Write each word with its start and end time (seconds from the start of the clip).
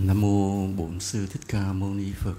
Nam 0.00 0.20
mô 0.20 0.66
Bổn 0.66 1.00
sư 1.00 1.26
Thích 1.26 1.42
Ca 1.48 1.72
Mâu 1.72 1.94
Ni 1.94 2.12
Phật. 2.12 2.34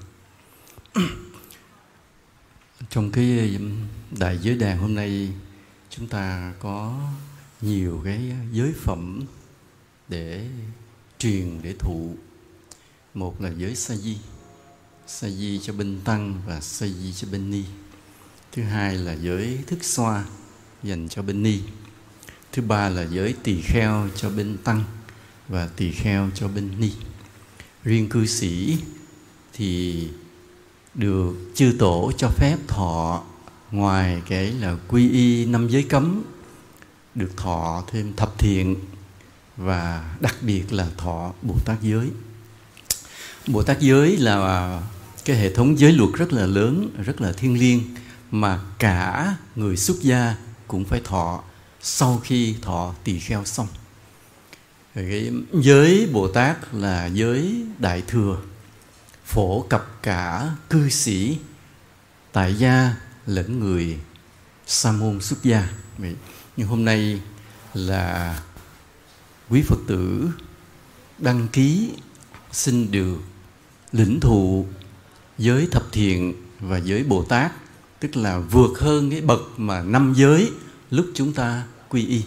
Trong 2.89 3.11
cái 3.11 3.55
um, 3.55 3.87
đại 4.19 4.39
giới 4.41 4.55
đàn 4.55 4.77
hôm 4.77 4.95
nay 4.95 5.31
chúng 5.89 6.07
ta 6.07 6.53
có 6.59 6.99
nhiều 7.61 8.01
cái 8.05 8.33
giới 8.51 8.73
phẩm 8.73 9.23
để 10.07 10.49
truyền 11.19 11.61
để 11.61 11.75
thụ. 11.79 12.15
Một 13.13 13.41
là 13.41 13.49
giới 13.57 13.75
sa 13.75 13.95
di, 13.95 14.17
sa 15.07 15.29
di 15.29 15.59
cho 15.59 15.73
bên 15.73 16.01
tăng 16.03 16.41
và 16.45 16.61
sa 16.61 16.87
di 16.87 17.13
cho 17.13 17.27
bên 17.31 17.51
ni. 17.51 17.63
Thứ 18.51 18.63
hai 18.63 18.95
là 18.95 19.13
giới 19.13 19.59
thức 19.67 19.83
xoa 19.83 20.25
dành 20.83 21.09
cho 21.09 21.21
bên 21.21 21.43
ni. 21.43 21.59
Thứ 22.51 22.61
ba 22.61 22.89
là 22.89 23.03
giới 23.03 23.35
tỳ 23.43 23.61
kheo 23.61 24.09
cho 24.15 24.29
bên 24.29 24.57
tăng 24.63 24.83
và 25.47 25.69
tỳ 25.75 25.91
kheo 25.91 26.29
cho 26.35 26.47
bên 26.47 26.79
ni 26.79 26.91
riêng 27.87 28.09
cư 28.09 28.25
sĩ 28.25 28.77
thì 29.53 30.07
được 30.93 31.33
chư 31.55 31.75
tổ 31.79 32.11
cho 32.17 32.29
phép 32.29 32.57
thọ 32.67 33.23
ngoài 33.71 34.21
cái 34.29 34.51
là 34.51 34.75
quy 34.87 35.11
y 35.11 35.45
năm 35.45 35.67
giới 35.69 35.83
cấm 35.83 36.23
được 37.15 37.37
thọ 37.37 37.83
thêm 37.91 38.13
thập 38.13 38.39
thiện 38.39 38.75
và 39.57 40.15
đặc 40.19 40.35
biệt 40.41 40.73
là 40.73 40.87
thọ 40.97 41.33
Bồ 41.41 41.55
Tát 41.65 41.81
giới. 41.81 42.09
Bồ 43.47 43.63
Tát 43.63 43.79
giới 43.79 44.17
là 44.17 44.81
cái 45.25 45.37
hệ 45.37 45.53
thống 45.53 45.79
giới 45.79 45.91
luật 45.91 46.09
rất 46.13 46.33
là 46.33 46.45
lớn, 46.45 46.89
rất 47.05 47.21
là 47.21 47.31
thiêng 47.31 47.59
liêng 47.59 47.95
mà 48.31 48.61
cả 48.79 49.35
người 49.55 49.77
xuất 49.77 50.01
gia 50.01 50.35
cũng 50.67 50.85
phải 50.85 51.01
thọ 51.03 51.43
sau 51.81 52.21
khi 52.23 52.55
thọ 52.61 52.93
tỳ 53.03 53.19
kheo 53.19 53.45
xong 53.45 53.67
cái 55.01 55.31
giới 55.53 56.09
bồ 56.13 56.27
tát 56.27 56.73
là 56.73 57.05
giới 57.05 57.65
đại 57.79 58.03
thừa, 58.07 58.37
phổ 59.25 59.61
cập 59.61 60.03
cả 60.03 60.49
cư 60.69 60.89
sĩ, 60.89 61.37
tại 62.31 62.55
gia 62.55 62.95
lẫn 63.25 63.59
người 63.59 63.97
sa 64.65 64.91
môn 64.91 65.21
xuất 65.21 65.43
gia. 65.43 65.69
Nhưng 66.57 66.67
hôm 66.67 66.85
nay 66.85 67.21
là 67.73 68.39
quý 69.49 69.61
phật 69.61 69.79
tử 69.87 70.29
đăng 71.17 71.47
ký 71.47 71.91
xin 72.51 72.91
được 72.91 73.17
lĩnh 73.91 74.19
thụ 74.19 74.65
giới 75.37 75.67
thập 75.71 75.91
thiện 75.91 76.33
và 76.59 76.77
giới 76.77 77.03
bồ 77.03 77.23
tát, 77.23 77.51
tức 77.99 78.15
là 78.15 78.39
vượt 78.39 78.79
hơn 78.79 79.09
cái 79.09 79.21
bậc 79.21 79.41
mà 79.57 79.83
năm 79.83 80.13
giới 80.17 80.51
lúc 80.91 81.05
chúng 81.13 81.33
ta 81.33 81.63
quy 81.89 82.07
y. 82.07 82.23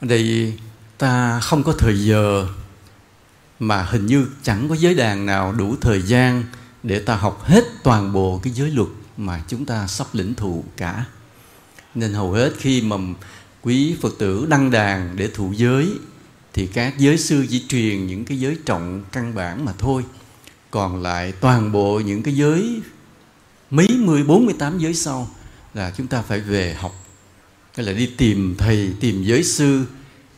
đây 0.00 0.54
ta 0.98 1.40
không 1.40 1.62
có 1.62 1.72
thời 1.72 2.04
giờ, 2.04 2.46
mà 3.58 3.82
hình 3.82 4.06
như 4.06 4.26
chẳng 4.42 4.68
có 4.68 4.74
giới 4.74 4.94
đàn 4.94 5.26
nào 5.26 5.52
đủ 5.52 5.76
thời 5.80 6.02
gian 6.02 6.44
để 6.82 6.98
ta 6.98 7.16
học 7.16 7.42
hết 7.44 7.64
toàn 7.82 8.12
bộ 8.12 8.40
cái 8.42 8.52
giới 8.52 8.70
luật 8.70 8.88
mà 9.16 9.42
chúng 9.48 9.64
ta 9.64 9.86
sắp 9.86 10.06
lĩnh 10.12 10.34
thụ 10.34 10.64
cả. 10.76 11.04
Nên 11.94 12.12
hầu 12.12 12.32
hết 12.32 12.52
khi 12.58 12.82
mà 12.82 12.96
quý 13.62 13.96
phật 14.00 14.14
tử 14.18 14.46
đăng 14.50 14.70
đàn 14.70 15.16
để 15.16 15.28
thụ 15.34 15.52
giới, 15.52 15.92
thì 16.52 16.66
các 16.66 16.98
giới 16.98 17.18
sư 17.18 17.46
chỉ 17.50 17.64
truyền 17.68 18.06
những 18.06 18.24
cái 18.24 18.40
giới 18.40 18.58
trọng 18.66 19.02
căn 19.12 19.34
bản 19.34 19.64
mà 19.64 19.72
thôi. 19.78 20.04
Còn 20.70 21.02
lại 21.02 21.32
toàn 21.32 21.72
bộ 21.72 22.00
những 22.00 22.22
cái 22.22 22.36
giới 22.36 22.82
mấy 23.70 23.88
mươi, 23.98 24.24
bốn 24.24 24.46
mươi 24.46 24.54
tám 24.58 24.78
giới 24.78 24.94
sau 24.94 25.30
là 25.74 25.92
chúng 25.96 26.06
ta 26.06 26.22
phải 26.22 26.40
về 26.40 26.74
học 26.74 27.07
hay 27.78 27.86
là 27.86 27.92
đi 27.92 28.06
tìm 28.06 28.54
thầy, 28.58 28.90
tìm 29.00 29.22
giới 29.22 29.44
sư, 29.44 29.84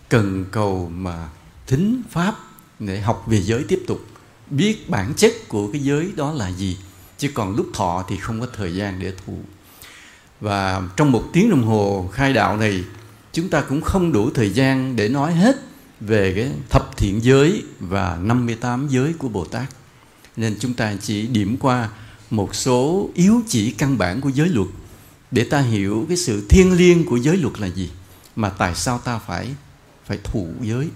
cần 0.09 0.45
cầu 0.51 0.91
mà 0.95 1.29
thính 1.67 2.03
pháp 2.11 2.35
để 2.79 3.01
học 3.01 3.25
về 3.27 3.43
giới 3.43 3.65
tiếp 3.69 3.81
tục. 3.87 4.07
Biết 4.51 4.91
bản 4.91 5.15
chất 5.17 5.33
của 5.49 5.73
cái 5.73 5.83
giới 5.83 6.13
đó 6.17 6.33
là 6.33 6.49
gì, 6.53 6.77
chứ 7.19 7.31
còn 7.35 7.57
lúc 7.57 7.67
thọ 7.75 8.05
thì 8.09 8.17
không 8.17 8.41
có 8.41 8.47
thời 8.57 8.75
gian 8.75 9.01
để 9.01 9.13
thụ. 9.27 9.39
Và 10.41 10.83
trong 10.97 11.13
một 11.13 11.25
tiếng 11.33 11.51
đồng 11.51 11.63
hồ 11.63 12.11
khai 12.13 12.33
đạo 12.33 12.57
này, 12.57 12.85
chúng 13.33 13.49
ta 13.49 13.61
cũng 13.61 13.81
không 13.81 14.13
đủ 14.13 14.31
thời 14.31 14.51
gian 14.51 14.97
để 14.97 15.09
nói 15.09 15.35
hết 15.35 15.57
về 16.01 16.33
cái 16.37 16.51
thập 16.71 16.97
thiện 16.97 17.25
giới 17.25 17.63
và 17.79 18.19
58 18.23 18.89
giới 18.89 19.13
của 19.13 19.29
Bồ 19.29 19.45
Tát. 19.45 19.69
Nên 20.37 20.57
chúng 20.61 20.75
ta 20.75 20.95
chỉ 21.03 21.27
điểm 21.27 21.57
qua 21.61 21.89
một 22.31 22.55
số 22.55 23.11
yếu 23.15 23.41
chỉ 23.49 23.71
căn 23.71 23.99
bản 23.99 24.21
của 24.21 24.29
giới 24.29 24.49
luật 24.49 24.69
để 25.31 25.45
ta 25.45 25.61
hiểu 25.61 26.07
cái 26.09 26.17
sự 26.17 26.47
thiêng 26.49 26.73
liêng 26.73 27.07
của 27.07 27.17
giới 27.17 27.37
luật 27.37 27.61
là 27.61 27.67
gì 27.67 27.91
mà 28.37 28.49
tại 28.49 28.75
sao 28.75 28.99
ta 28.99 29.19
phải 29.19 29.55
phải 30.07 30.19
thụ 30.25 30.49
giới. 30.61 30.89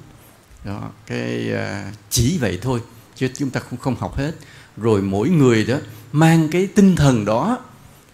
Đó 0.65 0.91
cái 1.07 1.51
uh, 1.53 1.95
chỉ 2.11 2.39
vậy 2.39 2.59
thôi 2.63 2.81
chứ 3.17 3.29
chúng 3.39 3.51
ta 3.51 3.61
cũng 3.61 3.79
không 3.79 3.97
học 3.97 4.17
hết. 4.17 4.33
Rồi 4.77 5.03
mỗi 5.03 5.29
người 5.29 5.65
đó 5.65 5.77
mang 6.13 6.49
cái 6.49 6.67
tinh 6.67 6.97
thần 6.97 7.25
đó 7.25 7.59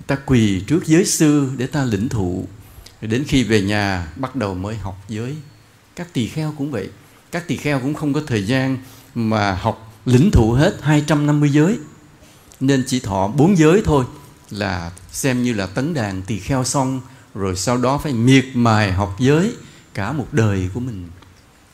ta 0.06 0.16
quỳ 0.26 0.60
trước 0.66 0.86
giới 0.86 1.04
sư 1.04 1.50
để 1.56 1.66
ta 1.66 1.84
lĩnh 1.84 2.08
thụ. 2.08 2.48
Đến 3.00 3.24
khi 3.28 3.44
về 3.44 3.62
nhà 3.62 4.12
bắt 4.16 4.36
đầu 4.36 4.54
mới 4.54 4.76
học 4.76 5.04
giới. 5.08 5.36
Các 5.96 6.12
tỳ 6.12 6.28
kheo 6.28 6.54
cũng 6.58 6.70
vậy. 6.70 6.90
Các 7.30 7.48
tỳ 7.48 7.56
kheo 7.56 7.80
cũng 7.80 7.94
không 7.94 8.12
có 8.12 8.22
thời 8.26 8.46
gian 8.46 8.78
mà 9.14 9.52
học 9.54 9.92
lĩnh 10.04 10.30
thụ 10.30 10.52
hết 10.52 10.76
250 10.82 11.50
giới. 11.52 11.78
Nên 12.60 12.84
chỉ 12.86 13.00
thọ 13.00 13.28
bốn 13.28 13.56
giới 13.56 13.82
thôi 13.84 14.04
là 14.50 14.90
xem 15.12 15.42
như 15.42 15.52
là 15.52 15.66
tấn 15.66 15.94
đàn 15.94 16.22
tỳ 16.22 16.38
kheo 16.38 16.64
xong, 16.64 17.00
rồi 17.34 17.56
sau 17.56 17.76
đó 17.76 17.98
phải 17.98 18.12
miệt 18.12 18.44
mài 18.54 18.92
học 18.92 19.16
giới 19.18 19.54
cả 19.94 20.12
một 20.12 20.26
đời 20.32 20.70
của 20.74 20.80
mình. 20.80 21.08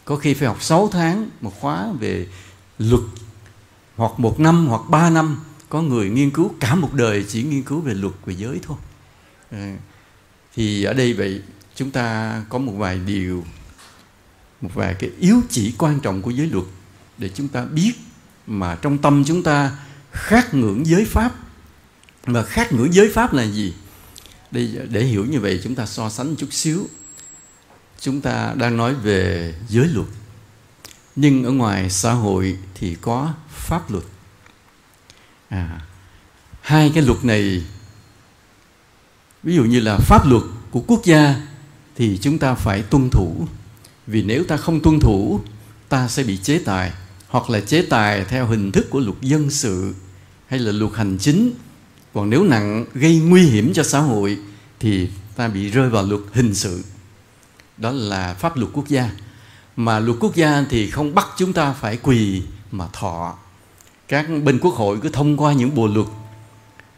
Có 0.04 0.16
khi 0.16 0.34
phải 0.34 0.48
học 0.48 0.62
6 0.62 0.88
tháng 0.92 1.30
một 1.40 1.60
khóa 1.60 1.88
về 2.00 2.26
luật, 2.78 3.02
hoặc 3.96 4.12
một 4.16 4.40
năm, 4.40 4.66
hoặc 4.66 4.82
ba 4.88 5.10
năm. 5.10 5.40
Có 5.68 5.82
người 5.82 6.10
nghiên 6.10 6.30
cứu 6.30 6.54
cả 6.60 6.74
một 6.74 6.92
đời 6.92 7.24
chỉ 7.28 7.42
nghiên 7.42 7.62
cứu 7.62 7.80
về 7.80 7.94
luật, 7.94 8.14
về 8.26 8.34
giới 8.34 8.60
thôi. 8.62 8.76
Ờ, 9.50 9.58
thì 10.54 10.84
ở 10.84 10.92
đây 10.92 11.12
vậy 11.12 11.42
chúng 11.74 11.90
ta 11.90 12.42
có 12.48 12.58
một 12.58 12.72
vài 12.72 12.98
điều, 13.06 13.44
một 14.60 14.70
vài 14.74 14.94
cái 14.94 15.10
yếu 15.18 15.40
chỉ 15.50 15.74
quan 15.78 16.00
trọng 16.00 16.22
của 16.22 16.30
giới 16.30 16.46
luật 16.46 16.64
để 17.18 17.30
chúng 17.34 17.48
ta 17.48 17.64
biết 17.64 17.92
mà 18.46 18.74
trong 18.74 18.98
tâm 18.98 19.24
chúng 19.26 19.42
ta 19.42 19.72
khát 20.12 20.54
ngưỡng 20.54 20.86
giới 20.86 21.04
pháp 21.04 21.32
và 22.26 22.42
khác 22.42 22.72
ngữ 22.72 22.88
giới 22.92 23.10
pháp 23.14 23.32
là 23.32 23.42
gì? 23.42 23.74
Để, 24.50 24.68
để 24.90 25.04
hiểu 25.04 25.24
như 25.24 25.40
vậy 25.40 25.60
chúng 25.64 25.74
ta 25.74 25.86
so 25.86 26.10
sánh 26.10 26.36
chút 26.36 26.52
xíu. 26.52 26.88
Chúng 28.00 28.20
ta 28.20 28.54
đang 28.56 28.76
nói 28.76 28.94
về 28.94 29.54
giới 29.68 29.88
luật. 29.88 30.06
Nhưng 31.16 31.44
ở 31.44 31.50
ngoài 31.50 31.90
xã 31.90 32.12
hội 32.12 32.58
thì 32.74 32.96
có 33.00 33.34
pháp 33.48 33.90
luật. 33.90 34.04
À, 35.48 35.80
hai 36.60 36.92
cái 36.94 37.02
luật 37.02 37.24
này 37.24 37.64
ví 39.42 39.54
dụ 39.54 39.64
như 39.64 39.80
là 39.80 39.98
pháp 39.98 40.26
luật 40.26 40.42
của 40.70 40.80
quốc 40.86 41.04
gia 41.04 41.46
thì 41.96 42.18
chúng 42.22 42.38
ta 42.38 42.54
phải 42.54 42.82
tuân 42.82 43.10
thủ. 43.10 43.46
Vì 44.06 44.22
nếu 44.22 44.44
ta 44.44 44.56
không 44.56 44.80
tuân 44.80 45.00
thủ 45.00 45.40
ta 45.88 46.08
sẽ 46.08 46.22
bị 46.22 46.36
chế 46.36 46.58
tài. 46.58 46.92
Hoặc 47.28 47.50
là 47.50 47.60
chế 47.60 47.82
tài 47.82 48.24
theo 48.24 48.46
hình 48.46 48.72
thức 48.72 48.86
của 48.90 49.00
luật 49.00 49.20
dân 49.20 49.50
sự 49.50 49.94
hay 50.46 50.58
là 50.58 50.72
luật 50.72 50.92
hành 50.94 51.18
chính 51.20 51.52
còn 52.16 52.30
nếu 52.30 52.44
nặng 52.44 52.84
gây 52.94 53.18
nguy 53.18 53.42
hiểm 53.42 53.72
cho 53.72 53.82
xã 53.82 53.98
hội 53.98 54.38
thì 54.80 55.08
ta 55.36 55.48
bị 55.48 55.70
rơi 55.70 55.90
vào 55.90 56.02
luật 56.02 56.20
hình 56.32 56.54
sự. 56.54 56.84
Đó 57.76 57.92
là 57.92 58.34
pháp 58.34 58.56
luật 58.56 58.70
quốc 58.72 58.88
gia. 58.88 59.10
Mà 59.76 59.98
luật 59.98 60.16
quốc 60.20 60.36
gia 60.36 60.64
thì 60.70 60.90
không 60.90 61.14
bắt 61.14 61.26
chúng 61.36 61.52
ta 61.52 61.72
phải 61.72 61.96
quỳ 61.96 62.42
mà 62.70 62.86
thọ. 62.92 63.34
Các 64.08 64.26
bên 64.44 64.58
quốc 64.58 64.74
hội 64.74 64.98
cứ 65.02 65.08
thông 65.08 65.36
qua 65.36 65.52
những 65.52 65.74
bộ 65.74 65.86
luật, 65.86 66.06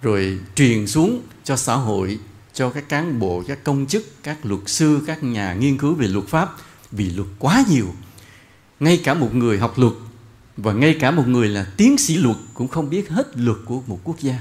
rồi 0.02 0.38
truyền 0.54 0.86
xuống 0.86 1.20
cho 1.44 1.56
xã 1.56 1.74
hội, 1.74 2.18
cho 2.54 2.70
các 2.70 2.88
cán 2.88 3.18
bộ, 3.18 3.42
các 3.48 3.64
công 3.64 3.86
chức, 3.86 4.22
các 4.22 4.46
luật 4.46 4.60
sư, 4.66 5.00
các 5.06 5.22
nhà 5.22 5.54
nghiên 5.54 5.78
cứu 5.78 5.94
về 5.94 6.06
luật 6.06 6.26
pháp. 6.28 6.56
Vì 6.92 7.10
luật 7.10 7.28
quá 7.38 7.64
nhiều, 7.70 7.86
ngay 8.80 9.00
cả 9.04 9.14
một 9.14 9.34
người 9.34 9.58
học 9.58 9.78
luật 9.78 9.92
và 10.56 10.72
ngay 10.72 10.96
cả 11.00 11.10
một 11.10 11.28
người 11.28 11.48
là 11.48 11.66
tiến 11.76 11.98
sĩ 11.98 12.16
luật 12.16 12.36
cũng 12.54 12.68
không 12.68 12.90
biết 12.90 13.08
hết 13.08 13.38
luật 13.38 13.58
của 13.64 13.82
một 13.86 14.00
quốc 14.04 14.20
gia 14.20 14.38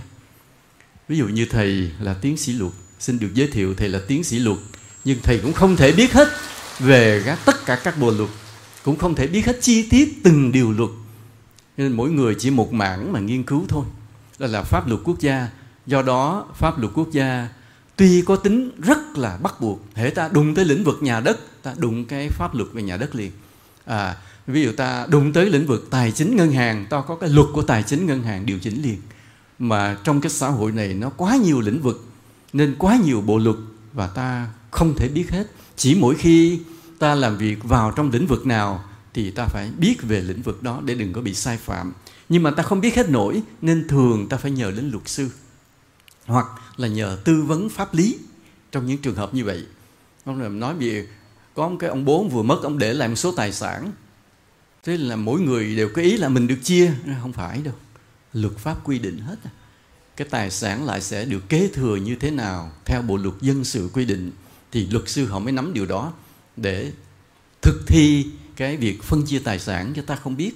ví 1.08 1.18
dụ 1.18 1.28
như 1.28 1.46
thầy 1.46 1.92
là 2.00 2.14
tiến 2.14 2.38
sĩ 2.38 2.54
luật 2.54 2.74
xin 3.00 3.20
được 3.20 3.34
giới 3.34 3.48
thiệu 3.48 3.74
thầy 3.76 3.90
là 3.90 4.00
tiến 4.08 4.24
sĩ 4.24 4.40
luật. 4.40 4.58
Nhưng 5.06 5.20
thầy 5.24 5.40
cũng 5.40 5.54
không 5.54 5.76
thể 5.76 5.92
biết 5.92 6.14
hết 6.14 6.28
về 6.80 7.24
các 7.26 7.40
tất 7.46 7.66
cả 7.66 7.76
các 7.84 8.00
bộ 8.00 8.12
luật 8.12 8.30
cũng 8.84 8.98
không 8.98 9.16
thể 9.16 9.28
biết 9.28 9.46
hết 9.46 9.58
chi 9.62 9.90
tiết 9.90 10.24
từng 10.24 10.52
điều 10.52 10.72
luật. 10.72 10.90
Nên 11.78 11.92
mỗi 11.92 12.10
người 12.10 12.36
chỉ 12.40 12.50
một 12.50 12.74
mảng 12.74 13.14
mà 13.14 13.20
nghiên 13.20 13.44
cứu 13.44 13.66
thôi 13.68 13.86
đó 14.40 14.48
là 14.48 14.64
pháp 14.64 14.88
luật 14.88 15.02
quốc 15.04 15.20
gia. 15.20 15.50
Do 15.86 16.02
đó 16.02 16.46
pháp 16.56 16.80
luật 16.80 16.94
quốc 16.96 17.12
gia 17.12 17.50
tuy 17.96 18.22
có 18.22 18.36
tính 18.36 18.72
rất 18.82 19.18
là 19.18 19.38
bắt 19.38 19.62
buộc 19.62 19.86
hệ 19.96 20.10
ta 20.10 20.30
đụng 20.34 20.56
tới 20.56 20.66
lĩnh 20.66 20.84
vực 20.84 20.98
nhà 21.02 21.20
đất 21.20 21.64
ta 21.64 21.74
đụng 21.78 22.06
cái 22.06 22.30
pháp 22.30 22.56
luật 22.56 22.70
về 22.74 22.82
nhà 22.82 22.98
đất 22.98 23.16
liền. 23.16 23.32
À, 23.86 24.16
ví 24.48 24.64
dụ 24.64 24.72
ta 24.72 25.06
đụng 25.10 25.34
tới 25.34 25.46
lĩnh 25.46 25.68
vực 25.68 25.88
tài 25.90 26.12
chính 26.12 26.36
ngân 26.36 26.52
hàng 26.52 26.86
ta 26.90 27.02
có 27.08 27.16
cái 27.16 27.30
luật 27.30 27.48
của 27.54 27.62
tài 27.62 27.84
chính 27.84 28.06
ngân 28.06 28.24
hàng 28.24 28.46
điều 28.46 28.60
chỉnh 28.60 28.82
liền 28.82 28.98
mà 29.60 29.98
trong 30.04 30.22
cái 30.22 30.30
xã 30.30 30.48
hội 30.48 30.72
này 30.72 30.94
nó 30.94 31.10
quá 31.10 31.36
nhiều 31.36 31.62
lĩnh 31.62 31.82
vực, 31.82 32.06
nên 32.54 32.76
quá 32.80 32.98
nhiều 33.04 33.22
bộ 33.22 33.38
luật 33.38 33.56
và 33.94 34.08
ta 34.08 34.48
không 34.72 34.96
thể 34.96 35.08
biết 35.08 35.32
hết. 35.32 35.48
Chỉ 35.76 35.96
mỗi 35.96 36.16
khi 36.16 36.60
ta 37.00 37.16
làm 37.16 37.38
việc 37.38 37.64
vào 37.64 37.92
trong 37.92 38.12
lĩnh 38.12 38.28
vực 38.28 38.46
nào 38.46 38.84
thì 39.14 39.32
ta 39.32 39.46
phải 39.46 39.72
biết 39.78 40.02
về 40.02 40.22
lĩnh 40.22 40.42
vực 40.42 40.64
đó 40.64 40.82
để 40.86 40.96
đừng 40.96 41.14
có 41.14 41.22
bị 41.22 41.34
sai 41.34 41.58
phạm. 41.58 41.94
Nhưng 42.30 42.44
mà 42.44 42.52
ta 42.52 42.64
không 42.64 42.82
biết 42.82 42.96
hết 42.96 43.10
nổi, 43.10 43.42
nên 43.62 43.88
thường 43.88 44.30
ta 44.30 44.38
phải 44.38 44.52
nhờ 44.52 44.72
đến 44.72 44.92
luật 44.92 45.08
sư 45.08 45.30
hoặc 46.26 46.46
là 46.78 46.88
nhờ 46.88 47.18
tư 47.24 47.42
vấn 47.42 47.70
pháp 47.70 47.94
lý 47.94 48.18
trong 48.72 48.86
những 48.86 48.98
trường 48.98 49.16
hợp 49.16 49.34
như 49.34 49.44
vậy. 49.44 49.66
Ông 50.26 50.60
nói 50.60 50.76
về, 50.76 51.08
có 51.54 51.70
một 51.70 51.76
cái 51.80 51.90
ông 51.90 52.06
bố 52.06 52.24
vừa 52.24 52.44
mất, 52.44 52.60
ông 52.64 52.78
để 52.78 52.94
lại 52.94 53.08
một 53.08 53.16
số 53.16 53.32
tài 53.32 53.54
sản. 53.54 53.92
Thế 54.84 54.98
là 54.98 55.16
mỗi 55.16 55.42
người 55.42 55.76
đều 55.76 55.90
có 55.96 56.02
ý 56.02 56.18
là 56.18 56.30
mình 56.30 56.48
được 56.48 56.60
chia, 56.64 56.92
không 57.22 57.34
phải 57.34 57.62
đâu 57.62 57.74
luật 58.34 58.58
pháp 58.58 58.78
quy 58.84 59.00
định 59.00 59.20
hết. 59.20 59.36
Cái 60.16 60.28
tài 60.32 60.52
sản 60.52 60.86
lại 60.86 61.02
sẽ 61.02 61.26
được 61.26 61.50
kế 61.50 61.68
thừa 61.74 61.96
như 61.96 62.16
thế 62.16 62.32
nào 62.32 62.72
theo 62.86 63.02
bộ 63.02 63.18
luật 63.18 63.36
dân 63.42 63.64
sự 63.64 63.90
quy 63.94 64.06
định 64.06 64.32
thì 64.72 64.88
luật 64.88 65.10
sư 65.10 65.26
họ 65.26 65.40
mới 65.40 65.52
nắm 65.52 65.74
điều 65.74 65.86
đó 65.86 66.14
để 66.58 66.92
thực 67.62 67.84
thi 67.88 68.28
cái 68.56 68.78
việc 68.78 69.04
phân 69.04 69.26
chia 69.26 69.40
tài 69.40 69.60
sản 69.60 69.94
cho 69.96 70.02
ta 70.02 70.16
không 70.16 70.38
biết. 70.38 70.52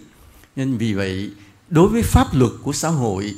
Nên 0.55 0.77
vì 0.77 0.93
vậy, 0.93 1.31
đối 1.69 1.89
với 1.89 2.01
pháp 2.01 2.27
luật 2.33 2.51
của 2.63 2.73
xã 2.73 2.89
hội, 2.89 3.35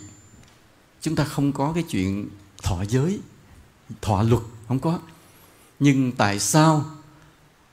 chúng 1.01 1.15
ta 1.15 1.23
không 1.23 1.51
có 1.51 1.71
cái 1.73 1.83
chuyện 1.89 2.29
thọ 2.63 2.83
giới, 2.89 3.19
thọ 4.01 4.23
luật 4.23 4.41
không 4.67 4.79
có. 4.79 4.99
Nhưng 5.79 6.11
tại 6.11 6.39
sao 6.39 6.85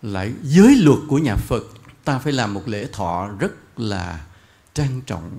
lại 0.03 0.33
giới 0.43 0.77
luật 0.77 0.99
của 1.09 1.19
nhà 1.19 1.37
phật, 1.37 1.65
ta 2.05 2.19
phải 2.19 2.33
làm 2.33 2.55
một 2.55 2.69
lễ 2.69 2.89
thọ 2.93 3.29
rất 3.39 3.53
là 3.77 4.27
trang 4.75 5.01
trọng 5.07 5.39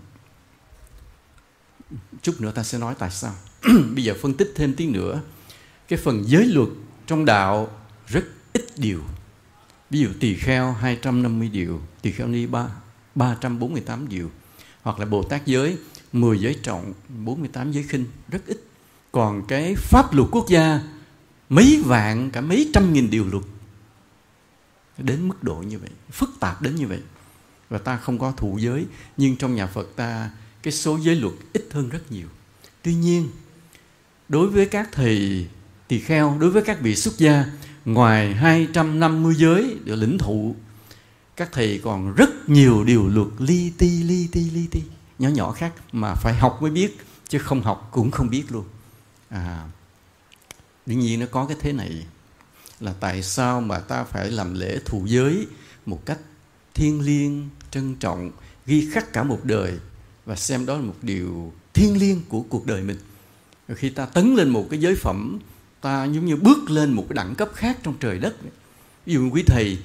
chút 2.21 2.41
nữa 2.41 2.51
ta 2.51 2.63
sẽ 2.63 2.77
nói 2.77 2.95
tại 2.99 3.11
sao. 3.11 3.33
Bây 3.95 4.03
giờ 4.03 4.15
phân 4.21 4.33
tích 4.33 4.53
thêm 4.55 4.73
tí 4.75 4.87
nữa. 4.87 5.21
Cái 5.87 5.99
phần 5.99 6.23
giới 6.27 6.45
luật 6.45 6.69
trong 7.07 7.25
đạo 7.25 7.71
rất 8.07 8.25
ít 8.53 8.65
điều. 8.77 9.01
Ví 9.89 9.99
dụ 9.99 10.09
tỳ 10.19 10.35
kheo 10.35 10.71
250 10.71 11.49
điều 11.49 11.81
tỳ 12.01 12.11
kheo 12.11 12.27
ni 12.27 12.45
3, 12.45 12.67
348 13.15 14.09
điều. 14.09 14.31
Hoặc 14.81 14.99
là 14.99 15.05
Bồ 15.05 15.23
Tát 15.23 15.45
giới 15.45 15.77
10 16.13 16.39
giới 16.39 16.59
trọng 16.63 16.93
48 17.25 17.71
giới 17.71 17.83
khinh 17.83 18.05
rất 18.29 18.45
ít. 18.47 18.57
Còn 19.11 19.45
cái 19.47 19.75
pháp 19.75 20.13
luật 20.13 20.27
quốc 20.31 20.45
gia 20.49 20.79
mấy 21.49 21.81
vạn 21.85 22.31
cả 22.31 22.41
mấy 22.41 22.69
trăm 22.73 22.93
nghìn 22.93 23.09
điều 23.09 23.25
luật 23.31 23.43
đến 24.97 25.27
mức 25.27 25.43
độ 25.43 25.55
như 25.55 25.79
vậy 25.79 25.89
phức 26.11 26.29
tạp 26.39 26.61
đến 26.61 26.75
như 26.75 26.87
vậy. 26.87 26.99
Và 27.69 27.77
ta 27.77 27.97
không 27.97 28.19
có 28.19 28.33
thụ 28.37 28.57
giới 28.57 28.85
nhưng 29.17 29.35
trong 29.35 29.55
nhà 29.55 29.67
Phật 29.67 29.95
ta 29.95 30.29
cái 30.63 30.73
số 30.73 30.97
giới 30.97 31.15
luật 31.15 31.33
ít 31.53 31.67
hơn 31.71 31.89
rất 31.89 32.11
nhiều. 32.11 32.27
Tuy 32.81 32.93
nhiên, 32.93 33.29
đối 34.29 34.47
với 34.47 34.65
các 34.65 34.89
thầy, 34.91 35.47
tỳ 35.87 35.99
kheo, 35.99 36.37
đối 36.39 36.49
với 36.49 36.63
các 36.63 36.81
vị 36.81 36.95
xuất 36.95 37.17
gia, 37.17 37.45
ngoài 37.85 38.33
250 38.33 39.35
giới 39.35 39.77
được 39.83 39.95
lĩnh 39.95 40.17
thụ, 40.17 40.55
các 41.35 41.49
thầy 41.51 41.79
còn 41.83 42.13
rất 42.15 42.49
nhiều 42.49 42.83
điều 42.83 43.07
luật 43.07 43.27
li 43.39 43.71
ti 43.77 44.03
li 44.03 44.27
ti 44.31 44.49
li 44.49 44.67
ti, 44.71 44.81
nhỏ 45.19 45.29
nhỏ 45.29 45.51
khác 45.51 45.73
mà 45.91 46.15
phải 46.15 46.33
học 46.33 46.57
mới 46.61 46.71
biết, 46.71 46.97
chứ 47.27 47.39
không 47.39 47.61
học 47.61 47.89
cũng 47.91 48.11
không 48.11 48.29
biết 48.29 48.43
luôn. 48.49 48.65
À 49.29 49.67
đương 50.85 50.99
nhiên 50.99 51.19
nó 51.19 51.25
có 51.31 51.45
cái 51.45 51.57
thế 51.59 51.73
này 51.73 52.05
là 52.79 52.93
tại 52.99 53.23
sao 53.23 53.61
mà 53.61 53.79
ta 53.79 54.03
phải 54.03 54.31
làm 54.31 54.53
lễ 54.53 54.79
thụ 54.85 55.05
giới 55.05 55.47
một 55.85 56.05
cách 56.05 56.19
thiêng 56.73 57.01
liêng, 57.01 57.49
trân 57.71 57.95
trọng, 57.95 58.31
ghi 58.65 58.89
khắc 58.93 59.13
cả 59.13 59.23
một 59.23 59.39
đời 59.43 59.79
và 60.25 60.35
xem 60.35 60.65
đó 60.65 60.75
là 60.75 60.81
một 60.81 60.95
điều 61.01 61.53
thiêng 61.73 61.97
liêng 61.97 62.21
của 62.29 62.41
cuộc 62.41 62.65
đời 62.65 62.81
mình. 62.81 62.97
Khi 63.75 63.89
ta 63.89 64.05
tấn 64.05 64.35
lên 64.35 64.49
một 64.49 64.67
cái 64.69 64.79
giới 64.79 64.95
phẩm, 64.95 65.39
ta 65.81 66.05
giống 66.05 66.25
như 66.25 66.35
bước 66.35 66.69
lên 66.69 66.93
một 66.93 67.05
cái 67.09 67.15
đẳng 67.15 67.35
cấp 67.35 67.49
khác 67.53 67.77
trong 67.83 67.93
trời 67.99 68.19
đất. 68.19 68.35
Ví 69.05 69.13
dụ 69.13 69.29
quý 69.29 69.43
thầy 69.47 69.77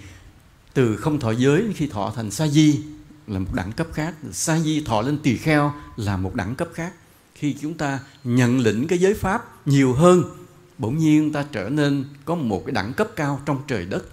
từ 0.74 0.96
không 0.96 1.20
thọ 1.20 1.30
giới 1.30 1.72
khi 1.74 1.86
thọ 1.86 2.12
thành 2.16 2.30
sa 2.30 2.48
di 2.48 2.80
là 3.26 3.38
một 3.38 3.54
đẳng 3.54 3.72
cấp 3.72 3.86
khác. 3.92 4.14
Sa 4.32 4.58
di 4.58 4.80
thọ 4.80 5.02
lên 5.02 5.18
tỳ 5.18 5.36
kheo 5.36 5.72
là 5.96 6.16
một 6.16 6.34
đẳng 6.34 6.54
cấp 6.54 6.68
khác. 6.74 6.92
Khi 7.34 7.56
chúng 7.60 7.74
ta 7.74 8.00
nhận 8.24 8.58
lĩnh 8.58 8.86
cái 8.86 8.98
giới 8.98 9.14
pháp 9.14 9.66
nhiều 9.66 9.92
hơn, 9.92 10.22
bỗng 10.78 10.98
nhiên 10.98 11.32
ta 11.32 11.44
trở 11.52 11.68
nên 11.68 12.04
có 12.24 12.34
một 12.34 12.62
cái 12.66 12.72
đẳng 12.72 12.92
cấp 12.92 13.08
cao 13.16 13.40
trong 13.46 13.62
trời 13.66 13.84
đất. 13.84 14.04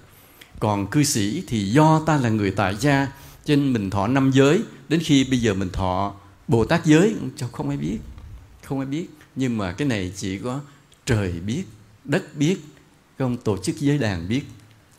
Còn 0.60 0.88
cư 0.88 1.04
sĩ 1.04 1.44
thì 1.48 1.72
do 1.72 2.02
ta 2.06 2.18
là 2.18 2.30
người 2.30 2.52
tại 2.52 2.76
gia 2.80 3.08
cho 3.46 3.56
nên 3.56 3.74
mình 3.74 3.90
thọ 3.90 4.08
năm 4.08 4.32
giới, 4.32 4.64
đến 4.90 5.00
khi 5.04 5.24
bây 5.24 5.42
giờ 5.42 5.54
mình 5.54 5.70
thọ 5.70 6.14
bồ 6.48 6.66
tát 6.66 6.86
giới 6.86 7.16
không 7.52 7.70
ai 7.70 7.78
biết, 7.78 8.00
không 8.64 8.80
ai 8.80 8.86
biết. 8.86 9.08
Nhưng 9.36 9.58
mà 9.58 9.72
cái 9.72 9.88
này 9.88 10.14
chỉ 10.16 10.38
có 10.38 10.62
trời 11.06 11.32
biết, 11.32 11.64
đất 12.04 12.36
biết, 12.36 12.58
không 13.18 13.38
tổ 13.38 13.58
chức 13.58 13.78
giới 13.78 13.98
đàn 13.98 14.28
biết. 14.28 14.44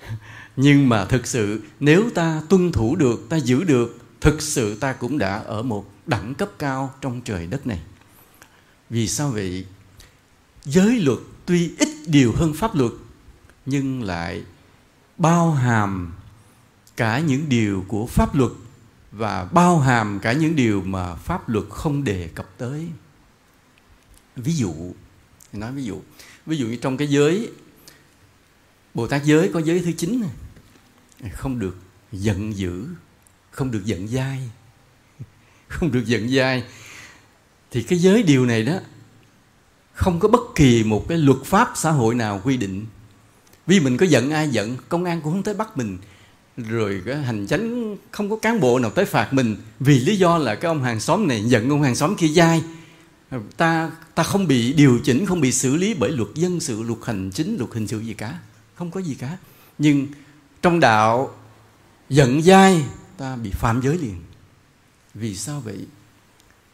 Nhưng 0.56 0.88
mà 0.88 1.04
thực 1.04 1.26
sự, 1.26 1.62
nếu 1.80 2.10
ta 2.14 2.42
tuân 2.48 2.72
thủ 2.72 2.96
được, 2.96 3.26
ta 3.28 3.36
giữ 3.36 3.64
được, 3.64 3.98
thực 4.20 4.42
sự 4.42 4.76
ta 4.78 4.92
cũng 4.92 5.18
đã 5.18 5.38
ở 5.38 5.62
một 5.62 5.90
đẳng 6.06 6.34
cấp 6.34 6.50
cao 6.58 6.94
trong 7.00 7.20
trời 7.20 7.46
đất 7.46 7.66
này. 7.66 7.80
Vì 8.90 9.08
sao 9.08 9.30
vậy? 9.30 9.66
Giới 10.64 11.00
luật 11.00 11.18
tuy 11.46 11.70
ít 11.78 11.88
điều 12.06 12.32
hơn 12.32 12.54
pháp 12.54 12.74
luật, 12.74 12.92
nhưng 13.66 14.02
lại 14.02 14.42
bao 15.18 15.50
hàm 15.50 16.12
cả 16.96 17.18
những 17.18 17.48
điều 17.48 17.84
của 17.88 18.06
pháp 18.06 18.34
luật 18.34 18.52
và 19.12 19.44
bao 19.44 19.78
hàm 19.78 20.20
cả 20.22 20.32
những 20.32 20.56
điều 20.56 20.82
mà 20.82 21.14
pháp 21.14 21.48
luật 21.48 21.64
không 21.70 22.04
đề 22.04 22.28
cập 22.34 22.58
tới. 22.58 22.88
Ví 24.36 24.52
dụ 24.52 24.74
nói 25.52 25.72
ví 25.72 25.84
dụ 25.84 26.00
ví 26.46 26.56
dụ 26.56 26.66
như 26.66 26.76
trong 26.76 26.96
cái 26.96 27.08
giới, 27.08 27.50
bồ 28.94 29.06
tát 29.06 29.24
giới 29.24 29.50
có 29.54 29.60
giới 29.60 29.80
thứ 29.80 29.92
chín 29.92 30.20
này, 30.20 31.30
không 31.32 31.58
được 31.58 31.76
giận 32.12 32.56
dữ, 32.56 32.86
không 33.50 33.70
được 33.70 33.84
giận 33.84 34.08
dai, 34.08 34.50
không 35.68 35.92
được 35.92 36.06
giận 36.06 36.28
dai. 36.28 36.64
Thì 37.70 37.82
cái 37.82 37.98
giới 37.98 38.22
điều 38.22 38.46
này 38.46 38.62
đó, 38.62 38.78
không 39.92 40.20
có 40.20 40.28
bất 40.28 40.40
kỳ 40.54 40.84
một 40.84 41.06
cái 41.08 41.18
luật 41.18 41.38
pháp 41.44 41.72
xã 41.74 41.90
hội 41.90 42.14
nào 42.14 42.40
quy 42.44 42.56
định. 42.56 42.86
Vì 43.66 43.80
mình 43.80 43.96
có 43.96 44.06
giận 44.06 44.30
ai 44.30 44.48
giận, 44.48 44.76
công 44.88 45.04
an 45.04 45.20
cũng 45.20 45.32
không 45.32 45.42
tới 45.42 45.54
bắt 45.54 45.76
mình 45.76 45.98
rồi 46.56 47.02
cái 47.06 47.16
hành 47.16 47.46
chánh 47.46 47.96
không 48.10 48.30
có 48.30 48.36
cán 48.36 48.60
bộ 48.60 48.78
nào 48.78 48.90
tới 48.90 49.04
phạt 49.04 49.32
mình 49.32 49.56
vì 49.80 50.00
lý 50.00 50.16
do 50.16 50.38
là 50.38 50.54
cái 50.54 50.68
ông 50.68 50.82
hàng 50.82 51.00
xóm 51.00 51.28
này 51.28 51.44
giận 51.44 51.70
ông 51.70 51.82
hàng 51.82 51.94
xóm 51.94 52.16
kia 52.16 52.28
dai. 52.28 52.62
Ta 53.56 53.90
ta 54.14 54.22
không 54.22 54.46
bị 54.46 54.72
điều 54.72 55.00
chỉnh, 55.04 55.26
không 55.26 55.40
bị 55.40 55.52
xử 55.52 55.76
lý 55.76 55.94
bởi 55.94 56.10
luật 56.10 56.28
dân 56.34 56.60
sự, 56.60 56.82
luật 56.82 56.98
hành 57.04 57.30
chính, 57.30 57.56
luật 57.58 57.70
hình 57.72 57.86
sự 57.86 58.00
gì 58.00 58.14
cả. 58.14 58.38
Không 58.74 58.90
có 58.90 59.00
gì 59.00 59.14
cả. 59.14 59.36
Nhưng 59.78 60.06
trong 60.62 60.80
đạo 60.80 61.34
giận 62.08 62.42
dai, 62.42 62.84
ta 63.16 63.36
bị 63.36 63.50
phạm 63.50 63.80
giới 63.82 63.98
liền. 63.98 64.22
Vì 65.14 65.36
sao 65.36 65.60
vậy? 65.60 65.78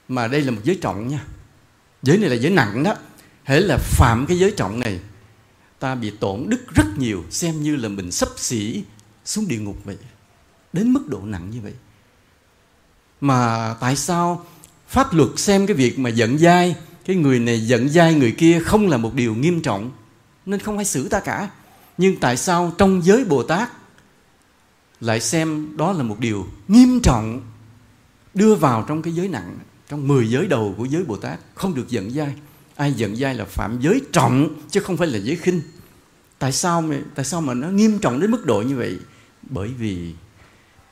Mà 0.08 0.28
đây 0.28 0.42
là 0.42 0.50
một 0.50 0.60
giới 0.64 0.78
trọng 0.82 1.08
nha. 1.08 1.24
Giới 2.02 2.18
này 2.18 2.30
là 2.30 2.36
giới 2.36 2.50
nặng 2.50 2.82
đó. 2.82 2.94
Hễ 3.44 3.60
là 3.60 3.78
phạm 3.80 4.26
cái 4.28 4.38
giới 4.38 4.50
trọng 4.50 4.80
này, 4.80 5.00
ta 5.78 5.94
bị 5.94 6.10
tổn 6.10 6.44
đức 6.48 6.74
rất 6.74 6.86
nhiều, 6.98 7.24
xem 7.30 7.62
như 7.62 7.76
là 7.76 7.88
mình 7.88 8.10
sắp 8.10 8.28
xỉ 8.36 8.82
xuống 9.30 9.48
địa 9.48 9.58
ngục 9.58 9.76
vậy, 9.84 9.96
đến 10.72 10.92
mức 10.92 11.08
độ 11.08 11.20
nặng 11.24 11.50
như 11.50 11.60
vậy. 11.60 11.72
Mà 13.20 13.74
tại 13.80 13.96
sao 13.96 14.46
pháp 14.88 15.14
luật 15.14 15.28
xem 15.36 15.66
cái 15.66 15.76
việc 15.76 15.98
mà 15.98 16.10
giận 16.10 16.38
dai, 16.38 16.76
cái 17.04 17.16
người 17.16 17.38
này 17.38 17.66
giận 17.66 17.88
dai 17.88 18.14
người 18.14 18.32
kia 18.32 18.60
không 18.64 18.88
là 18.88 18.96
một 18.96 19.14
điều 19.14 19.34
nghiêm 19.34 19.62
trọng, 19.62 19.90
nên 20.46 20.60
không 20.60 20.76
ai 20.76 20.84
xử 20.84 21.08
ta 21.08 21.20
cả. 21.20 21.50
Nhưng 21.98 22.16
tại 22.16 22.36
sao 22.36 22.72
trong 22.78 23.04
giới 23.04 23.24
bồ 23.24 23.42
tát 23.42 23.70
lại 25.00 25.20
xem 25.20 25.76
đó 25.76 25.92
là 25.92 26.02
một 26.02 26.20
điều 26.20 26.46
nghiêm 26.68 27.00
trọng, 27.02 27.40
đưa 28.34 28.54
vào 28.54 28.84
trong 28.88 29.02
cái 29.02 29.14
giới 29.14 29.28
nặng, 29.28 29.58
trong 29.88 30.08
10 30.08 30.30
giới 30.30 30.46
đầu 30.46 30.74
của 30.78 30.84
giới 30.84 31.04
bồ 31.04 31.16
tát, 31.16 31.38
không 31.54 31.74
được 31.74 31.88
giận 31.88 32.10
dai? 32.10 32.34
Ai 32.76 32.92
giận 32.92 33.16
dai 33.16 33.34
là 33.34 33.44
phạm 33.44 33.80
giới 33.80 34.00
trọng, 34.12 34.48
chứ 34.70 34.80
không 34.80 34.96
phải 34.96 35.08
là 35.08 35.18
giới 35.18 35.36
khinh. 35.36 35.60
Tại 36.38 36.52
sao 36.52 36.82
mà 36.82 36.96
tại 37.14 37.24
sao 37.24 37.40
mà 37.40 37.54
nó 37.54 37.68
nghiêm 37.68 37.98
trọng 37.98 38.20
đến 38.20 38.30
mức 38.30 38.46
độ 38.46 38.62
như 38.62 38.76
vậy? 38.76 38.98
Bởi 39.42 39.68
vì 39.68 40.14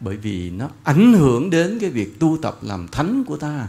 bởi 0.00 0.16
vì 0.16 0.50
nó 0.50 0.68
ảnh 0.84 1.12
hưởng 1.12 1.50
đến 1.50 1.78
cái 1.80 1.90
việc 1.90 2.20
tu 2.20 2.38
tập 2.42 2.58
làm 2.62 2.88
thánh 2.88 3.24
của 3.24 3.36
ta. 3.36 3.68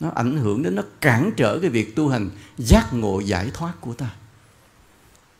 Nó 0.00 0.10
ảnh 0.14 0.36
hưởng 0.36 0.62
đến, 0.62 0.74
nó 0.74 0.82
cản 1.00 1.30
trở 1.36 1.58
cái 1.58 1.70
việc 1.70 1.96
tu 1.96 2.08
hành 2.08 2.30
giác 2.58 2.92
ngộ 2.92 3.20
giải 3.20 3.50
thoát 3.54 3.72
của 3.80 3.94
ta. 3.94 4.10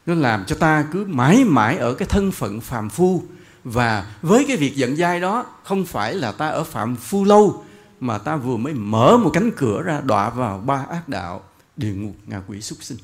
Nó 0.07 0.15
làm 0.15 0.45
cho 0.47 0.57
ta 0.57 0.87
cứ 0.93 1.05
mãi 1.05 1.45
mãi 1.45 1.77
ở 1.77 1.95
cái 1.95 2.09
thân 2.09 2.33
phận 2.33 2.61
phàm 2.61 2.91
phu. 2.91 3.23
Và 3.65 4.15
với 4.23 4.45
cái 4.49 4.57
việc 4.57 4.77
giận 4.77 4.97
dai 4.97 5.21
đó, 5.21 5.47
không 5.65 5.85
phải 5.85 6.15
là 6.15 6.33
ta 6.33 6.49
ở 6.49 6.65
phạm 6.65 6.97
phu 6.97 7.25
lâu, 7.25 7.65
mà 8.01 8.19
ta 8.19 8.37
vừa 8.37 8.57
mới 8.57 8.75
mở 8.75 9.17
một 9.17 9.31
cánh 9.35 9.51
cửa 9.57 9.83
ra 9.83 10.01
đọa 10.01 10.31
vào 10.31 10.59
ba 10.59 10.87
ác 10.91 11.09
đạo, 11.09 11.45
địa 11.77 11.93
ngục, 11.93 12.17
ngạ 12.27 12.43
quỷ 12.47 12.61
súc 12.61 12.83
sinh. 12.83 12.99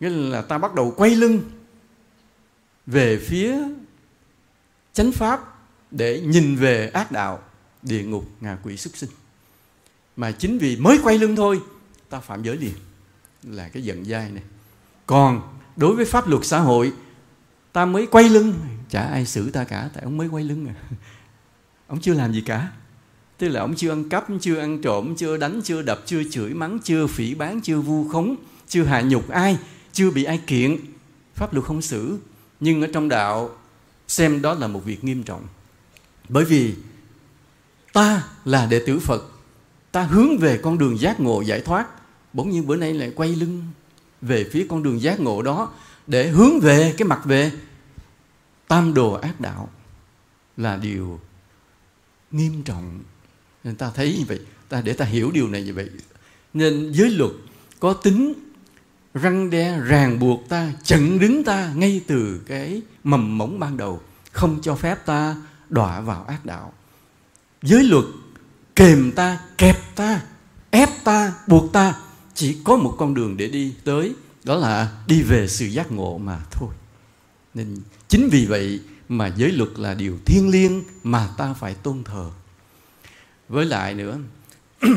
Nghĩa 0.00 0.08
là 0.08 0.42
ta 0.42 0.58
bắt 0.58 0.74
đầu 0.74 0.94
quay 0.96 1.10
lưng 1.10 1.40
về 2.86 3.24
phía 3.28 3.58
chánh 4.92 5.12
pháp 5.12 5.40
để 5.90 6.20
nhìn 6.20 6.56
về 6.56 6.88
ác 6.88 7.12
đạo, 7.12 7.42
địa 7.82 8.02
ngục, 8.04 8.24
ngạ 8.40 8.58
quỷ 8.62 8.76
súc 8.76 8.96
sinh. 8.96 9.10
Mà 10.16 10.32
chính 10.32 10.58
vì 10.58 10.76
mới 10.76 10.98
quay 11.02 11.18
lưng 11.18 11.36
thôi, 11.36 11.60
ta 12.08 12.20
phạm 12.20 12.42
giới 12.42 12.56
liền. 12.56 12.74
Là 13.42 13.68
cái 13.68 13.82
giận 13.82 14.04
dai 14.04 14.30
này. 14.30 14.42
Còn 15.06 15.56
đối 15.76 15.96
với 15.96 16.04
pháp 16.04 16.28
luật 16.28 16.44
xã 16.44 16.58
hội, 16.58 16.92
ta 17.72 17.84
mới 17.84 18.06
quay 18.06 18.28
lưng. 18.28 18.54
Chả 18.88 19.02
ai 19.02 19.26
xử 19.26 19.50
ta 19.50 19.64
cả, 19.64 19.90
tại 19.94 20.04
ông 20.04 20.16
mới 20.16 20.28
quay 20.28 20.44
lưng 20.44 20.66
à. 20.66 20.74
Ông 21.86 22.00
chưa 22.00 22.14
làm 22.14 22.32
gì 22.32 22.40
cả. 22.40 22.72
Tức 23.38 23.48
là 23.48 23.60
ông 23.60 23.74
chưa 23.74 23.90
ăn 23.90 24.08
cắp, 24.08 24.26
chưa 24.40 24.58
ăn 24.58 24.82
trộm, 24.82 25.14
chưa 25.16 25.36
đánh, 25.36 25.60
chưa 25.64 25.82
đập, 25.82 26.02
chưa 26.06 26.22
chửi 26.30 26.54
mắng, 26.54 26.78
chưa 26.84 27.06
phỉ 27.06 27.34
bán 27.34 27.60
chưa 27.60 27.80
vu 27.80 28.08
khống, 28.08 28.36
chưa 28.68 28.84
hạ 28.84 29.00
nhục 29.00 29.28
ai, 29.28 29.58
chưa 29.92 30.10
bị 30.10 30.24
ai 30.24 30.40
kiện. 30.46 30.76
Pháp 31.34 31.54
luật 31.54 31.66
không 31.66 31.82
xử. 31.82 32.18
Nhưng 32.60 32.80
ở 32.80 32.88
trong 32.92 33.08
đạo 33.08 33.50
xem 34.08 34.42
đó 34.42 34.54
là 34.54 34.66
một 34.66 34.84
việc 34.84 35.04
nghiêm 35.04 35.22
trọng. 35.22 35.46
Bởi 36.28 36.44
vì 36.44 36.74
ta 37.92 38.28
là 38.44 38.66
đệ 38.66 38.82
tử 38.86 38.98
phật, 38.98 39.24
ta 39.92 40.02
hướng 40.02 40.38
về 40.38 40.60
con 40.62 40.78
đường 40.78 40.98
giác 40.98 41.20
ngộ 41.20 41.40
giải 41.40 41.60
thoát. 41.60 41.86
Bỗng 42.32 42.50
nhiên 42.50 42.66
bữa 42.66 42.76
nay 42.76 42.94
lại 42.94 43.12
quay 43.16 43.36
lưng 43.36 43.64
về 44.20 44.48
phía 44.52 44.66
con 44.68 44.82
đường 44.82 45.02
giác 45.02 45.20
ngộ 45.20 45.42
đó 45.42 45.72
để 46.06 46.28
hướng 46.28 46.60
về 46.60 46.94
cái 46.98 47.08
mặt 47.08 47.20
về. 47.24 47.52
Tam 48.68 48.94
đồ 48.94 49.12
ác 49.12 49.40
đạo 49.40 49.70
là 50.56 50.76
điều 50.76 51.20
nghiêm 52.30 52.62
trọng. 52.62 53.00
Nên 53.64 53.76
ta 53.76 53.90
thấy 53.94 54.16
như 54.18 54.24
vậy, 54.28 54.40
ta 54.68 54.80
để 54.80 54.92
ta 54.92 55.04
hiểu 55.04 55.30
điều 55.30 55.48
này 55.48 55.62
như 55.62 55.74
vậy. 55.74 55.90
Nên 56.54 56.92
giới 56.92 57.10
luật 57.10 57.30
có 57.80 57.92
tính 57.92 58.34
răng 59.14 59.50
đe 59.50 59.80
ràng 59.80 60.18
buộc 60.18 60.48
ta 60.48 60.72
chặn 60.84 61.18
đứng 61.18 61.44
ta 61.44 61.72
ngay 61.74 62.00
từ 62.06 62.40
cái 62.46 62.82
mầm 63.04 63.38
mống 63.38 63.58
ban 63.58 63.76
đầu, 63.76 64.00
không 64.32 64.58
cho 64.62 64.74
phép 64.74 65.06
ta 65.06 65.36
đọa 65.68 66.00
vào 66.00 66.24
ác 66.24 66.44
đạo. 66.44 66.72
Giới 67.62 67.84
luật 67.84 68.04
kềm 68.76 69.12
ta, 69.12 69.38
kẹp 69.58 69.96
ta, 69.96 70.20
ép 70.70 70.88
ta, 71.04 71.32
buộc 71.46 71.72
ta, 71.72 71.94
chỉ 72.34 72.56
có 72.64 72.76
một 72.76 72.94
con 72.98 73.14
đường 73.14 73.36
để 73.36 73.48
đi 73.48 73.74
tới, 73.84 74.14
đó 74.44 74.56
là 74.56 74.92
đi 75.06 75.22
về 75.22 75.48
sự 75.48 75.66
giác 75.66 75.92
ngộ 75.92 76.18
mà 76.18 76.40
thôi. 76.50 76.68
Nên 77.54 77.76
chính 78.08 78.28
vì 78.32 78.46
vậy 78.46 78.80
mà 79.08 79.26
giới 79.36 79.52
luật 79.52 79.70
là 79.76 79.94
điều 79.94 80.18
thiêng 80.26 80.48
liêng 80.48 80.82
mà 81.02 81.28
ta 81.36 81.54
phải 81.54 81.74
tôn 81.74 82.04
thờ. 82.04 82.30
Với 83.48 83.64
lại 83.64 83.94
nữa 83.94 84.18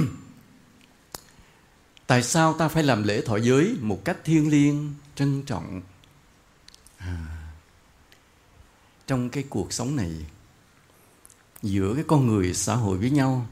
tại 2.08 2.24
sao 2.24 2.54
ta 2.54 2.68
phải 2.68 2.84
làm 2.84 3.04
lễ 3.04 3.22
thọ 3.22 3.38
giới 3.38 3.78
một 3.82 4.06
cách 4.06 4.18
thiêng 4.24 4.50
liêng 4.50 4.94
trân 5.16 5.44
trọng? 5.44 5.82
À, 6.98 7.26
trong 9.08 9.30
cái 9.30 9.44
cuộc 9.50 9.74
sống 9.74 9.96
này 9.96 10.26
giữa 11.62 11.94
cái 11.96 12.04
con 12.08 12.28
người 12.28 12.54
xã 12.54 12.76
hội 12.76 12.98
với 12.98 13.10
nhau 13.10 13.48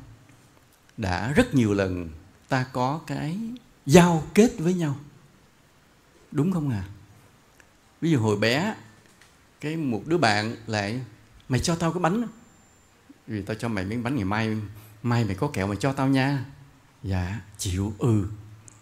đã 0.97 1.31
rất 1.31 1.55
nhiều 1.55 1.73
lần 1.73 2.09
ta 2.49 2.65
có 2.73 3.01
cái 3.07 3.39
giao 3.85 4.27
kết 4.33 4.51
với 4.57 4.73
nhau. 4.73 4.95
Đúng 6.31 6.51
không 6.51 6.69
à 6.69 6.83
ví 8.03 8.11
dụ 8.11 8.19
hồi 8.19 8.37
bé 8.37 8.75
cái 9.61 9.77
một 9.77 10.01
đứa 10.05 10.17
bạn 10.17 10.55
lại 10.67 11.01
mày 11.49 11.59
cho 11.59 11.75
tao 11.75 11.93
cái 11.93 11.99
bánh 11.99 12.27
vì 13.27 13.41
tao 13.41 13.55
cho 13.55 13.67
mày 13.67 13.85
miếng 13.85 14.03
bánh 14.03 14.15
ngày 14.15 14.25
mai 14.25 14.57
mai 15.03 15.25
mày 15.25 15.35
có 15.35 15.47
kẹo 15.47 15.67
mày 15.67 15.77
cho 15.77 15.93
tao 15.93 16.07
nha. 16.07 16.45
Dạ 17.03 17.41
chịu 17.57 17.93
ừ 17.97 18.25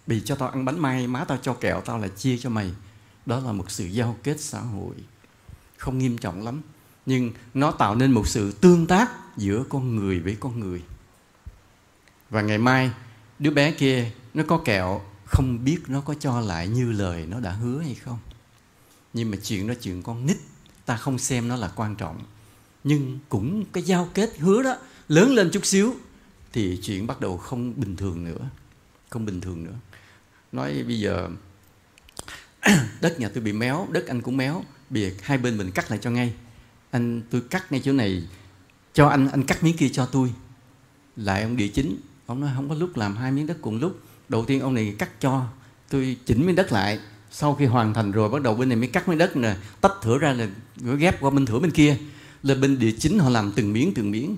bị 0.08 0.22
cho 0.26 0.36
tao 0.36 0.50
ăn 0.50 0.66
bánh 0.66 0.80
mai, 0.80 1.08
má 1.08 1.24
tao 1.24 1.38
cho 1.42 1.54
kẹo, 1.54 1.82
tao 1.82 1.98
là 1.98 2.08
chia 2.08 2.38
cho 2.38 2.50
mày. 2.50 2.72
Đó 3.26 3.40
là 3.40 3.52
một 3.52 3.72
sự 3.72 3.86
giao 3.86 4.18
kết 4.24 4.42
xã 4.42 4.60
hội. 4.60 4.96
Không 5.78 5.98
nghiêm 5.98 6.18
trọng 6.18 6.46
lắm, 6.46 6.62
nhưng 7.06 7.32
nó 7.54 7.72
tạo 7.72 7.96
nên 7.96 8.12
một 8.12 8.28
sự 8.28 8.52
tương 8.52 8.88
tác 8.88 9.12
giữa 9.38 9.64
con 9.70 9.96
người 9.96 10.20
với 10.20 10.38
con 10.40 10.60
người. 10.60 10.82
Và 12.30 12.42
ngày 12.42 12.58
mai, 12.58 12.92
đứa 13.40 13.52
bé 13.52 13.72
kia 13.72 14.12
nó 14.34 14.44
có 14.48 14.58
kẹo, 14.58 15.02
không 15.26 15.64
biết 15.64 15.80
nó 15.88 16.02
có 16.02 16.14
cho 16.14 16.40
lại 16.40 16.68
như 16.68 16.92
lời 16.92 17.26
nó 17.30 17.40
đã 17.40 17.52
hứa 17.52 17.80
hay 17.80 17.96
không. 17.96 18.20
Nhưng 19.14 19.32
mà 19.32 19.38
chuyện 19.44 19.68
đó 19.68 19.74
chuyện 19.82 20.04
con 20.04 20.26
nít, 20.26 20.38
ta 20.86 20.98
không 20.98 21.18
xem 21.18 21.48
nó 21.48 21.56
là 21.56 21.72
quan 21.76 21.96
trọng. 21.96 22.20
Nhưng 22.84 23.20
cũng 23.30 23.66
cái 23.74 23.84
giao 23.84 24.10
kết 24.14 24.38
hứa 24.40 24.64
đó, 24.64 24.76
lớn 25.08 25.32
lên 25.32 25.50
chút 25.54 25.66
xíu, 25.66 25.96
thì 26.54 26.80
chuyện 26.84 27.08
bắt 27.08 27.22
đầu 27.22 27.38
không 27.38 27.74
bình 27.80 27.96
thường 27.96 28.24
nữa, 28.24 28.50
không 29.10 29.26
bình 29.26 29.42
thường 29.42 29.64
nữa 29.64 29.76
nói 30.52 30.84
bây 30.88 31.00
giờ, 31.00 31.30
đất 33.02 33.20
nhà 33.20 33.30
tôi 33.34 33.44
bị 33.44 33.54
méo, 33.54 33.88
đất 33.92 34.08
anh 34.08 34.22
cũng 34.22 34.38
méo. 34.38 34.64
Bây 34.90 35.04
giờ 35.04 35.10
hai 35.22 35.38
bên 35.38 35.58
mình 35.58 35.72
cắt 35.72 35.92
lại 35.92 36.00
cho 36.02 36.12
ngay. 36.12 36.34
Anh, 36.92 37.22
tôi 37.30 37.42
cắt 37.50 37.72
ngay 37.72 37.82
chỗ 37.84 37.94
này, 37.94 38.28
cho 38.94 39.08
anh 39.08 39.30
anh 39.30 39.44
cắt 39.44 39.64
miếng 39.64 39.78
kia 39.78 39.90
cho 39.90 40.06
tôi. 40.06 40.34
Lại 41.16 41.44
ông 41.44 41.58
địa 41.58 41.68
chính, 41.68 41.98
ông 42.26 42.42
nói 42.42 42.52
không 42.56 42.70
có 42.70 42.76
lúc 42.76 42.98
làm 42.98 43.16
hai 43.16 43.32
miếng 43.32 43.48
đất 43.48 43.58
cùng 43.62 43.80
lúc. 43.80 44.00
Đầu 44.30 44.46
tiên 44.46 44.60
ông 44.60 44.74
này 44.74 44.96
cắt 45.00 45.10
cho, 45.20 45.46
tôi 45.90 46.18
chỉnh 46.26 46.46
miếng 46.46 46.56
đất 46.56 46.72
lại. 46.72 47.00
Sau 47.32 47.56
khi 47.56 47.66
hoàn 47.66 47.94
thành 47.94 48.12
rồi, 48.12 48.30
bắt 48.30 48.42
đầu 48.42 48.56
bên 48.56 48.70
này 48.70 48.76
mới 48.76 48.88
cắt 48.88 49.08
miếng 49.08 49.18
đất 49.18 49.36
nè. 49.36 49.56
Tách 49.82 49.94
thửa 50.02 50.18
ra 50.18 50.34
là 50.34 50.48
ghép 50.98 51.22
qua 51.22 51.30
bên 51.30 51.46
thửa 51.46 51.60
bên 51.60 51.72
kia. 51.72 51.98
Là 52.44 52.56
bên 52.56 52.80
địa 52.80 52.92
chính 53.00 53.20
họ 53.20 53.30
làm 53.30 53.52
từng 53.56 53.74
miếng 53.74 53.94
từng 53.94 54.12
miếng. 54.12 54.38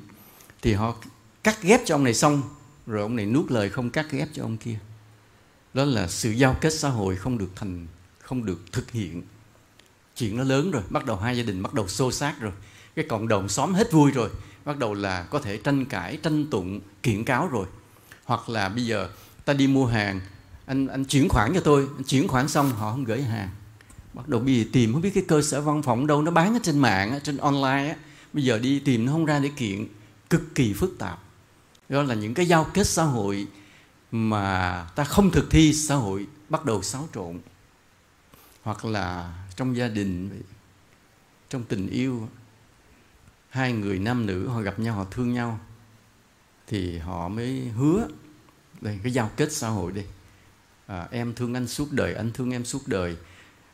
Thì 0.61 0.73
họ 0.73 0.95
cắt 1.43 1.61
ghép 1.61 1.81
cho 1.85 1.95
ông 1.95 2.03
này 2.03 2.13
xong, 2.13 2.41
rồi 2.87 3.01
ông 3.01 3.15
này 3.15 3.25
nuốt 3.25 3.51
lời 3.51 3.69
không 3.69 3.89
cắt 3.89 4.11
ghép 4.11 4.27
cho 4.33 4.43
ông 4.43 4.57
kia 4.57 4.79
đó 5.73 5.85
là 5.85 6.07
sự 6.07 6.31
giao 6.31 6.55
kết 6.61 6.73
xã 6.73 6.89
hội 6.89 7.15
không 7.15 7.37
được 7.37 7.49
thành, 7.55 7.87
không 8.19 8.45
được 8.45 8.59
thực 8.71 8.91
hiện. 8.91 9.23
Chuyện 10.17 10.37
nó 10.37 10.43
lớn 10.43 10.71
rồi, 10.71 10.83
bắt 10.89 11.05
đầu 11.05 11.17
hai 11.17 11.37
gia 11.37 11.43
đình 11.43 11.63
bắt 11.63 11.73
đầu 11.73 11.87
xô 11.87 12.11
xát 12.11 12.39
rồi. 12.39 12.51
Cái 12.95 13.05
cộng 13.09 13.27
đồng 13.27 13.49
xóm 13.49 13.73
hết 13.73 13.91
vui 13.91 14.11
rồi, 14.11 14.29
bắt 14.65 14.77
đầu 14.77 14.93
là 14.93 15.23
có 15.23 15.39
thể 15.39 15.57
tranh 15.57 15.85
cãi, 15.85 16.17
tranh 16.23 16.45
tụng, 16.45 16.79
kiện 17.03 17.23
cáo 17.23 17.47
rồi. 17.47 17.65
Hoặc 18.23 18.49
là 18.49 18.69
bây 18.69 18.85
giờ 18.85 19.09
ta 19.45 19.53
đi 19.53 19.67
mua 19.67 19.85
hàng, 19.85 20.21
anh 20.65 20.87
anh 20.87 21.05
chuyển 21.05 21.29
khoản 21.29 21.51
cho 21.53 21.61
tôi, 21.63 21.87
anh 21.97 22.03
chuyển 22.03 22.27
khoản 22.27 22.47
xong 22.47 22.71
họ 22.71 22.91
không 22.91 23.03
gửi 23.03 23.21
hàng. 23.21 23.49
Bắt 24.13 24.27
đầu 24.27 24.39
bây 24.39 24.55
giờ 24.55 24.65
tìm, 24.71 24.93
không 24.93 25.01
biết 25.01 25.11
cái 25.13 25.23
cơ 25.27 25.41
sở 25.41 25.61
văn 25.61 25.83
phòng 25.83 26.07
đâu, 26.07 26.21
nó 26.21 26.31
bán 26.31 26.53
ở 26.53 26.59
trên 26.63 26.79
mạng, 26.79 27.11
ở 27.11 27.19
trên 27.19 27.37
online 27.37 27.87
á. 27.89 27.95
Bây 28.33 28.43
giờ 28.43 28.59
đi 28.59 28.79
tìm 28.79 29.05
nó 29.05 29.11
không 29.11 29.25
ra 29.25 29.39
để 29.39 29.49
kiện, 29.57 29.87
cực 30.29 30.55
kỳ 30.55 30.73
phức 30.73 30.95
tạp. 30.99 31.19
Đó 31.89 32.03
là 32.03 32.15
những 32.15 32.33
cái 32.33 32.47
giao 32.47 32.67
kết 32.73 32.87
xã 32.87 33.03
hội 33.03 33.47
mà 34.15 34.87
ta 34.95 35.03
không 35.03 35.31
thực 35.31 35.49
thi 35.49 35.73
xã 35.73 35.95
hội 35.95 36.27
bắt 36.49 36.65
đầu 36.65 36.81
xáo 36.81 37.09
trộn. 37.13 37.39
Hoặc 38.63 38.85
là 38.85 39.33
trong 39.55 39.77
gia 39.77 39.87
đình 39.87 40.41
trong 41.49 41.63
tình 41.63 41.89
yêu 41.89 42.29
hai 43.49 43.73
người 43.73 43.99
nam 43.99 44.25
nữ 44.25 44.47
họ 44.47 44.61
gặp 44.61 44.79
nhau 44.79 44.95
họ 44.95 45.05
thương 45.11 45.33
nhau 45.33 45.59
thì 46.67 46.97
họ 46.97 47.27
mới 47.27 47.69
hứa 47.75 48.07
đây 48.81 48.99
cái 49.03 49.13
giao 49.13 49.31
kết 49.35 49.51
xã 49.51 49.69
hội 49.69 49.91
đi. 49.91 50.01
À, 50.87 51.07
em 51.11 51.33
thương 51.33 51.53
anh 51.53 51.67
suốt 51.67 51.91
đời 51.91 52.13
anh 52.13 52.31
thương 52.31 52.51
em 52.51 52.65
suốt 52.65 52.87
đời. 52.87 53.17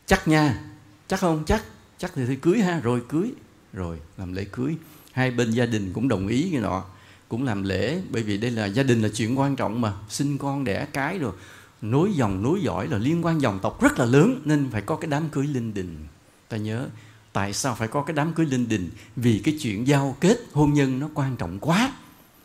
Chắc 0.05 0.27
nha 0.27 0.61
chắc 1.07 1.19
không? 1.19 1.45
Chắc. 1.45 1.63
Chắc 1.97 2.11
thì, 2.15 2.25
thì 2.25 2.35
cưới 2.35 2.59
ha? 2.59 2.79
Rồi 2.79 3.03
cưới. 3.09 3.33
Rồi 3.73 3.99
làm 4.17 4.33
lễ 4.33 4.45
cưới. 4.51 4.75
Hai 5.11 5.31
bên 5.31 5.51
gia 5.51 5.65
đình 5.65 5.93
cũng 5.93 6.07
đồng 6.07 6.27
ý 6.27 6.49
cái 6.51 6.61
nọ 6.61 6.85
cũng 7.29 7.45
làm 7.45 7.63
lễ, 7.63 8.01
bởi 8.09 8.23
vì 8.23 8.37
đây 8.37 8.51
là 8.51 8.65
gia 8.65 8.83
đình 8.83 9.01
là 9.01 9.09
chuyện 9.09 9.39
quan 9.39 9.55
trọng 9.55 9.81
mà. 9.81 9.93
Sinh 10.09 10.37
con, 10.37 10.63
đẻ 10.63 10.87
cái 10.93 11.19
rồi, 11.19 11.33
nối 11.81 12.13
dòng, 12.13 12.43
nối 12.43 12.61
dõi 12.61 12.87
là 12.87 12.97
liên 12.97 13.25
quan 13.25 13.41
dòng 13.41 13.59
tộc 13.61 13.81
rất 13.81 13.99
là 13.99 14.05
lớn, 14.05 14.41
nên 14.45 14.69
phải 14.71 14.81
có 14.81 14.95
cái 14.95 15.09
đám 15.11 15.29
cưới 15.29 15.47
linh 15.47 15.73
đình. 15.73 16.07
Ta 16.49 16.57
nhớ, 16.57 16.87
tại 17.33 17.53
sao 17.53 17.75
phải 17.75 17.87
có 17.87 18.03
cái 18.03 18.13
đám 18.13 18.33
cưới 18.33 18.45
linh 18.45 18.69
đình? 18.69 18.89
Vì 19.15 19.41
cái 19.43 19.57
chuyện 19.61 19.87
giao 19.87 20.15
kết, 20.19 20.37
hôn 20.53 20.73
nhân 20.73 20.99
nó 20.99 21.09
quan 21.13 21.35
trọng 21.35 21.59
quá. 21.59 21.93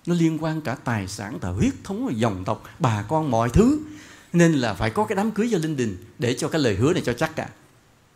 Nó 0.07 0.15
liên 0.15 0.45
quan 0.45 0.61
cả 0.61 0.75
tài 0.75 1.09
sản 1.09 1.39
cả 1.43 1.49
huyết, 1.49 1.73
thống 1.85 2.07
và 2.07 2.13
dòng 2.13 2.45
tộc, 2.45 2.65
bà 2.79 3.03
con, 3.03 3.31
mọi 3.31 3.51
thứ. 3.51 3.79
Nên 4.33 4.53
là 4.53 4.75
phải 4.75 4.91
có 4.91 5.05
cái 5.05 5.17
đám 5.17 5.31
cưới 5.31 5.49
cho 5.53 5.59
linh 5.59 5.77
đình, 5.77 5.97
để 6.19 6.35
cho 6.35 6.49
cái 6.49 6.61
lời 6.61 6.77
hứa 6.77 6.93
này 6.93 7.03
cho 7.07 7.13
chắc 7.13 7.37
cả 7.37 7.49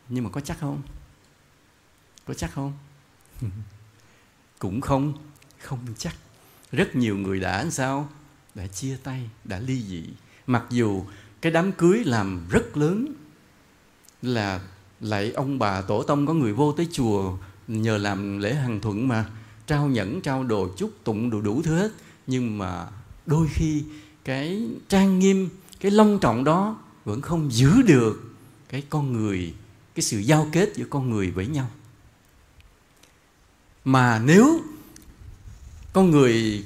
nhưng 0.08 0.24
mà 0.24 0.30
có 0.30 0.40
chắc 0.40 0.60
không? 0.60 0.82
Có 2.24 2.34
chắc 2.34 2.52
không? 2.52 2.72
Cũng 4.58 4.80
không. 4.80 5.14
Không 5.58 5.86
chắc 5.98 6.14
rất 6.72 6.96
nhiều 6.96 7.16
người 7.16 7.40
đã 7.40 7.70
sao? 7.70 8.08
Đã 8.54 8.66
chia 8.66 8.96
tay, 9.02 9.30
đã 9.44 9.58
ly 9.58 9.82
dị. 9.82 10.04
Mặc 10.46 10.64
dù 10.70 11.02
cái 11.40 11.52
đám 11.52 11.72
cưới 11.72 12.04
làm 12.04 12.40
rất 12.50 12.76
lớn, 12.76 13.14
là 14.22 14.60
lại 15.00 15.32
ông 15.32 15.58
bà 15.58 15.80
tổ 15.80 16.02
tông 16.02 16.26
có 16.26 16.34
người 16.34 16.52
vô 16.52 16.72
tới 16.72 16.88
chùa 16.92 17.36
nhờ 17.68 17.98
làm 17.98 18.38
lễ 18.38 18.54
hàng 18.54 18.80
thuận 18.80 19.08
mà, 19.08 19.24
trao 19.66 19.88
nhẫn, 19.88 20.20
trao 20.20 20.44
đồ 20.44 20.68
chúc, 20.76 20.90
tụng 21.04 21.30
đủ 21.30 21.40
đủ 21.40 21.62
thứ 21.62 21.76
hết. 21.76 21.92
Nhưng 22.26 22.58
mà 22.58 22.86
đôi 23.26 23.48
khi 23.50 23.84
cái 24.24 24.68
trang 24.88 25.18
nghiêm, 25.18 25.48
cái 25.80 25.90
long 25.90 26.18
trọng 26.20 26.44
đó 26.44 26.78
vẫn 27.04 27.20
không 27.20 27.52
giữ 27.52 27.82
được 27.82 28.34
cái 28.68 28.82
con 28.90 29.12
người, 29.12 29.54
cái 29.94 30.02
sự 30.02 30.18
giao 30.18 30.48
kết 30.52 30.72
giữa 30.74 30.86
con 30.90 31.10
người 31.10 31.30
với 31.30 31.46
nhau. 31.46 31.70
Mà 33.84 34.18
nếu 34.24 34.60
con 35.98 36.10
người, 36.10 36.64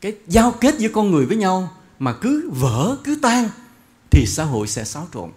cái 0.00 0.14
giao 0.28 0.52
kết 0.60 0.74
giữa 0.78 0.88
con 0.88 1.10
người 1.10 1.26
với 1.26 1.36
nhau 1.36 1.70
mà 1.98 2.12
cứ 2.12 2.50
vỡ, 2.50 2.96
cứ 3.04 3.18
tan 3.22 3.48
thì 4.10 4.26
xã 4.26 4.44
hội 4.44 4.68
sẽ 4.68 4.84
xáo 4.84 5.08
trộn. 5.14 5.30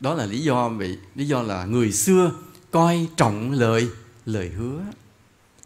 Đó 0.00 0.14
là 0.14 0.26
lý 0.26 0.42
do 0.42 0.68
vậy 0.68 0.98
lý 1.14 1.28
do 1.28 1.42
là 1.42 1.64
người 1.64 1.92
xưa 1.92 2.32
coi 2.70 3.08
trọng 3.16 3.52
lời 3.52 3.88
lời 4.26 4.48
hứa. 4.48 4.80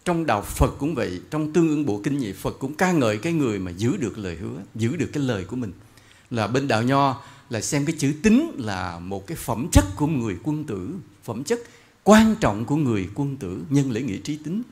Trong 0.04 0.26
đạo 0.26 0.42
Phật 0.42 0.70
cũng 0.78 0.94
vậy, 0.94 1.20
trong 1.30 1.52
tương 1.52 1.68
ưng 1.68 1.86
bộ 1.86 2.00
kinh 2.04 2.18
nhị 2.18 2.32
Phật 2.32 2.56
cũng 2.58 2.74
ca 2.74 2.92
ngợi 2.92 3.18
cái 3.18 3.32
người 3.32 3.58
mà 3.58 3.70
giữ 3.70 3.96
được 3.96 4.18
lời 4.18 4.36
hứa, 4.36 4.62
giữ 4.74 4.96
được 4.96 5.10
cái 5.12 5.22
lời 5.22 5.44
của 5.44 5.56
mình. 5.56 5.72
Là 6.30 6.46
bên 6.46 6.68
đạo 6.68 6.82
nho 6.82 7.22
là 7.50 7.60
xem 7.60 7.86
cái 7.86 7.96
chữ 7.98 8.12
tính 8.22 8.50
là 8.58 8.98
một 8.98 9.26
cái 9.26 9.36
phẩm 9.36 9.68
chất 9.72 9.84
của 9.96 10.06
người 10.06 10.36
quân 10.42 10.64
tử, 10.64 10.90
phẩm 11.24 11.44
chất 11.44 11.58
quan 12.04 12.34
trọng 12.40 12.64
của 12.64 12.76
người 12.76 13.08
quân 13.14 13.36
tử, 13.36 13.62
nhân 13.70 13.90
lễ 13.90 14.02
nghĩa 14.02 14.18
trí 14.18 14.36
tính 14.36 14.62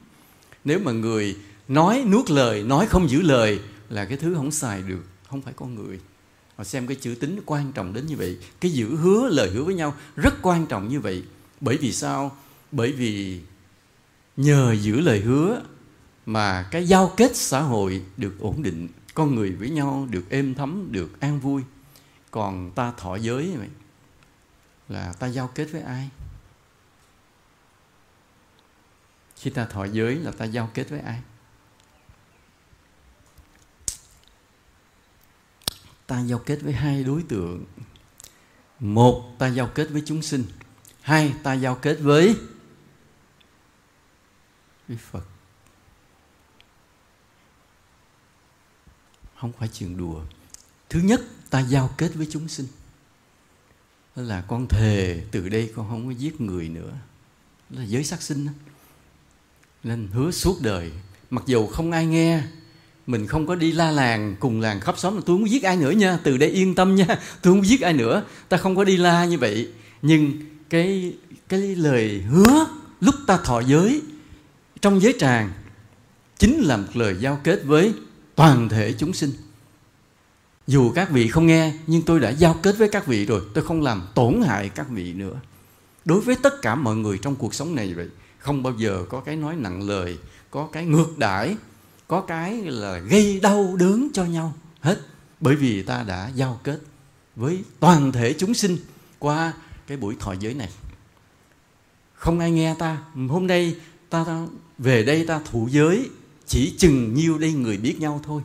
nếu 0.69 0.79
mà 0.79 0.93
người 0.93 1.37
nói 1.69 2.05
nuốt 2.09 2.31
lời, 2.31 2.63
nói 2.63 2.87
không 2.87 3.11
giữ 3.11 3.23
lời 3.23 3.61
là 3.89 4.05
cái 4.05 4.19
thứ 4.19 4.35
không 4.35 4.51
xài 4.51 4.83
được, 4.83 5.05
không 5.29 5.43
phải 5.43 5.53
con 5.57 5.75
người. 5.75 6.01
Họ 6.57 6.65
xem 6.65 6.87
cái 6.87 6.97
chữ 7.01 7.15
tính 7.15 7.41
quan 7.47 7.73
trọng 7.73 7.93
đến 7.93 8.07
như 8.07 8.17
vậy, 8.17 8.39
cái 8.61 8.71
giữ 8.71 8.97
hứa, 8.97 9.29
lời 9.29 9.51
hứa 9.51 9.63
với 9.63 9.75
nhau 9.75 9.95
rất 10.17 10.35
quan 10.43 10.67
trọng 10.67 10.89
như 10.89 11.01
vậy. 11.01 11.25
Bởi 11.61 11.77
vì 11.77 11.93
sao? 11.93 12.37
Bởi 12.73 12.93
vì 12.93 13.41
nhờ 14.37 14.73
giữ 14.73 15.01
lời 15.01 15.21
hứa 15.21 15.63
mà 16.27 16.69
cái 16.71 16.87
giao 16.87 17.13
kết 17.17 17.37
xã 17.37 17.61
hội 17.61 18.03
được 18.17 18.35
ổn 18.41 18.63
định, 18.63 18.89
con 19.15 19.35
người 19.35 19.53
với 19.53 19.71
nhau 19.71 20.09
được 20.11 20.31
êm 20.31 20.55
thấm, 20.55 20.89
được 20.91 21.21
an 21.21 21.41
vui. 21.41 21.63
Còn 22.31 22.71
ta 22.75 22.93
thọ 22.97 23.17
giới 23.17 23.57
vậy, 23.57 23.69
là 24.89 25.13
ta 25.13 25.27
giao 25.27 25.51
kết 25.55 25.65
với 25.73 25.81
ai? 25.81 26.09
Khi 29.37 29.51
ta 29.51 29.65
thọ 29.65 29.85
giới 29.85 30.15
là 30.15 30.31
ta 30.31 30.45
giao 30.45 30.71
kết 30.75 30.91
với 30.91 31.01
ai? 31.01 31.21
Ta 36.09 36.21
giao 36.21 36.39
kết 36.39 36.59
với 36.63 36.73
hai 36.73 37.05
đối 37.05 37.23
tượng. 37.23 37.65
Một, 38.81 39.35
ta 39.39 39.47
giao 39.47 39.71
kết 39.75 39.91
với 39.91 40.03
chúng 40.07 40.23
sinh. 40.23 40.45
Hai, 41.01 41.35
ta 41.43 41.53
giao 41.53 41.75
kết 41.75 41.99
với 42.01 42.37
với 44.89 44.97
phật. 44.97 45.25
Không 49.37 49.53
phải 49.53 49.69
chuyện 49.69 49.97
đùa. 49.97 50.23
Thứ 50.89 51.01
nhất, 51.01 51.21
ta 51.51 51.61
giao 51.61 51.91
kết 51.97 52.15
với 52.15 52.27
chúng 52.31 52.49
sinh. 52.49 52.67
Đó 54.17 54.23
là 54.23 54.45
con 54.49 54.69
thề, 54.69 55.25
từ 55.31 55.49
đây 55.49 55.73
con 55.77 55.89
không 55.89 56.07
có 56.07 56.13
giết 56.13 56.41
người 56.41 56.69
nữa. 56.69 56.93
Đó 57.71 57.81
là 57.81 57.85
giới 57.85 58.05
sát 58.05 58.23
sinh 58.23 58.47
đó. 58.47 58.53
nên 59.83 60.09
hứa 60.13 60.31
suốt 60.31 60.59
đời, 60.63 60.93
mặc 61.31 61.43
dù 61.47 61.67
không 61.67 61.91
ai 61.91 62.07
nghe 62.07 62.43
mình 63.09 63.27
không 63.27 63.47
có 63.47 63.55
đi 63.55 63.73
la 63.73 63.91
làng, 63.91 64.37
cùng 64.41 64.61
làng 64.61 64.81
khắp 64.81 64.99
xóm. 64.99 65.17
Là 65.17 65.23
tôi 65.27 65.39
không 65.39 65.51
giết 65.51 65.63
ai 65.63 65.77
nữa 65.77 65.91
nha. 65.91 66.19
Từ 66.23 66.37
đây 66.37 66.49
yên 66.49 66.75
tâm 66.75 66.95
nha. 66.95 67.07
Tôi 67.43 67.55
không 67.55 67.67
giết 67.67 67.81
ai 67.81 67.93
nữa. 67.93 68.23
Ta 68.49 68.57
không 68.57 68.77
có 68.77 68.85
đi 68.85 68.97
la 68.97 69.25
như 69.25 69.39
vậy. 69.39 69.69
Nhưng 70.03 70.33
cái 70.71 71.15
cái 71.49 71.61
lời 71.61 72.23
hứa 72.31 72.67
lúc 73.01 73.15
ta 73.27 73.37
thọ 73.45 73.61
giới 73.61 74.03
trong 74.81 75.01
giới 75.01 75.15
tràng 75.19 75.53
chính 76.39 76.61
là 76.61 76.77
một 76.77 76.89
lời 76.95 77.17
giao 77.21 77.41
kết 77.45 77.63
với 77.65 77.93
toàn 78.35 78.69
thể 78.69 78.95
chúng 78.99 79.13
sinh. 79.13 79.31
Dù 80.67 80.93
các 80.95 81.11
vị 81.11 81.29
không 81.29 81.47
nghe, 81.47 81.73
nhưng 81.87 82.03
tôi 82.03 82.21
đã 82.21 82.31
giao 82.31 82.55
kết 82.63 82.79
với 82.79 82.89
các 82.89 83.07
vị 83.07 83.27
rồi. 83.27 83.43
Tôi 83.55 83.65
không 83.65 83.83
làm 83.83 84.03
tổn 84.15 84.41
hại 84.47 84.69
các 84.69 84.89
vị 84.91 85.13
nữa. 85.13 85.41
Đối 86.05 86.21
với 86.21 86.37
tất 86.43 86.63
cả 86.63 86.75
mọi 86.75 86.97
người 86.97 87.19
trong 87.19 87.37
cuộc 87.37 87.55
sống 87.55 87.75
này 87.75 87.95
vậy, 87.95 88.09
không 88.39 88.63
bao 88.63 88.73
giờ 88.79 89.05
có 89.09 89.21
cái 89.21 89.37
nói 89.37 89.57
nặng 89.57 89.89
lời, 89.89 90.19
có 90.51 90.69
cái 90.73 90.87
ngược 90.87 91.19
đãi 91.19 91.57
có 92.09 92.21
cái 92.21 92.63
là 92.63 92.99
gây 92.99 93.41
đau 93.41 93.77
đớn 93.77 94.09
cho 94.15 94.25
nhau 94.25 94.55
hết. 94.81 95.01
Bởi 95.41 95.57
vì 95.57 95.83
ta 95.83 96.03
đã 96.03 96.31
giao 96.35 96.61
kết 96.63 96.79
với 97.37 97.63
toàn 97.81 98.13
thể 98.13 98.33
chúng 98.33 98.55
sinh 98.55 98.77
qua 99.19 99.53
cái 99.87 99.97
buổi 99.97 100.17
thọ 100.21 100.35
giới 100.41 100.55
này. 100.55 100.69
Không 102.15 102.39
ai 102.39 102.51
nghe 102.51 102.75
ta. 102.79 102.99
Hôm 103.29 103.47
nay 103.47 103.77
ta, 104.11 104.25
ta 104.25 104.47
về 104.79 105.03
đây 105.03 105.25
ta 105.27 105.41
thụ 105.51 105.69
giới 105.71 106.11
chỉ 106.47 106.75
chừng 106.79 107.15
nhiêu 107.15 107.39
đây 107.39 107.53
người 107.53 107.77
biết 107.77 108.01
nhau 108.01 108.21
thôi. 108.25 108.43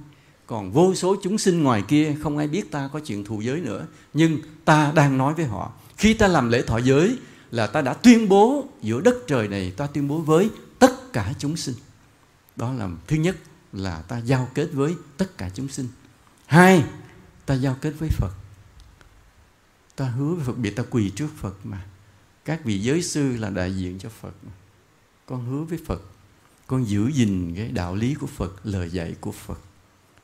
Còn 0.48 0.72
vô 0.72 0.96
số 0.96 1.16
chúng 1.24 1.38
sinh 1.38 1.64
ngoài 1.64 1.84
kia 1.88 2.16
không 2.24 2.38
ai 2.38 2.48
biết 2.48 2.72
ta 2.72 2.90
có 2.94 3.00
chuyện 3.00 3.24
thù 3.24 3.42
giới 3.42 3.62
nữa. 3.62 3.88
Nhưng 4.14 4.38
ta 4.66 4.92
đang 4.96 5.18
nói 5.18 5.34
với 5.34 5.46
họ 5.46 5.72
khi 5.98 6.14
ta 6.14 6.28
làm 6.28 6.50
lễ 6.50 6.62
thọ 6.62 6.78
giới 6.78 7.18
là 7.52 7.68
ta 7.68 7.82
đã 7.82 7.94
tuyên 7.94 8.30
bố 8.30 8.68
giữa 8.82 9.02
đất 9.02 9.16
trời 9.28 9.48
này 9.48 9.72
ta 9.78 9.88
tuyên 9.88 10.08
bố 10.08 10.18
với 10.18 10.50
tất 10.80 11.14
cả 11.14 11.34
chúng 11.40 11.58
sinh. 11.58 11.76
Đó 12.56 12.74
là 12.74 12.90
thứ 13.08 13.16
nhất 13.16 13.36
là 13.74 14.02
ta 14.02 14.18
giao 14.18 14.50
kết 14.54 14.70
với 14.74 14.96
tất 15.18 15.38
cả 15.38 15.50
chúng 15.54 15.68
sinh. 15.68 15.88
Hai, 16.46 16.84
ta 17.46 17.54
giao 17.54 17.78
kết 17.82 17.92
với 18.00 18.10
phật. 18.10 18.34
Ta 19.96 20.06
hứa 20.06 20.34
với 20.34 20.46
phật, 20.46 20.58
bị 20.58 20.70
ta 20.70 20.84
quỳ 20.90 21.10
trước 21.10 21.30
phật 21.38 21.66
mà. 21.66 21.86
Các 22.46 22.66
vị 22.66 22.80
giới 22.80 23.04
sư 23.04 23.38
là 23.38 23.50
đại 23.50 23.78
diện 23.78 24.00
cho 24.00 24.10
phật 24.10 24.34
mà. 24.44 24.52
con 25.26 25.46
hứa 25.46 25.64
với 25.64 25.80
phật, 25.86 26.02
con 26.68 26.88
giữ 26.88 27.08
gìn 27.08 27.54
cái 27.56 27.68
đạo 27.68 27.96
lý 27.96 28.14
của 28.14 28.28
phật, 28.28 28.66
lời 28.66 28.90
dạy 28.90 29.16
của 29.22 29.32
phật, 29.32 29.60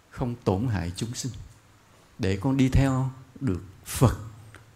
không 0.10 0.36
tổn 0.44 0.68
hại 0.68 0.92
chúng 0.96 1.14
sinh. 1.14 1.32
Để 2.20 2.38
con 2.42 2.58
đi 2.58 2.70
theo 2.70 3.12
được 3.40 3.62
phật 3.86 4.18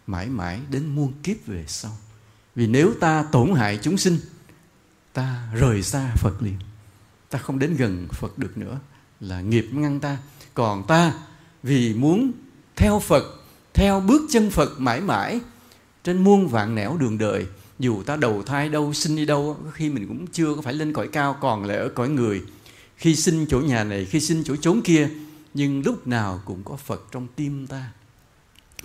mãi 0.06 0.28
mãi 0.28 0.60
đến 0.70 0.86
muôn 0.86 1.12
kiếp 1.22 1.46
về 1.46 1.64
sau. 1.68 1.96
Vì 2.54 2.66
nếu 2.66 2.94
ta 3.00 3.24
tổn 3.32 3.54
hại 3.54 3.78
chúng 3.82 3.98
sinh, 3.98 4.18
ta 5.12 5.48
rời 5.54 5.82
xa 5.82 6.14
phật 6.16 6.42
liền 6.42 6.58
ta 7.34 7.40
không 7.40 7.58
đến 7.58 7.76
gần 7.76 8.08
phật 8.12 8.38
được 8.38 8.58
nữa, 8.58 8.78
là 9.20 9.40
nghiệp 9.40 9.68
ngăn 9.72 10.00
ta. 10.00 10.18
Còn 10.54 10.86
ta 10.86 11.14
vì 11.62 11.94
muốn 11.94 12.32
theo 12.76 13.00
phật, 13.00 13.24
theo 13.72 14.00
bước 14.00 14.22
chân 14.30 14.50
phật 14.50 14.80
mãi 14.80 15.00
mãi, 15.00 15.40
trên 16.04 16.24
muôn 16.24 16.48
vạn 16.48 16.74
nẻo 16.74 16.96
đường 16.96 17.18
đời, 17.18 17.46
dù 17.78 18.02
ta 18.02 18.16
đầu 18.16 18.42
thai 18.42 18.68
đâu, 18.68 18.92
sinh 18.92 19.16
đi 19.16 19.26
đâu 19.26 19.56
có 19.64 19.70
khi 19.70 19.90
mình 19.90 20.08
cũng 20.08 20.26
chưa 20.26 20.54
có 20.54 20.62
phải 20.62 20.74
lên 20.74 20.92
cõi 20.92 21.08
cao, 21.08 21.36
còn 21.40 21.64
lại 21.64 21.76
ở 21.76 21.88
cõi 21.88 22.08
người. 22.08 22.42
Khi 22.96 23.16
sinh 23.16 23.46
chỗ 23.48 23.60
nhà 23.60 23.84
này, 23.84 24.04
khi 24.04 24.20
sinh 24.20 24.44
chỗ 24.44 24.56
chốn 24.56 24.80
kia, 24.84 25.08
nhưng 25.54 25.82
lúc 25.84 26.06
nào 26.06 26.42
cũng 26.44 26.62
có 26.64 26.76
phật 26.76 27.06
trong 27.12 27.26
tim 27.36 27.66
ta. 27.66 27.90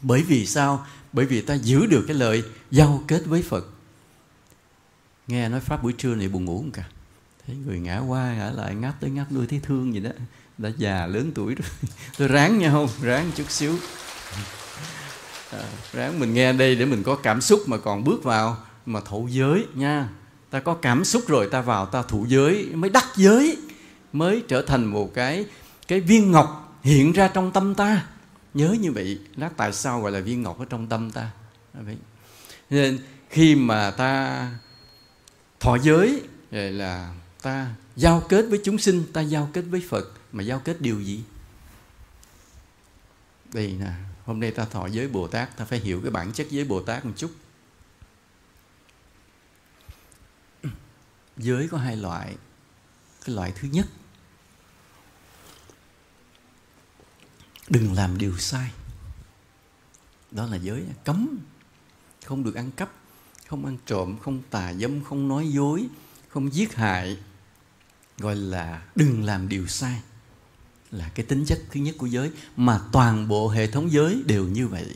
Bởi 0.01 0.23
vì 0.23 0.45
sao? 0.45 0.85
Bởi 1.13 1.25
vì 1.25 1.41
ta 1.41 1.53
giữ 1.53 1.85
được 1.85 2.03
cái 2.07 2.15
lời 2.15 2.43
giao 2.71 3.03
kết 3.07 3.21
với 3.25 3.41
phật. 3.41 3.65
Nghe 5.27 5.49
nói 5.49 5.59
pháp 5.59 5.83
buổi 5.83 5.93
trưa 5.97 6.15
này 6.15 6.27
buồn 6.27 6.45
ngủ 6.45 6.57
không 6.57 6.71
cả? 6.71 6.83
Thấy 7.49 7.57
người 7.65 7.79
ngã 7.79 7.99
qua 7.99 8.33
ngã 8.33 8.51
lại 8.55 8.75
ngáp 8.75 9.01
tới 9.01 9.09
ngáp 9.09 9.31
đuôi 9.31 9.47
thấy 9.47 9.59
thương 9.63 9.93
gì 9.93 9.99
đó. 9.99 10.09
Đã 10.57 10.69
già 10.77 11.07
lớn 11.07 11.31
tuổi 11.35 11.55
rồi. 11.55 11.67
Tôi 12.17 12.27
ráng 12.27 12.59
nha 12.59 12.71
không 12.71 12.87
ráng 13.01 13.31
chút 13.35 13.51
xíu. 13.51 13.75
À, 15.51 15.63
ráng 15.93 16.19
mình 16.19 16.33
nghe 16.33 16.53
đây 16.53 16.75
để 16.75 16.85
mình 16.85 17.03
có 17.03 17.15
cảm 17.15 17.41
xúc 17.41 17.59
mà 17.67 17.77
còn 17.77 18.03
bước 18.03 18.23
vào 18.23 18.57
mà 18.85 18.99
thụ 19.05 19.27
giới 19.31 19.65
nha. 19.73 20.09
Ta 20.49 20.59
có 20.59 20.73
cảm 20.73 21.05
xúc 21.05 21.23
rồi 21.27 21.47
ta 21.51 21.61
vào 21.61 21.85
ta 21.85 22.01
thụ 22.01 22.25
giới 22.27 22.65
mới 22.73 22.89
đắc 22.89 23.05
giới 23.15 23.57
mới 24.13 24.43
trở 24.47 24.61
thành 24.61 24.85
một 24.85 25.13
cái 25.13 25.45
cái 25.87 25.99
viên 25.99 26.31
ngọc 26.31 26.77
hiện 26.83 27.11
ra 27.11 27.27
trong 27.27 27.51
tâm 27.51 27.75
ta. 27.75 28.05
Nhớ 28.53 28.75
như 28.79 28.91
vậy 28.91 29.19
đó 29.35 29.49
tại 29.57 29.73
sao 29.73 30.01
gọi 30.01 30.11
là 30.11 30.19
viên 30.19 30.41
ngọc 30.41 30.59
ở 30.59 30.65
trong 30.69 30.87
tâm 30.87 31.11
ta? 31.11 31.29
À, 31.73 31.81
vậy. 31.85 31.97
Nên 32.69 32.99
khi 33.29 33.55
mà 33.55 33.91
ta 33.91 34.47
thọ 35.59 35.77
giới 35.77 36.21
rồi 36.51 36.71
là 36.71 37.13
ta 37.41 37.75
giao 37.95 38.25
kết 38.29 38.45
với 38.49 38.61
chúng 38.63 38.77
sinh 38.77 39.13
ta 39.13 39.21
giao 39.21 39.49
kết 39.53 39.61
với 39.61 39.85
phật. 39.89 40.05
Mà 40.31 40.43
giao 40.43 40.59
kết 40.59 40.81
điều 40.81 41.01
gì? 41.01 41.23
Đây 43.53 43.75
nè 43.79 43.91
hôm 44.25 44.39
nay 44.39 44.51
ta 44.51 44.65
thọ 44.65 44.87
giới 44.87 45.07
bồ 45.07 45.27
tát 45.27 45.57
ta 45.57 45.65
phải 45.65 45.79
hiểu 45.79 46.01
cái 46.01 46.11
bản 46.11 46.33
chất 46.33 46.47
giới 46.49 46.65
bồ 46.65 46.81
tát 46.81 47.05
một 47.05 47.13
chút. 47.17 47.31
Giới 51.37 51.67
có 51.67 51.77
hai 51.77 51.95
loại. 51.95 52.35
Cái 53.25 53.35
loại 53.35 53.53
thứ 53.55 53.67
nhất 53.67 53.87
đừng 57.69 57.93
làm 57.93 58.17
điều 58.17 58.37
sai. 58.37 58.71
Đó 60.31 60.45
là 60.45 60.57
giới 60.57 60.85
cấm. 61.03 61.37
Không 62.25 62.43
được 62.43 62.55
ăn 62.55 62.71
cắp 62.71 62.89
không 63.49 63.65
ăn 63.65 63.77
trộm 63.85 64.17
không 64.21 64.41
tà 64.49 64.73
dâm 64.73 65.03
không 65.03 65.27
nói 65.27 65.47
dối 65.47 65.87
không 66.27 66.53
giết 66.53 66.75
hại 66.75 67.17
gọi 68.19 68.35
là 68.35 68.81
đừng 68.95 69.23
làm 69.23 69.49
điều 69.49 69.67
sai 69.67 70.01
là 70.91 71.09
cái 71.15 71.25
tính 71.25 71.45
chất 71.45 71.59
thứ 71.71 71.79
nhất 71.79 71.95
của 71.97 72.05
giới, 72.05 72.31
mà 72.57 72.81
toàn 72.91 73.27
bộ 73.27 73.49
hệ 73.49 73.67
thống 73.67 73.91
giới 73.91 74.23
đều 74.25 74.47
như 74.47 74.67
vậy. 74.67 74.95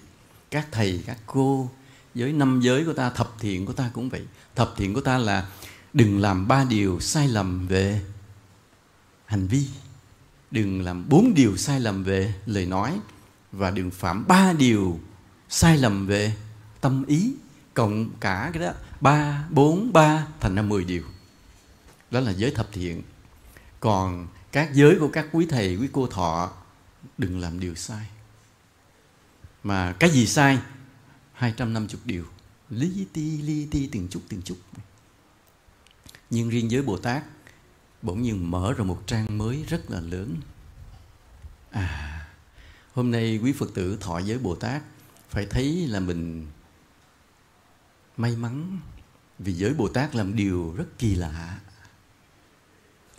Các 0.52 0.68
thầy, 0.72 1.04
các 1.06 1.18
cô, 1.26 1.70
giới 2.16 2.34
năm 2.34 2.60
giới 2.64 2.86
của 2.86 2.94
ta, 2.94 3.10
thập 3.10 3.36
thiện 3.40 3.66
của 3.66 3.74
ta 3.74 3.90
cũng 3.94 4.10
vậy. 4.10 4.22
Thập 4.56 4.74
thiện 4.78 4.94
của 4.94 5.02
ta 5.02 5.18
là 5.18 5.50
đừng 5.94 6.22
làm 6.22 6.48
ba 6.48 6.64
điều 6.64 7.00
sai 7.00 7.28
lầm 7.28 7.68
về 7.68 8.02
hành 9.26 9.48
vi, 9.48 9.68
đừng 10.52 10.82
làm 10.82 11.10
bốn 11.10 11.34
điều 11.34 11.58
sai 11.58 11.80
lầm 11.80 12.04
về 12.04 12.34
lời 12.46 12.66
nói, 12.66 13.00
và 13.52 13.72
đừng 13.72 13.92
phạm 13.92 14.28
ba 14.28 14.54
điều 14.54 15.00
sai 15.50 15.78
lầm 15.78 16.08
về 16.08 16.36
tâm 16.82 17.06
ý, 17.06 17.34
cộng 17.74 18.10
cả 18.20 18.50
cái 18.54 18.64
đó, 18.64 18.72
ba, 19.02 19.48
bốn, 19.50 19.94
ba 19.94 20.28
thành 20.40 20.56
ra 20.56 20.62
mười 20.62 20.84
điều. 20.84 21.04
Đó 22.12 22.20
là 22.20 22.32
giới 22.32 22.52
thập 22.52 22.72
thiện 22.72 23.02
còn 23.84 24.28
các 24.52 24.74
giới 24.74 24.98
của 25.00 25.10
các 25.14 25.28
quý 25.32 25.46
thầy, 25.50 25.76
quý 25.76 25.90
cô 25.92 26.08
thọ, 26.08 26.52
đừng 27.18 27.40
làm 27.40 27.60
điều 27.60 27.76
sai. 27.76 28.08
Mà 29.64 29.96
cái 30.00 30.10
gì 30.10 30.28
sai? 30.28 30.60
250 31.34 32.00
điều. 32.06 32.26
Lý 32.70 33.08
ti 33.14 33.38
li 33.38 33.68
ti, 33.72 33.88
từng 33.88 34.08
chút 34.08 34.22
từng 34.30 34.42
chút. 34.42 34.58
Nhưng 36.30 36.50
riêng 36.50 36.72
giới 36.72 36.82
Bồ 36.82 36.98
Tát, 36.98 37.24
bỗng 38.02 38.22
nhiên 38.22 38.52
mở 38.52 38.74
ra 38.78 38.84
một 38.84 39.04
trang 39.08 39.38
mới 39.38 39.66
rất 39.68 39.92
là 39.92 40.00
lớn. 40.00 40.38
À 41.72 42.28
hôm 42.94 43.12
nay 43.12 43.40
quý 43.44 43.54
Phật 43.54 43.74
tử 43.74 43.98
thọ 44.02 44.20
giới 44.20 44.38
Bồ 44.38 44.56
Tát, 44.56 44.82
phải 45.30 45.46
thấy 45.46 45.88
là 45.88 46.00
mình 46.00 46.48
may 48.18 48.36
mắn 48.36 48.80
vì 49.40 49.54
giới 49.54 49.74
bồ 49.74 49.88
tát 49.88 50.16
làm 50.16 50.36
điều 50.36 50.74
rất 50.78 50.86
kỳ 50.98 51.16
lạ 51.16 51.60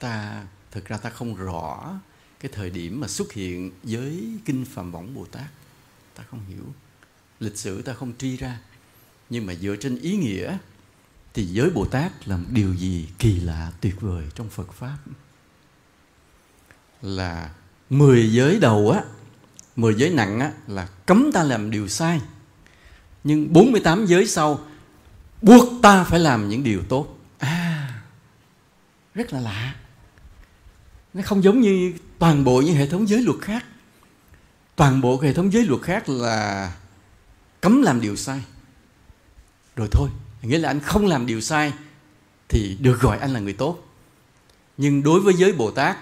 ta, 0.04 0.44
thực 0.70 0.84
ra 0.84 0.96
ta 0.96 1.10
không 1.10 1.34
rõ 1.34 1.98
cái 2.40 2.50
thời 2.54 2.70
điểm 2.70 3.00
mà 3.00 3.08
xuất 3.08 3.32
hiện 3.32 3.70
giới 3.84 4.38
kinh 4.44 4.64
phạm 4.64 4.92
võng 4.92 5.14
bồ 5.14 5.24
tát. 5.24 5.46
Ta 6.14 6.24
không 6.30 6.40
hiểu. 6.48 6.64
Lịch 7.40 7.56
sử 7.56 7.82
ta 7.82 7.92
không 7.94 8.12
truy 8.18 8.36
ra. 8.36 8.60
Nhưng 9.30 9.46
mà 9.46 9.54
dựa 9.54 9.76
trên 9.80 10.00
ý 10.00 10.16
nghĩa, 10.16 10.58
thì 11.34 11.44
giới 11.44 11.70
bồ 11.70 11.84
tát 11.84 12.28
là 12.28 12.36
một 12.36 12.46
điều 12.50 12.74
gì 12.74 13.08
kỳ 13.18 13.40
lạ 13.40 13.72
tuyệt 13.80 14.00
vời 14.00 14.24
trong 14.34 14.48
phật 14.48 14.72
pháp? 14.72 14.98
Là 17.02 17.50
mười 17.90 18.32
giới 18.32 18.58
đầu 18.58 18.90
á, 18.90 19.04
mười 19.76 19.94
giới 19.94 20.10
nặng 20.10 20.40
á, 20.40 20.52
là 20.66 20.88
cấm 21.06 21.30
ta 21.34 21.42
làm 21.42 21.70
điều 21.70 21.88
sai. 21.88 22.20
Nhưng 23.24 23.52
48 23.52 24.06
giới 24.06 24.26
sau, 24.26 24.60
buộc 25.42 25.82
ta 25.82 26.04
phải 26.04 26.20
làm 26.20 26.48
những 26.48 26.64
điều 26.64 26.82
tốt. 26.88 27.18
À 27.38 27.64
rất 29.14 29.32
là 29.32 29.40
lạ 29.40 29.74
nó 31.14 31.22
không 31.22 31.44
giống 31.44 31.60
như 31.60 31.92
toàn 32.18 32.44
bộ 32.44 32.60
những 32.60 32.74
hệ 32.74 32.86
thống 32.86 33.08
giới 33.08 33.22
luật 33.22 33.40
khác. 33.40 33.64
Toàn 34.76 35.00
bộ 35.00 35.20
hệ 35.20 35.32
thống 35.32 35.52
giới 35.52 35.64
luật 35.64 35.82
khác 35.82 36.08
là 36.08 36.72
cấm 37.60 37.82
làm 37.82 38.00
điều 38.00 38.16
sai. 38.16 38.42
Rồi 39.76 39.88
thôi, 39.92 40.08
nghĩa 40.42 40.58
là 40.58 40.68
anh 40.68 40.80
không 40.80 41.06
làm 41.06 41.26
điều 41.26 41.40
sai 41.40 41.72
thì 42.48 42.76
được 42.80 43.00
gọi 43.00 43.18
anh 43.18 43.32
là 43.32 43.40
người 43.40 43.52
tốt. 43.52 43.78
Nhưng 44.76 45.02
đối 45.02 45.20
với 45.20 45.34
giới 45.34 45.52
bồ 45.52 45.70
tát 45.70 45.96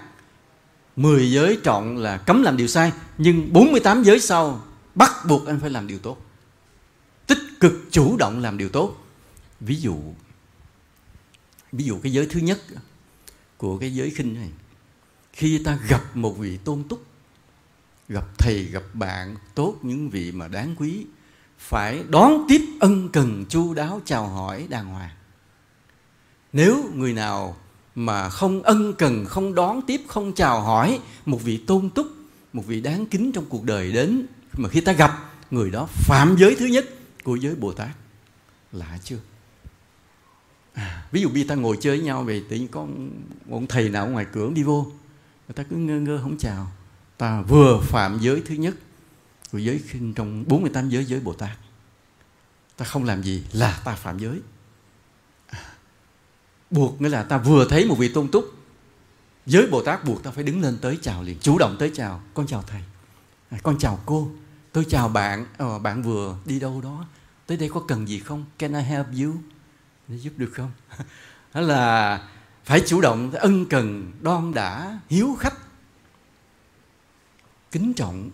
10 0.95 1.31
giới 1.31 1.59
trọng 1.63 1.97
là 1.97 2.17
cấm 2.17 2.43
làm 2.43 2.57
điều 2.57 2.67
sai, 2.67 2.91
nhưng 3.17 3.53
48 3.53 4.03
giới 4.03 4.19
sau 4.19 4.63
bắt 4.95 5.11
buộc 5.27 5.47
anh 5.47 5.59
phải 5.59 5.69
làm 5.69 5.87
điều 5.87 5.99
tốt. 5.99 6.17
Tích 7.27 7.39
cực 7.59 7.73
chủ 7.91 8.17
động 8.17 8.39
làm 8.39 8.57
điều 8.57 8.69
tốt. 8.69 8.97
Ví 9.59 9.75
dụ 9.75 9.97
ví 11.71 11.83
dụ 11.83 11.99
cái 12.03 12.13
giới 12.13 12.25
thứ 12.25 12.39
nhất 12.39 12.59
của 13.57 13.77
cái 13.77 13.95
giới 13.95 14.09
khinh 14.09 14.33
này 14.33 14.49
khi 15.33 15.57
ta 15.57 15.77
gặp 15.87 16.15
một 16.15 16.37
vị 16.37 16.57
tôn 16.57 16.83
túc 16.89 17.05
gặp 18.09 18.25
thầy 18.37 18.63
gặp 18.63 18.83
bạn 18.93 19.35
tốt 19.55 19.75
những 19.81 20.09
vị 20.09 20.31
mà 20.31 20.47
đáng 20.47 20.75
quý 20.79 21.05
phải 21.57 22.03
đón 22.09 22.45
tiếp 22.49 22.61
ân 22.79 23.09
cần 23.09 23.45
chu 23.49 23.73
đáo 23.73 24.01
chào 24.05 24.27
hỏi 24.27 24.67
đàng 24.69 24.85
hoàng. 24.85 25.15
Nếu 26.53 26.89
người 26.95 27.13
nào 27.13 27.57
mà 27.95 28.29
không 28.29 28.63
ân 28.63 28.93
cần 28.93 29.25
không 29.25 29.55
đón 29.55 29.81
tiếp 29.81 30.01
không 30.07 30.33
chào 30.33 30.61
hỏi 30.61 30.99
một 31.25 31.43
vị 31.43 31.57
tôn 31.57 31.89
túc 31.89 32.07
một 32.53 32.63
vị 32.67 32.81
đáng 32.81 33.05
kính 33.05 33.31
trong 33.31 33.45
cuộc 33.49 33.63
đời 33.63 33.91
đến 33.91 34.25
mà 34.57 34.69
khi 34.69 34.81
ta 34.81 34.93
gặp 34.93 35.33
người 35.51 35.71
đó 35.71 35.87
phạm 35.91 36.35
giới 36.39 36.55
thứ 36.55 36.65
nhất 36.65 36.85
của 37.23 37.35
giới 37.35 37.55
bồ 37.55 37.71
tát 37.71 37.89
lạ 38.71 38.97
chưa? 39.03 39.17
À, 40.73 41.05
ví 41.11 41.21
dụ 41.21 41.29
bây 41.29 41.43
ta 41.43 41.55
ngồi 41.55 41.77
chơi 41.81 41.97
với 41.97 42.05
nhau 42.05 42.23
về 42.23 42.43
tự 42.49 42.55
nhiên 42.55 42.67
có 42.67 42.87
ông 43.49 43.67
thầy 43.67 43.89
nào 43.89 44.07
ngoài 44.07 44.25
cửa 44.33 44.49
đi 44.55 44.63
vô 44.63 44.91
người 45.47 45.53
ta 45.55 45.63
cứ 45.63 45.75
ngơ 45.75 45.99
ngơ 45.99 46.19
không 46.23 46.37
chào. 46.37 46.71
Ta 47.17 47.41
vừa 47.41 47.79
phạm 47.81 48.19
giới 48.19 48.41
thứ 48.45 48.55
nhất 48.55 48.75
của 49.51 49.57
giới 49.57 49.79
khinh 49.79 50.13
trong 50.13 50.43
48 50.47 50.89
giới 50.89 51.05
giới 51.05 51.19
Bồ 51.19 51.33
Tát. 51.33 51.57
Ta 52.77 52.85
không 52.85 53.03
làm 53.03 53.23
gì 53.23 53.43
là 53.51 53.81
ta 53.83 53.95
phạm 53.95 54.19
giới. 54.19 54.41
À, 55.47 55.59
buộc 56.69 57.01
nghĩa 57.01 57.09
là 57.09 57.23
ta 57.23 57.37
vừa 57.37 57.67
thấy 57.69 57.85
một 57.85 57.95
vị 57.95 58.11
tôn 58.13 58.27
túc 58.27 58.45
giới 59.45 59.67
Bồ 59.67 59.81
Tát 59.81 60.05
buộc 60.05 60.23
ta 60.23 60.31
phải 60.31 60.43
đứng 60.43 60.61
lên 60.61 60.77
tới 60.81 60.99
chào 61.01 61.23
liền 61.23 61.37
chủ 61.39 61.57
động 61.57 61.75
tới 61.79 61.91
chào 61.93 62.21
con 62.33 62.47
chào 62.47 62.63
thầy. 62.67 62.81
À, 63.49 63.57
con 63.63 63.77
chào 63.79 63.99
cô. 64.05 64.31
Tôi 64.71 64.85
chào 64.89 65.09
bạn 65.09 65.45
ờ, 65.57 65.79
bạn 65.79 66.03
vừa 66.03 66.37
đi 66.45 66.59
đâu 66.59 66.81
đó. 66.81 67.05
Tới 67.47 67.57
đây 67.57 67.69
có 67.69 67.83
cần 67.87 68.07
gì 68.07 68.19
không? 68.19 68.45
Can 68.59 68.73
I 68.73 68.81
help 68.81 69.07
you? 69.23 69.35
Để 70.07 70.17
giúp 70.17 70.33
được 70.37 70.51
không? 70.53 70.71
Đó 71.53 71.61
là 71.61 72.19
phải 72.63 72.81
chủ 72.85 73.01
động 73.01 73.31
ân 73.31 73.65
cần 73.65 74.11
đoan 74.21 74.53
đã 74.53 74.99
hiếu 75.09 75.35
khách 75.39 75.53
kính 77.71 77.93
trọng. 77.93 78.29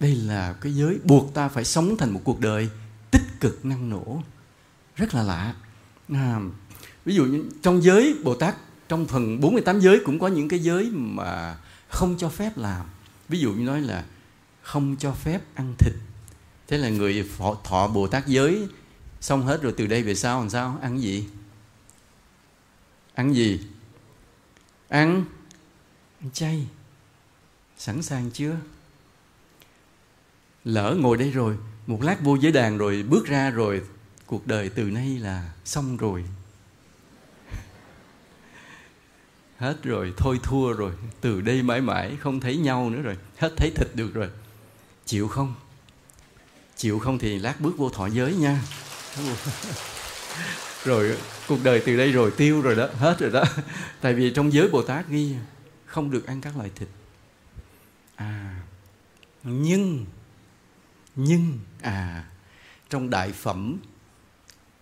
Đây 0.00 0.14
là 0.14 0.52
cái 0.60 0.74
giới 0.74 0.98
buộc 1.04 1.34
ta 1.34 1.48
phải 1.48 1.64
sống 1.64 1.96
thành 1.96 2.10
một 2.10 2.20
cuộc 2.24 2.40
đời 2.40 2.68
tích 3.10 3.22
cực 3.40 3.64
năng 3.64 3.90
nổ. 3.90 4.22
Rất 4.96 5.14
là 5.14 5.22
lạ. 5.22 5.54
À, 6.12 6.40
ví 7.04 7.14
dụ 7.14 7.24
như 7.24 7.44
trong 7.62 7.82
giới 7.82 8.14
bồ 8.24 8.34
tát 8.34 8.56
trong 8.88 9.06
phần 9.06 9.40
48 9.40 9.80
giới 9.80 10.00
cũng 10.04 10.18
có 10.18 10.28
những 10.28 10.48
cái 10.48 10.58
giới 10.58 10.90
mà 10.92 11.56
không 11.88 12.16
cho 12.18 12.28
phép 12.28 12.58
làm. 12.58 12.86
Ví 13.28 13.38
dụ 13.38 13.52
như 13.52 13.64
nói 13.64 13.80
là 13.80 14.04
không 14.62 14.96
cho 14.98 15.12
phép 15.12 15.40
ăn 15.54 15.74
thịt. 15.78 15.94
Thế 16.68 16.78
là 16.78 16.88
người 16.88 17.28
thọ 17.64 17.88
bồ 17.88 18.06
tát 18.06 18.26
giới 18.26 18.68
xong 19.20 19.42
hết 19.42 19.62
rồi 19.62 19.74
từ 19.76 19.86
đây 19.86 20.02
về 20.02 20.14
sau 20.14 20.40
làm 20.40 20.50
sao? 20.50 20.78
Ăn 20.82 21.00
gì? 21.00 21.28
Ăn 23.20 23.34
gì? 23.34 23.60
Ăn. 24.88 25.24
Ăn 26.20 26.30
chay. 26.32 26.66
Sẵn 27.78 28.02
sàng 28.02 28.30
chưa? 28.30 28.56
Lỡ 30.64 30.96
ngồi 30.98 31.16
đây 31.16 31.30
rồi, 31.30 31.56
một 31.86 32.02
lát 32.02 32.20
vô 32.20 32.36
giới 32.36 32.52
đàn 32.52 32.78
rồi 32.78 33.02
bước 33.02 33.26
ra 33.26 33.50
rồi, 33.50 33.82
cuộc 34.26 34.46
đời 34.46 34.68
từ 34.68 34.82
nay 34.82 35.18
là 35.18 35.52
xong 35.64 35.96
rồi. 35.96 36.24
Hết 39.58 39.82
rồi, 39.82 40.12
thôi 40.16 40.40
thua 40.42 40.72
rồi. 40.72 40.92
Từ 41.20 41.40
đây 41.40 41.62
mãi 41.62 41.80
mãi 41.80 42.16
không 42.20 42.40
thấy 42.40 42.56
nhau 42.56 42.90
nữa 42.90 43.02
rồi. 43.02 43.16
Hết 43.38 43.52
thấy 43.56 43.72
thịt 43.76 43.88
được 43.94 44.14
rồi. 44.14 44.28
Chịu 45.06 45.28
không? 45.28 45.54
Chịu 46.76 46.98
không 46.98 47.18
thì 47.18 47.38
lát 47.38 47.60
bước 47.60 47.78
vô 47.78 47.90
thọ 47.90 48.06
giới 48.06 48.34
nha. 48.34 48.62
rồi 50.84 51.16
cuộc 51.48 51.58
đời 51.62 51.82
từ 51.86 51.96
đây 51.96 52.12
rồi 52.12 52.30
tiêu 52.36 52.60
rồi 52.60 52.76
đó 52.76 52.88
hết 52.98 53.18
rồi 53.18 53.30
đó. 53.30 53.44
Tại 54.00 54.14
vì 54.14 54.30
trong 54.30 54.52
giới 54.52 54.68
bồ 54.68 54.82
tát 54.82 55.08
ghi 55.08 55.34
không 55.84 56.10
được 56.10 56.26
ăn 56.26 56.40
các 56.40 56.56
loại 56.56 56.70
thịt. 56.74 56.88
À 58.14 58.60
nhưng 59.42 60.06
nhưng 61.16 61.58
à 61.80 62.24
trong 62.90 63.10
đại 63.10 63.32
phẩm 63.32 63.76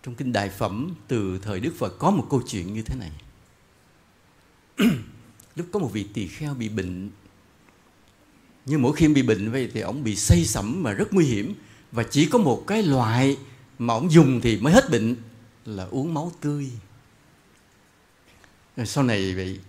trong 0.03 0.15
kinh 0.15 0.33
đại 0.33 0.49
phẩm 0.49 0.95
từ 1.07 1.39
thời 1.41 1.59
đức 1.59 1.73
phật 1.77 1.99
có 1.99 2.11
một 2.11 2.27
câu 2.29 2.41
chuyện 2.47 2.73
như 2.73 2.81
thế 2.81 2.95
này. 2.95 3.11
Lúc 5.55 5.67
có 5.71 5.79
một 5.79 5.89
vị 5.93 6.05
tỳ 6.13 6.27
kheo 6.27 6.53
bị 6.53 6.69
bệnh 6.69 7.09
nhưng 8.65 8.81
mỗi 8.81 8.95
khi 8.95 9.07
bị 9.07 9.21
bệnh 9.21 9.51
vậy 9.51 9.69
thì 9.73 9.81
ông 9.81 10.03
bị 10.03 10.15
say 10.15 10.45
sẩm 10.45 10.83
mà 10.83 10.93
rất 10.93 11.13
nguy 11.13 11.25
hiểm. 11.25 11.53
Và 11.91 12.03
chỉ 12.03 12.25
có 12.25 12.37
một 12.37 12.63
cái 12.67 12.83
loại 12.83 13.37
mà 13.79 13.93
ông 13.93 14.11
dùng 14.11 14.41
thì 14.41 14.57
mới 14.57 14.73
hết 14.73 14.89
bệnh 14.91 15.15
là 15.65 15.83
uống 15.83 16.13
máu 16.13 16.31
tươi. 16.41 16.71
Rồi 18.75 18.87
sau 18.87 19.03
này 19.03 19.35
vậy 19.35 19.59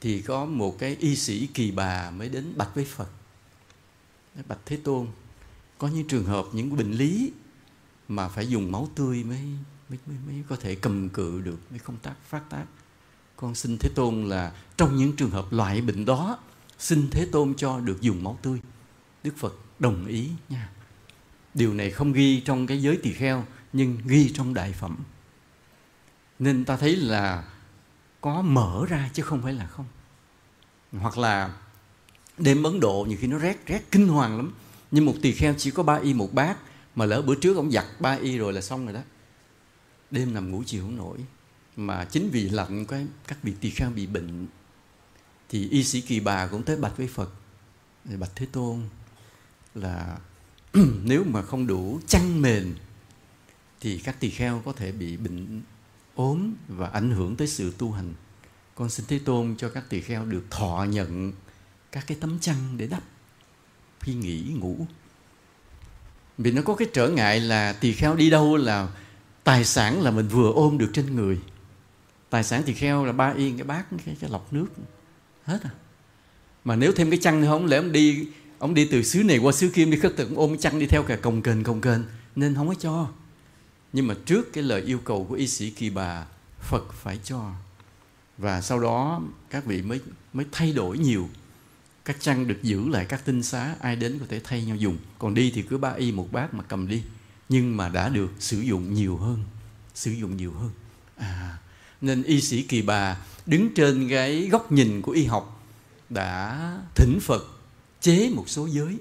thì 0.00 0.20
có 0.20 0.44
một 0.44 0.78
cái 0.78 0.96
y 1.00 1.16
sĩ 1.16 1.46
kỳ 1.46 1.70
bà 1.70 2.10
mới 2.10 2.28
đến 2.28 2.52
bạch 2.56 2.74
với 2.74 2.84
phật. 2.84 3.08
Bạch 4.48 4.58
thế 4.66 4.76
tôn 4.76 5.06
có 5.78 5.88
những 5.88 6.08
trường 6.08 6.24
hợp 6.24 6.46
những 6.52 6.76
bệnh 6.76 6.92
lý 6.92 7.32
mà 8.08 8.28
phải 8.28 8.48
dùng 8.48 8.72
máu 8.72 8.88
tươi 8.94 9.24
mới 9.24 9.40
mới, 9.88 9.98
mới, 10.06 10.16
mới 10.26 10.44
có 10.48 10.56
thể 10.56 10.74
cầm 10.74 11.08
cự 11.08 11.40
được 11.40 11.58
mới 11.70 11.78
không 11.78 11.96
tác 12.02 12.14
phát 12.28 12.50
tác? 12.50 12.64
Con 13.36 13.54
xin 13.54 13.78
thế 13.78 13.90
tôn 13.94 14.24
là 14.24 14.52
trong 14.76 14.96
những 14.96 15.16
trường 15.16 15.30
hợp 15.30 15.52
loại 15.52 15.80
bệnh 15.80 16.04
đó 16.04 16.38
xin 16.78 17.08
thế 17.10 17.28
tôn 17.32 17.54
cho 17.56 17.80
được 17.80 18.00
dùng 18.00 18.24
máu 18.24 18.38
tươi. 18.42 18.60
Đức 19.24 19.34
phật 19.36 19.54
đồng 19.78 20.06
ý 20.06 20.30
nha. 20.48 20.70
Điều 21.54 21.74
này 21.74 21.90
không 21.90 22.12
ghi 22.12 22.40
trong 22.40 22.66
cái 22.66 22.82
giới 22.82 22.98
tỳ 23.02 23.12
kheo 23.12 23.44
nhưng 23.72 23.98
ghi 24.06 24.32
trong 24.34 24.54
đại 24.54 24.72
phẩm 24.72 24.96
nên 26.44 26.64
ta 26.64 26.76
thấy 26.76 26.96
là 26.96 27.44
có 28.20 28.42
mở 28.42 28.86
ra 28.88 29.10
chứ 29.12 29.22
không 29.22 29.42
phải 29.42 29.52
là 29.52 29.66
không. 29.66 29.86
Hoặc 30.92 31.18
là 31.18 31.54
đêm 32.38 32.62
ấn 32.62 32.80
độ 32.80 33.06
nhiều 33.08 33.18
khi 33.20 33.26
nó 33.26 33.38
rét 33.38 33.66
rét, 33.66 33.82
kinh 33.90 34.08
hoàng 34.08 34.36
lắm. 34.36 34.54
Nhưng 34.90 35.04
một 35.04 35.14
tỳ 35.22 35.32
kheo 35.32 35.54
chỉ 35.58 35.70
có 35.70 35.82
ba 35.82 35.94
y, 35.94 36.14
một 36.14 36.34
bát 36.34 36.58
mà 36.94 37.04
lỡ 37.04 37.22
bữa 37.22 37.34
trước 37.34 37.56
ông 37.56 37.70
giặt 37.70 37.84
ba 38.00 38.12
y 38.12 38.38
rồi 38.38 38.52
là 38.52 38.60
xong 38.60 38.84
rồi 38.84 38.94
đó. 38.94 39.00
Đêm 40.10 40.34
nằm 40.34 40.50
ngủ 40.50 40.62
chịu 40.66 40.82
không 40.82 40.96
nổi. 40.96 41.18
Mà 41.76 42.04
chính 42.04 42.30
vì 42.30 42.48
lạnh 42.48 42.86
cái 42.86 43.06
các 43.26 43.38
vị 43.42 43.52
tỳ 43.60 43.70
kheo 43.70 43.90
bị 43.90 44.06
bệnh, 44.06 44.46
thì 45.48 45.68
y 45.68 45.84
sĩ 45.84 46.00
kỳ 46.00 46.20
bà 46.20 46.46
cũng 46.46 46.62
tới 46.62 46.76
bạch 46.76 46.96
với 46.96 47.08
phật. 47.08 47.30
Bạch 48.04 48.30
thế 48.34 48.46
tôn 48.52 48.80
là 49.74 50.18
nếu 51.04 51.24
mà 51.24 51.42
không 51.42 51.66
đủ 51.66 52.00
chăn 52.06 52.42
mền, 52.42 52.74
thì 53.80 53.98
các 53.98 54.20
tỳ 54.20 54.30
kheo 54.30 54.62
có 54.64 54.72
thể 54.72 54.92
bị 54.92 55.16
bệnh 55.16 55.62
ốm 56.14 56.54
và 56.68 56.88
ảnh 56.88 57.10
hưởng 57.10 57.36
tới 57.36 57.48
sự 57.48 57.72
tu 57.78 57.92
hành. 57.92 58.14
Con 58.74 58.90
xin 58.90 59.06
thế 59.08 59.18
tôn 59.18 59.54
cho 59.58 59.68
các 59.68 59.84
tỳ 59.88 60.00
kheo 60.00 60.24
được 60.24 60.44
thọ 60.50 60.86
nhận 60.90 61.32
các 61.92 62.04
cái 62.06 62.18
tấm 62.20 62.38
chăn 62.38 62.56
để 62.76 62.86
đắp 62.86 63.02
khi 64.00 64.14
nghỉ 64.14 64.42
ngủ. 64.56 64.86
Vì 66.38 66.52
nó 66.52 66.62
có 66.62 66.74
cái 66.74 66.88
trở 66.92 67.08
ngại 67.08 67.40
là 67.40 67.72
tỳ 67.72 67.92
kheo 67.92 68.16
đi 68.16 68.30
đâu 68.30 68.56
là 68.56 68.88
tài 69.44 69.64
sản 69.64 70.02
là 70.02 70.10
mình 70.10 70.28
vừa 70.28 70.52
ôm 70.52 70.78
được 70.78 70.90
trên 70.92 71.16
người. 71.16 71.40
Tài 72.30 72.44
sản 72.44 72.62
tỳ 72.66 72.74
kheo 72.74 73.04
là 73.04 73.12
ba 73.12 73.32
yên 73.36 73.58
cái 73.58 73.66
bát 73.66 73.84
cái, 74.04 74.16
cái 74.20 74.30
lọc 74.30 74.52
nước 74.52 74.66
hết 75.44 75.58
à. 75.62 75.70
Mà 76.64 76.76
nếu 76.76 76.92
thêm 76.92 77.10
cái 77.10 77.18
chăn 77.22 77.40
nữa 77.40 77.48
không 77.48 77.66
lẽ 77.66 77.76
ông 77.76 77.92
đi 77.92 78.28
ông 78.58 78.74
đi 78.74 78.88
từ 78.90 79.02
xứ 79.02 79.22
này 79.22 79.38
qua 79.38 79.52
xứ 79.52 79.70
kia 79.74 79.84
đi 79.84 79.98
khất 79.98 80.16
thực 80.16 80.36
ôm 80.36 80.58
chăn 80.58 80.78
đi 80.78 80.86
theo 80.86 81.02
cả 81.02 81.16
cồng 81.16 81.42
kềnh 81.42 81.62
cồng 81.62 81.80
kềnh 81.80 82.04
nên 82.36 82.54
không 82.54 82.68
có 82.68 82.74
cho 82.74 83.08
nhưng 83.94 84.06
mà 84.06 84.14
trước 84.26 84.52
cái 84.52 84.64
lời 84.64 84.82
yêu 84.82 84.98
cầu 84.98 85.26
của 85.28 85.34
y 85.34 85.48
sĩ 85.48 85.70
kỳ 85.70 85.90
bà 85.90 86.26
phật 86.60 86.92
phải 86.92 87.18
cho. 87.24 87.52
Và 88.38 88.60
sau 88.60 88.80
đó 88.80 89.22
các 89.50 89.64
vị 89.64 89.82
mới 89.82 90.00
mới 90.32 90.46
thay 90.52 90.72
đổi 90.72 90.98
nhiều. 90.98 91.28
Các 92.04 92.16
chăn 92.20 92.48
được 92.48 92.62
giữ 92.62 92.88
lại 92.88 93.06
các 93.08 93.24
tinh 93.24 93.42
xá 93.42 93.74
ai 93.80 93.96
đến 93.96 94.18
có 94.18 94.26
thể 94.28 94.40
thay 94.44 94.64
nhau 94.64 94.76
dùng. 94.76 94.98
Còn 95.18 95.34
đi 95.34 95.52
thì 95.54 95.62
cứ 95.62 95.78
ba 95.78 95.90
y 95.90 96.12
một 96.12 96.32
bát 96.32 96.54
mà 96.54 96.64
cầm 96.68 96.88
đi. 96.88 97.02
Nhưng 97.48 97.76
mà 97.76 97.88
đã 97.88 98.08
được 98.08 98.30
sử 98.38 98.60
dụng 98.60 98.94
nhiều 98.94 99.16
hơn 99.16 99.44
sử 99.94 100.10
dụng 100.10 100.36
nhiều 100.36 100.52
hơn. 100.52 100.70
À, 101.16 101.58
nên 102.00 102.22
y 102.22 102.40
sĩ 102.40 102.62
kỳ 102.62 102.82
bà 102.82 103.16
đứng 103.46 103.74
trên 103.74 104.08
cái 104.08 104.48
góc 104.48 104.72
nhìn 104.72 105.02
của 105.02 105.12
y 105.12 105.24
học 105.24 105.66
đã 106.10 106.58
thỉnh 106.94 107.18
phật 107.22 107.42
chế 108.00 108.30
một 108.34 108.48
số 108.48 108.66
giới. 108.66 108.98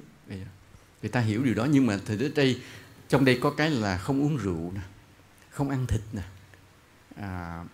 Người 1.02 1.12
ta 1.12 1.20
hiểu 1.20 1.44
điều 1.44 1.54
đó 1.54 1.66
nhưng 1.66 1.86
mà 1.86 2.00
thời 2.06 2.18
ở 2.18 2.30
đây 2.36 2.60
trong 3.10 3.26
đây 3.26 3.40
có 3.42 3.50
cái 3.50 3.70
là 3.70 3.98
không 3.98 4.22
uống 4.22 4.38
rượu 4.38 4.72
nè 4.76 4.82
không 5.50 5.70
ăn 5.70 5.86
thịt 5.88 6.02
nè. 6.14 6.24
À, 7.16 7.66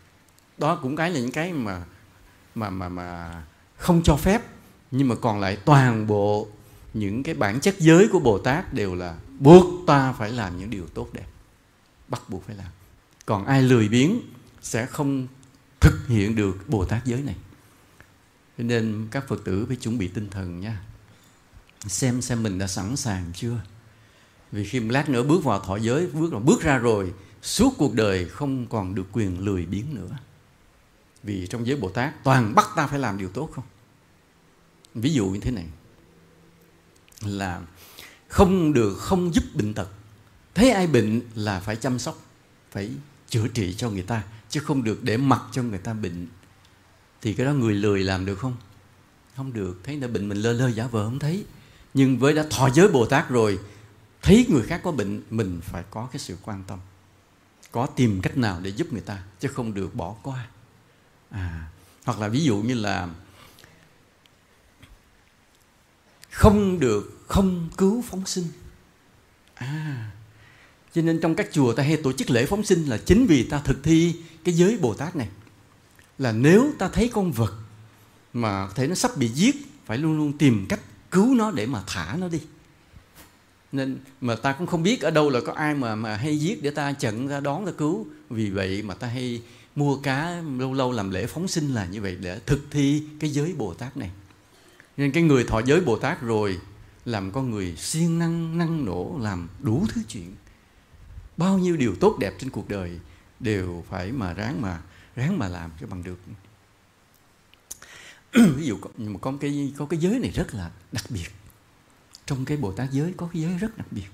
đó 0.58 0.80
cũng 0.82 0.96
cái 0.96 1.12
là 1.12 1.20
những 1.20 1.32
cái 1.32 1.54
mà 1.54 1.84
mà 2.56 2.70
mà 2.70 2.90
mà 2.90 3.42
không 3.78 4.02
cho 4.04 4.16
phép 4.16 4.42
nhưng 4.92 5.08
mà 5.08 5.16
còn 5.16 5.40
lại 5.40 5.58
toàn 5.66 6.08
bộ 6.08 6.48
những 6.94 7.24
cái 7.24 7.36
bản 7.36 7.60
chất 7.60 7.80
giới 7.80 8.08
của 8.08 8.20
Bồ 8.20 8.38
Tát 8.38 8.74
đều 8.74 8.96
là 8.96 9.18
buộc 9.40 9.88
ta 9.88 10.14
phải 10.14 10.32
làm 10.32 10.60
những 10.60 10.70
điều 10.70 10.88
tốt 10.94 11.10
đẹp 11.14 11.26
bắt 12.08 12.22
buộc 12.30 12.46
phải 12.46 12.56
làm. 12.56 12.68
Còn 13.26 13.46
ai 13.46 13.62
lười 13.62 13.88
biếng 13.88 14.22
sẽ 14.62 14.86
không 14.86 15.28
thực 15.80 16.08
hiện 16.08 16.36
được 16.36 16.70
Bồ 16.70 16.86
Tát 16.86 17.06
giới 17.06 17.22
này. 17.22 17.36
Cho 18.58 18.64
nên 18.64 19.08
các 19.12 19.28
Phật 19.28 19.44
tử 19.46 19.66
phải 19.68 19.76
chuẩn 19.76 19.98
bị 19.98 20.08
tinh 20.08 20.30
thần 20.30 20.60
nha. 20.60 20.82
Xem 21.88 22.22
xem 22.22 22.44
mình 22.44 22.60
đã 22.60 22.68
sẵn 22.68 22.96
sàng 22.96 23.32
chưa? 23.34 23.62
Vì 24.52 24.66
khi 24.66 24.80
lát 24.80 25.10
nữa 25.10 25.24
bước 25.24 25.44
vào 25.44 25.60
thọ 25.60 25.78
giới, 25.78 26.08
bước 26.08 26.34
là 26.34 26.40
bước 26.40 26.62
ra 26.62 26.78
rồi, 26.78 27.14
suốt 27.42 27.74
cuộc 27.78 27.94
đời 27.94 28.26
không 28.26 28.68
còn 28.68 28.96
được 28.96 29.06
quyền 29.12 29.40
lười 29.40 29.66
biếng 29.66 29.96
nữa. 29.96 30.18
Vì 31.24 31.48
trong 31.48 31.68
giới 31.68 31.78
bồ 31.78 31.90
tát, 31.90 32.24
toàn 32.24 32.56
bắt 32.56 32.66
ta 32.76 32.88
phải 32.88 33.00
làm 33.00 33.18
điều 33.18 33.30
tốt 33.30 33.50
không? 33.56 33.66
Ví 34.96 35.14
dụ 35.14 35.26
như 35.26 35.40
thế 35.40 35.52
này, 35.52 35.66
là 37.22 37.62
không 38.28 38.74
được, 38.74 38.98
không 38.98 39.34
giúp 39.34 39.44
bệnh 39.54 39.74
tật. 39.74 39.88
Thấy 40.56 40.72
ai 40.72 40.88
bệnh 40.88 41.22
là 41.36 41.60
phải 41.60 41.76
chăm 41.76 42.00
sóc, 42.00 42.22
phải 42.72 42.92
chữa 43.30 43.48
trị 43.48 43.74
cho 43.74 43.90
người 43.90 44.02
ta, 44.02 44.24
chứ 44.50 44.60
không 44.60 44.84
được 44.84 45.04
để 45.04 45.18
mặc 45.18 45.42
cho 45.52 45.64
người 45.64 45.80
ta 45.80 45.94
bệnh. 45.94 46.28
Thì 47.22 47.34
cái 47.34 47.46
đó 47.46 47.54
người 47.54 47.74
lười 47.74 48.04
làm 48.04 48.26
được 48.26 48.36
không? 48.36 48.56
Không 49.36 49.54
được. 49.54 49.80
Thấy 49.84 49.96
người 49.96 50.08
bệnh 50.08 50.30
mình 50.30 50.38
lơ 50.38 50.54
lơ 50.54 50.68
giả 50.68 50.88
vờ 50.88 51.06
không 51.06 51.20
thấy. 51.20 51.46
Nhưng 51.94 52.20
với 52.20 52.34
đã 52.34 52.46
thọ 52.50 52.70
giới 52.70 52.88
bồ 52.88 53.06
tát 53.06 53.30
rồi 53.30 53.60
thấy 54.22 54.46
người 54.50 54.64
khác 54.64 54.82
có 54.84 54.92
bệnh 54.92 55.22
mình 55.30 55.60
phải 55.64 55.84
có 55.92 56.10
cái 56.12 56.20
sự 56.20 56.38
quan 56.42 56.64
tâm. 56.68 56.80
Có 57.72 57.86
tìm 57.86 58.22
cách 58.22 58.38
nào 58.38 58.60
để 58.62 58.70
giúp 58.70 58.94
người 58.94 59.02
ta 59.02 59.24
chứ 59.40 59.48
không 59.48 59.74
được 59.74 59.96
bỏ 59.96 60.16
qua. 60.24 60.48
À, 61.30 61.70
hoặc 62.06 62.20
là 62.20 62.28
ví 62.28 62.44
dụ 62.44 62.58
như 62.58 62.74
là 62.74 63.10
không 66.30 66.80
được 66.80 67.24
không 67.28 67.70
cứu 67.78 68.02
phóng 68.02 68.26
sinh. 68.26 68.48
À 69.56 70.12
cho 70.94 71.02
nên 71.02 71.22
trong 71.22 71.36
các 71.36 71.50
chùa 71.52 71.74
ta 71.74 71.84
hay 71.84 71.98
tổ 71.98 72.14
chức 72.14 72.30
lễ 72.30 72.46
phóng 72.46 72.64
sinh 72.64 72.86
là 72.86 72.98
chính 72.98 73.26
vì 73.28 73.44
ta 73.44 73.60
thực 73.60 73.84
thi 73.84 74.16
cái 74.44 74.54
giới 74.54 74.78
bồ 74.78 74.94
tát 74.94 75.16
này. 75.16 75.30
Là 76.18 76.32
nếu 76.32 76.72
ta 76.80 76.90
thấy 76.90 77.10
con 77.14 77.32
vật 77.32 77.54
mà 78.34 78.68
thấy 78.76 78.88
nó 78.88 78.96
sắp 78.96 79.18
bị 79.18 79.28
giết 79.28 79.56
phải 79.86 79.98
luôn 79.98 80.18
luôn 80.18 80.38
tìm 80.38 80.66
cách 80.70 80.80
cứu 81.12 81.36
nó 81.36 81.52
để 81.52 81.66
mà 81.66 81.84
thả 81.88 82.16
nó 82.20 82.28
đi 82.28 82.42
nên 83.72 84.00
mà 84.22 84.36
ta 84.36 84.54
cũng 84.54 84.68
không 84.68 84.84
biết 84.84 85.02
ở 85.02 85.12
đâu 85.12 85.30
là 85.30 85.40
có 85.46 85.54
ai 85.54 85.76
mà 85.76 85.96
mà 85.96 86.16
hay 86.16 86.40
giết 86.40 86.64
để 86.64 86.72
ta 86.72 86.94
chận 86.94 87.28
ra 87.28 87.40
đón 87.40 87.66
ra 87.66 87.72
cứu. 87.78 88.08
Vì 88.30 88.50
vậy 88.50 88.84
mà 88.84 88.94
ta 88.94 89.08
hay 89.08 89.42
mua 89.76 89.98
cá 89.98 90.42
lâu 90.58 90.74
lâu 90.74 90.92
làm 90.92 91.10
lễ 91.10 91.26
phóng 91.26 91.48
sinh 91.48 91.74
là 91.74 91.86
như 91.86 92.02
vậy 92.02 92.18
để 92.22 92.40
thực 92.46 92.60
thi 92.72 93.04
cái 93.20 93.30
giới 93.30 93.54
bồ 93.54 93.74
tát 93.74 93.98
này. 93.98 94.12
Nên 94.98 95.12
cái 95.12 95.24
người 95.24 95.44
thọ 95.44 95.62
giới 95.66 95.82
bồ 95.82 95.98
tát 95.98 96.22
rồi 96.22 96.60
làm 97.06 97.32
con 97.32 97.52
người 97.52 97.76
siêng 97.76 98.20
năng 98.20 98.58
năng 98.58 98.86
nổ, 98.86 99.18
làm 99.20 99.48
đủ 99.60 99.86
thứ 99.90 100.02
chuyện. 100.08 100.36
Bao 101.38 101.58
nhiêu 101.58 101.78
điều 101.78 101.96
tốt 101.96 102.18
đẹp 102.20 102.34
trên 102.40 102.50
cuộc 102.50 102.70
đời 102.70 103.00
đều 103.40 103.84
phải 103.90 104.12
mà 104.12 104.34
ráng 104.34 104.62
mà 104.62 104.82
ráng 105.16 105.40
mà 105.40 105.48
làm 105.48 105.72
cho 105.82 105.88
bằng 105.88 106.04
được. 106.04 106.20
Ví 108.58 108.66
dụ 108.66 108.78
nhưng 108.98 109.14
mà 109.14 109.20
có 109.20 109.34
cái 109.42 109.74
có 109.78 109.86
cái 109.86 110.00
giới 110.00 110.20
này 110.20 110.32
rất 110.32 110.54
là 110.54 110.72
đặc 110.92 111.06
biệt 111.10 111.39
trong 112.30 112.46
cái 112.46 112.58
bồ 112.58 112.72
tát 112.72 112.92
giới 112.92 113.14
có 113.18 113.30
cái 113.34 113.42
giới 113.42 113.58
rất 113.58 113.78
đặc 113.78 113.88
biệt. 113.92 114.08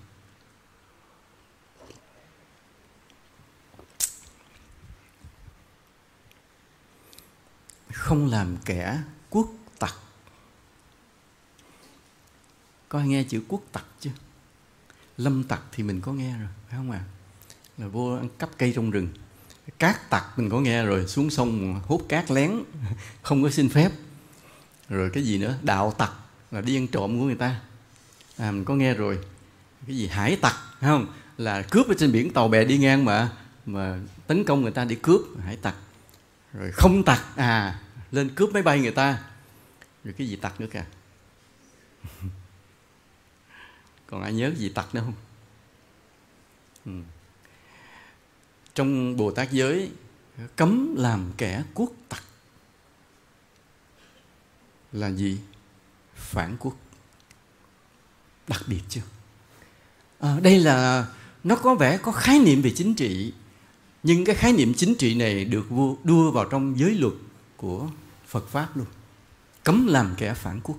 Không 7.94 8.28
làm 8.28 8.58
kẻ 8.66 9.02
quốc 9.30 9.48
tặc. 9.80 9.94
Có 12.90 13.00
ai 13.00 13.08
nghe 13.08 13.24
chữ 13.24 13.42
quốc 13.48 13.62
tặc 13.72 13.86
chưa? 14.00 14.12
Lâm 15.18 15.44
tặc 15.44 15.62
thì 15.72 15.84
mình 15.84 16.02
có 16.02 16.14
nghe 16.14 16.38
rồi, 16.38 16.50
phải 16.68 16.78
không 16.78 16.92
ạ? 16.92 17.04
À? 17.08 17.10
là 17.78 17.88
vô 17.88 18.16
ăn 18.16 18.30
cắp 18.40 18.50
cây 18.58 18.74
trong 18.76 18.92
rừng. 18.92 19.08
Cát 19.80 20.10
tặc 20.10 20.40
mình 20.40 20.50
có 20.50 20.60
nghe 20.60 20.86
rồi, 20.86 21.08
xuống 21.08 21.30
sông 21.30 21.82
hút 21.88 22.06
cát 22.10 22.32
lén, 22.32 22.64
không 23.22 23.44
có 23.44 23.50
xin 23.50 23.70
phép. 23.70 23.92
Rồi 24.90 25.10
cái 25.14 25.24
gì 25.24 25.38
nữa? 25.38 25.58
Đạo 25.62 25.94
tặc 25.98 26.12
là 26.52 26.62
đi 26.62 26.78
ăn 26.78 26.88
trộm 26.88 27.20
của 27.20 27.26
người 27.26 27.36
ta 27.36 27.62
à, 28.38 28.52
mình 28.52 28.66
có 28.66 28.76
nghe 28.76 28.94
rồi. 28.94 29.20
Cái 29.88 29.98
gì 29.98 30.08
hải 30.08 30.36
tặc 30.36 30.56
không? 30.82 31.08
Là 31.38 31.62
cướp 31.62 31.88
ở 31.88 31.94
trên 31.98 32.12
biển 32.12 32.34
tàu 32.34 32.48
bè 32.48 32.66
đi 32.66 32.78
ngang 32.78 33.06
mà 33.06 33.30
mà 33.66 34.00
tấn 34.28 34.44
công 34.44 34.62
người 34.62 34.72
ta 34.72 34.86
đi 34.86 34.96
cướp. 34.96 35.22
Hải 35.46 35.56
tặc. 35.56 35.76
Rồi 36.54 36.72
không 36.72 37.04
tặc 37.04 37.22
à 37.36 37.80
lên 38.12 38.36
cướp 38.36 38.50
máy 38.54 38.64
bay 38.64 38.80
người 38.80 38.92
ta. 38.92 39.24
Rồi 40.04 40.14
cái 40.18 40.28
gì 40.28 40.36
tặc 40.36 40.62
nữa 40.62 40.68
kìa? 40.72 40.86
Còn 44.08 44.22
ai 44.22 44.34
nhớ 44.34 44.52
gì 44.56 44.70
tặc 44.70 44.96
nữa 44.96 45.02
không? 45.06 45.14
Ừ. 46.86 46.92
trong 48.74 49.18
bồ 49.18 49.32
tát 49.32 49.52
giới 49.52 49.92
cấm 50.56 50.96
làm 50.98 51.32
kẻ 51.38 51.64
quốc 51.74 51.92
tặc. 52.10 52.24
Là 54.92 55.12
gì? 55.12 55.40
Phản 56.16 56.58
quốc 56.60 56.76
đặc 58.48 58.62
biệt 58.68 58.82
chưa? 58.90 59.02
À, 60.20 60.40
đây 60.40 60.60
là 60.60 61.08
nó 61.44 61.56
có 61.56 61.76
vẻ 61.76 61.98
có 61.98 62.12
khái 62.12 62.40
niệm 62.40 62.62
về 62.62 62.72
chính 62.76 62.96
trị 62.96 63.34
nhưng 64.04 64.26
cái 64.26 64.36
khái 64.36 64.54
niệm 64.54 64.74
chính 64.74 64.96
trị 64.96 65.16
này 65.16 65.46
được 65.46 65.66
đưa 66.04 66.32
vào 66.32 66.46
trong 66.46 66.80
giới 66.80 66.96
luật 66.96 67.14
của 67.58 67.90
Phật 68.28 68.50
pháp 68.50 68.78
luôn. 68.78 68.88
Cấm 69.64 69.88
làm 69.88 70.14
kẻ 70.18 70.34
phản 70.34 70.62
quốc. 70.62 70.78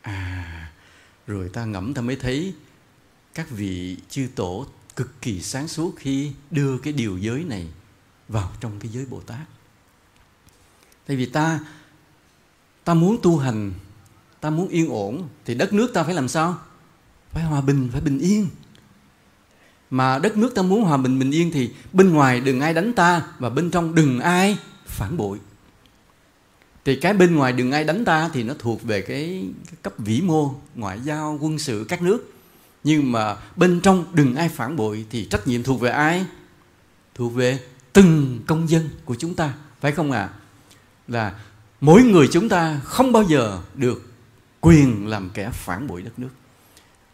À 0.00 0.70
rồi 1.26 1.48
ta 1.48 1.64
ngẫm 1.64 1.94
ta 1.94 2.02
mới 2.02 2.16
thấy 2.16 2.54
các 3.34 3.50
vị 3.50 3.96
chư 4.10 4.28
tổ 4.34 4.66
cực 4.96 5.22
kỳ 5.22 5.40
sáng 5.40 5.68
suốt 5.68 5.94
khi 5.96 6.32
đưa 6.50 6.78
cái 6.78 6.92
điều 6.92 7.18
giới 7.18 7.44
này 7.44 7.68
vào 8.28 8.52
trong 8.60 8.80
cái 8.80 8.90
giới 8.92 9.06
Bồ 9.06 9.20
Tát. 9.20 9.46
Tại 11.06 11.16
vì 11.16 11.26
ta 11.26 11.60
ta 12.84 12.94
muốn 12.94 13.18
tu 13.22 13.38
hành 13.38 13.72
ta 14.44 14.50
muốn 14.50 14.68
yên 14.68 14.88
ổn 14.88 15.28
thì 15.44 15.54
đất 15.54 15.72
nước 15.72 15.94
ta 15.94 16.02
phải 16.02 16.14
làm 16.14 16.28
sao? 16.28 16.58
Phải 17.30 17.42
hòa 17.42 17.60
bình 17.60 17.88
phải 17.92 18.00
bình 18.00 18.18
yên. 18.18 18.48
Mà 19.90 20.18
đất 20.18 20.36
nước 20.36 20.54
ta 20.54 20.62
muốn 20.62 20.82
hòa 20.82 20.96
bình 20.96 21.18
bình 21.18 21.30
yên 21.30 21.50
thì 21.52 21.70
bên 21.92 22.12
ngoài 22.12 22.40
đừng 22.40 22.60
ai 22.60 22.74
đánh 22.74 22.92
ta 22.92 23.22
và 23.38 23.50
bên 23.50 23.70
trong 23.70 23.94
đừng 23.94 24.20
ai 24.20 24.58
phản 24.86 25.16
bội. 25.16 25.38
Thì 26.84 26.96
cái 26.96 27.14
bên 27.14 27.36
ngoài 27.36 27.52
đừng 27.52 27.72
ai 27.72 27.84
đánh 27.84 28.04
ta 28.04 28.30
thì 28.32 28.42
nó 28.42 28.54
thuộc 28.58 28.82
về 28.82 29.02
cái, 29.02 29.48
cái 29.66 29.76
cấp 29.82 29.92
vĩ 29.98 30.20
mô 30.20 30.54
ngoại 30.74 31.00
giao 31.00 31.38
quân 31.40 31.58
sự 31.58 31.86
các 31.88 32.02
nước. 32.02 32.32
Nhưng 32.84 33.12
mà 33.12 33.36
bên 33.56 33.80
trong 33.80 34.04
đừng 34.12 34.34
ai 34.34 34.48
phản 34.48 34.76
bội 34.76 35.04
thì 35.10 35.24
trách 35.24 35.46
nhiệm 35.46 35.62
thuộc 35.62 35.80
về 35.80 35.90
ai? 35.90 36.24
Thuộc 37.14 37.34
về 37.34 37.58
từng 37.92 38.40
công 38.46 38.70
dân 38.70 38.88
của 39.04 39.14
chúng 39.14 39.34
ta 39.34 39.54
phải 39.80 39.92
không 39.92 40.12
ạ? 40.12 40.20
À? 40.20 40.34
là 41.08 41.34
mỗi 41.80 42.02
người 42.02 42.28
chúng 42.32 42.48
ta 42.48 42.80
không 42.84 43.12
bao 43.12 43.22
giờ 43.22 43.60
được 43.74 44.13
quyền 44.64 45.06
làm 45.06 45.30
kẻ 45.30 45.50
phản 45.50 45.86
bội 45.86 46.02
đất 46.02 46.18
nước. 46.18 46.28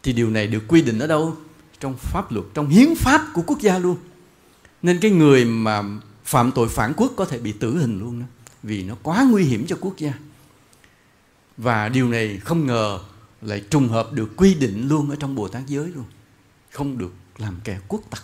Thì 0.02 0.12
điều 0.12 0.30
này 0.30 0.46
được 0.46 0.62
quy 0.68 0.82
định 0.82 0.98
ở 0.98 1.06
đâu? 1.06 1.36
Trong 1.80 1.96
pháp 1.96 2.32
luật, 2.32 2.46
trong 2.54 2.68
hiến 2.68 2.94
pháp 2.94 3.26
của 3.34 3.42
quốc 3.42 3.60
gia 3.60 3.78
luôn. 3.78 3.96
Nên 4.82 4.98
cái 5.00 5.10
người 5.10 5.44
mà 5.44 5.82
phạm 6.24 6.52
tội 6.52 6.68
phản 6.68 6.92
quốc 6.96 7.12
có 7.16 7.24
thể 7.24 7.38
bị 7.38 7.52
tử 7.52 7.78
hình 7.78 8.00
luôn 8.00 8.20
đó, 8.20 8.26
vì 8.62 8.82
nó 8.82 8.94
quá 9.02 9.26
nguy 9.30 9.44
hiểm 9.44 9.66
cho 9.66 9.76
quốc 9.80 9.94
gia. 9.96 10.12
Và 11.56 11.88
điều 11.88 12.08
này 12.08 12.38
không 12.44 12.66
ngờ 12.66 13.00
lại 13.42 13.64
trùng 13.70 13.88
hợp 13.88 14.12
được 14.12 14.36
quy 14.36 14.54
định 14.54 14.88
luôn 14.88 15.10
ở 15.10 15.16
trong 15.16 15.34
bồ 15.34 15.48
tát 15.48 15.66
giới 15.66 15.88
luôn. 15.88 16.04
Không 16.70 16.98
được 16.98 17.12
làm 17.38 17.56
kẻ 17.64 17.80
quốc 17.88 18.00
tặc. 18.10 18.22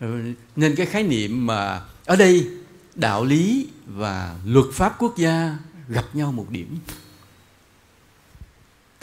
Ừ, 0.00 0.32
nên 0.56 0.76
cái 0.76 0.86
khái 0.86 1.02
niệm 1.02 1.46
mà 1.46 1.82
ở 2.04 2.16
đây 2.16 2.50
đạo 2.94 3.24
lý 3.24 3.68
và 3.86 4.36
luật 4.44 4.66
pháp 4.72 4.96
quốc 4.98 5.16
gia 5.16 5.56
gặp 5.88 6.04
nhau 6.12 6.32
một 6.32 6.46
điểm 6.50 6.78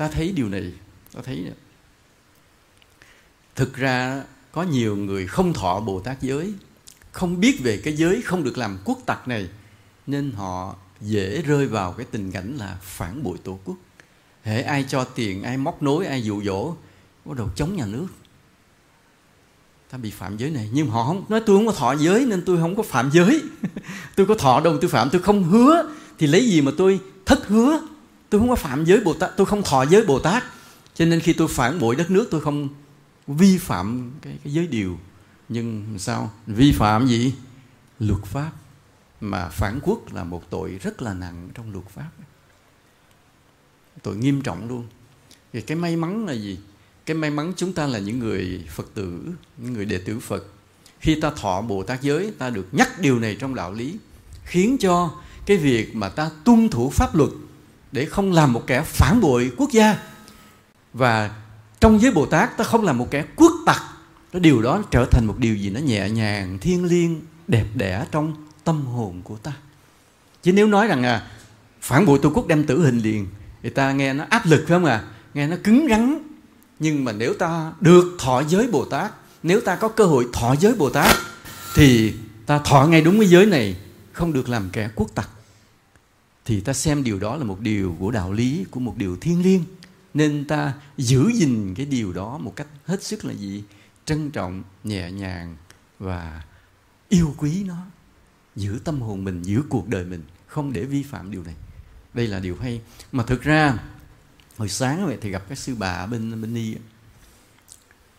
ta 0.04 0.10
thấy 0.10 0.32
điều 0.32 0.50
này, 0.50 0.72
ta 1.14 1.22
thấy 1.24 1.52
thực 3.56 3.76
ra 3.76 4.24
có 4.52 4.64
nhiều 4.64 4.96
người 4.96 5.28
không 5.28 5.54
thọ 5.54 5.80
bồ 5.80 6.00
tát 6.00 6.22
giới, 6.22 6.54
không 7.12 7.40
biết 7.40 7.60
về 7.64 7.78
cái 7.84 7.94
giới 7.94 8.22
không 8.22 8.44
được 8.44 8.58
làm 8.58 8.78
quốc 8.86 9.00
tặc 9.06 9.28
này, 9.28 9.50
nên 10.08 10.32
họ 10.32 10.76
dễ 11.02 11.42
rơi 11.42 11.68
vào 11.68 11.92
cái 11.92 12.06
tình 12.12 12.32
cảnh 12.32 12.58
là 12.58 12.78
phản 12.82 13.24
bội 13.24 13.38
tổ 13.44 13.60
quốc. 13.66 13.76
Hệ 14.44 14.62
ai 14.62 14.86
cho 14.90 15.04
tiền, 15.04 15.44
ai 15.44 15.58
móc 15.58 15.84
nối, 15.84 16.06
ai 16.06 16.24
dụ 16.24 16.44
dỗ, 16.44 16.76
bắt 17.26 17.38
đầu 17.38 17.50
chống 17.56 17.76
nhà 17.76 17.86
nước. 17.86 18.08
Ta 19.90 19.98
bị 19.98 20.12
phạm 20.12 20.38
giới 20.38 20.50
này, 20.50 20.70
nhưng 20.74 20.88
họ 20.88 21.06
không, 21.06 21.26
nói 21.30 21.42
tôi 21.46 21.58
không 21.58 21.66
có 21.66 21.72
thọ 21.74 21.96
giới 21.96 22.26
nên 22.26 22.44
tôi 22.46 22.58
không 22.58 22.76
có 22.76 22.84
phạm 22.84 23.10
giới. 23.14 23.42
Tôi 24.16 24.26
có 24.26 24.36
thọ 24.36 24.60
đâu 24.60 24.78
tôi 24.82 24.90
phạm, 24.90 25.10
tôi 25.10 25.22
không 25.22 25.44
hứa, 25.44 25.92
thì 26.18 26.28
lấy 26.28 26.50
gì 26.50 26.62
mà 26.62 26.72
tôi 26.78 27.00
thất 27.26 27.48
hứa? 27.48 27.80
Tôi 28.34 28.40
không 28.40 28.50
có 28.50 28.56
phạm 28.56 28.86
giới 28.86 29.00
bồ 29.00 29.14
tát 29.14 29.32
tôi 29.38 29.46
không 29.46 29.64
thọ 29.64 29.86
giới 29.86 30.06
bồ 30.06 30.20
tát. 30.20 30.44
Cho 30.96 31.06
nên 31.06 31.20
khi 31.20 31.34
tôi 31.34 31.48
phản 31.48 31.80
bội 31.80 31.96
đất 31.96 32.12
nước 32.12 32.28
tôi 32.32 32.42
không 32.42 32.70
vi 33.28 33.58
phạm 33.58 34.12
cái, 34.22 34.38
cái 34.44 34.54
giới 34.54 34.68
điều. 34.68 35.00
Nhưng 35.50 35.96
sao? 35.98 36.32
Vi 36.48 36.72
phạm 36.72 37.08
gì? 37.08 37.34
Luật 38.00 38.26
pháp. 38.26 38.52
Mà 39.22 39.50
phản 39.50 39.80
quốc 39.84 40.14
là 40.14 40.24
một 40.24 40.50
tội 40.50 40.80
rất 40.82 41.02
là 41.02 41.14
nặng 41.14 41.50
trong 41.54 41.72
luật 41.72 41.86
pháp. 41.86 42.10
Tội 44.04 44.16
nghiêm 44.16 44.42
trọng 44.42 44.68
luôn. 44.68 44.88
Thì 45.54 45.62
cái 45.62 45.78
may 45.78 45.96
mắn 45.96 46.26
là 46.26 46.34
gì? 46.34 46.60
Cái 47.06 47.18
may 47.18 47.30
mắn 47.30 47.54
chúng 47.58 47.74
ta 47.74 47.88
là 47.88 48.00
những 48.00 48.20
người 48.20 48.66
phật 48.70 48.94
tử 48.94 49.22
những 49.58 49.74
người 49.74 49.86
đệ 49.86 49.98
tử 49.98 50.20
phật. 50.20 50.46
Khi 51.00 51.20
ta 51.22 51.32
thọ 51.32 51.62
bồ 51.62 51.84
tát 51.84 52.02
giới 52.02 52.32
ta 52.38 52.50
được 52.50 52.68
nhắc 52.72 53.00
điều 53.00 53.20
này 53.20 53.38
trong 53.40 53.56
đạo 53.56 53.74
lý 53.74 53.98
khiến 54.46 54.78
cho 54.80 55.12
cái 55.46 55.58
việc 55.58 55.96
mà 55.96 56.10
ta 56.10 56.30
tuân 56.44 56.70
thủ 56.70 56.90
pháp 56.90 57.16
luật 57.16 57.30
để 57.94 58.06
không 58.06 58.32
làm 58.32 58.54
một 58.54 58.64
kẻ 58.68 58.82
phản 58.82 59.22
bội 59.22 59.52
quốc 59.58 59.72
gia. 59.72 59.98
Và 60.94 61.32
trong 61.80 62.02
giới 62.02 62.12
bồ 62.12 62.26
tát, 62.26 62.58
ta 62.58 62.64
không 62.64 62.84
làm 62.84 62.98
một 62.98 63.08
kẻ 63.12 63.26
quốc 63.36 63.52
tặc. 63.66 63.82
Cái 64.32 64.40
điều 64.40 64.62
đó 64.62 64.84
trở 64.92 65.06
thành 65.12 65.26
một 65.26 65.36
điều 65.38 65.56
gì 65.56 65.70
nó 65.70 65.80
nhẹ 65.80 66.10
nhàng, 66.10 66.58
thiêng 66.60 66.86
liêng, 66.86 67.22
đẹp 67.48 67.66
đẽ 67.74 68.06
trong 68.12 68.34
tâm 68.64 68.86
hồn 68.86 69.22
của 69.24 69.38
ta. 69.38 69.52
Chứ 70.44 70.54
nếu 70.54 70.68
nói 70.68 70.88
rằng 70.88 71.04
à 71.04 71.28
phản 71.82 72.06
bội 72.06 72.20
tổ 72.22 72.32
quốc 72.34 72.48
đem 72.48 72.64
tử 72.64 72.86
hình 72.86 73.00
liền, 73.00 73.28
thì 73.64 73.70
ta 73.70 73.92
nghe 73.92 74.14
nó 74.14 74.26
áp 74.30 74.46
lực 74.46 74.66
phải 74.68 74.68
không 74.68 74.86
à 74.86 75.04
nghe 75.34 75.48
nó 75.48 75.56
cứng 75.64 75.88
rắn. 75.90 76.18
Nhưng 76.80 77.06
mà 77.06 77.12
nếu 77.12 77.34
ta 77.34 77.72
được 77.80 78.18
thọ 78.20 78.44
giới 78.44 78.68
bồ 78.68 78.86
tát, 78.86 79.12
nếu 79.44 79.62
ta 79.62 79.76
có 79.76 79.88
cơ 79.88 80.06
hội 80.06 80.28
thọ 80.34 80.56
giới 80.60 80.76
bồ 80.76 80.90
tát, 80.90 81.16
thì 81.76 82.14
ta 82.46 82.60
thọ 82.60 82.86
ngay 82.86 83.02
đúng 83.02 83.20
cái 83.20 83.30
giới 83.30 83.46
này, 83.46 83.76
không 84.12 84.34
được 84.34 84.50
làm 84.50 84.70
kẻ 84.70 84.90
quốc 84.96 85.08
tặc 85.16 85.30
thì 86.46 86.62
ta 86.62 86.74
xem 86.74 87.04
điều 87.04 87.20
đó 87.20 87.36
là 87.36 87.44
một 87.44 87.60
điều 87.60 87.96
của 88.00 88.12
đạo 88.12 88.34
lý, 88.34 88.66
của 88.72 88.80
một 88.80 88.98
điều 88.98 89.18
thiêng 89.18 89.44
liêng. 89.44 89.64
Nên 90.14 90.46
ta 90.48 90.74
giữ 90.98 91.32
gìn 91.34 91.74
cái 91.76 91.86
điều 91.86 92.14
đó 92.14 92.38
một 92.38 92.56
cách 92.56 92.68
hết 92.86 93.04
sức 93.04 93.26
là 93.26 93.34
gì? 93.34 93.64
Trân 94.06 94.32
trọng, 94.32 94.64
nhẹ 94.84 95.12
nhàng 95.12 95.56
và 96.00 96.44
yêu 97.10 97.36
quý 97.38 97.64
nó. 97.64 97.78
Giữ 98.56 98.80
tâm 98.84 99.02
hồn 99.02 99.24
mình, 99.24 99.44
giữ 99.44 99.64
cuộc 99.70 99.88
đời 99.88 100.06
mình, 100.06 100.24
không 100.48 100.74
để 100.74 100.84
vi 100.84 101.04
phạm 101.04 101.32
điều 101.32 101.44
này. 101.44 101.56
Đây 102.14 102.28
là 102.28 102.40
điều 102.40 102.58
hay. 102.58 102.82
Mà 103.12 103.24
thực 103.24 103.42
ra, 103.42 103.78
hồi 104.58 104.70
sáng 104.70 105.06
vậy 105.06 105.18
thì 105.22 105.30
gặp 105.30 105.44
các 105.50 105.58
sư 105.58 105.76
bà 105.76 106.06
bên 106.06 106.42
bên 106.42 106.54
ni. 106.54 106.76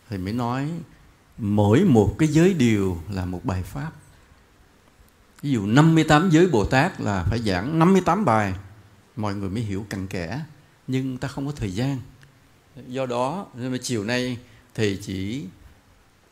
Thì 0.09 0.17
mới 0.17 0.33
nói, 0.33 0.71
mỗi 1.37 1.83
một 1.83 2.15
cái 2.19 2.27
giới 2.27 2.53
điều 2.53 3.01
là 3.09 3.25
một 3.25 3.45
bài 3.45 3.63
pháp 3.63 3.91
ví 5.45 5.51
dụ 5.51 5.65
58 5.65 6.29
giới 6.29 6.47
Bồ 6.47 6.65
Tát 6.65 7.01
là 7.01 7.25
phải 7.29 7.41
giảng 7.41 7.79
58 7.79 8.25
bài, 8.25 8.53
mọi 9.15 9.35
người 9.35 9.49
mới 9.49 9.63
hiểu 9.63 9.85
cặn 9.89 10.07
kẽ, 10.07 10.43
nhưng 10.87 11.17
ta 11.17 11.27
không 11.27 11.45
có 11.45 11.51
thời 11.51 11.71
gian 11.71 11.99
do 12.87 13.05
đó, 13.05 13.47
nên 13.53 13.71
mà 13.71 13.77
chiều 13.81 14.03
nay 14.03 14.37
thầy 14.73 14.99
chỉ 15.01 15.45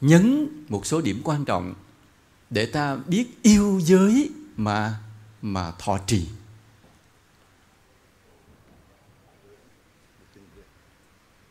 nhấn 0.01 0.47
một 0.69 0.85
số 0.85 1.01
điểm 1.01 1.21
quan 1.23 1.45
trọng 1.45 1.73
để 2.49 2.65
ta 2.65 2.95
biết 2.95 3.27
yêu 3.41 3.79
giới 3.83 4.29
mà 4.57 4.99
mà 5.41 5.71
thọ 5.79 5.97
trì 6.07 6.27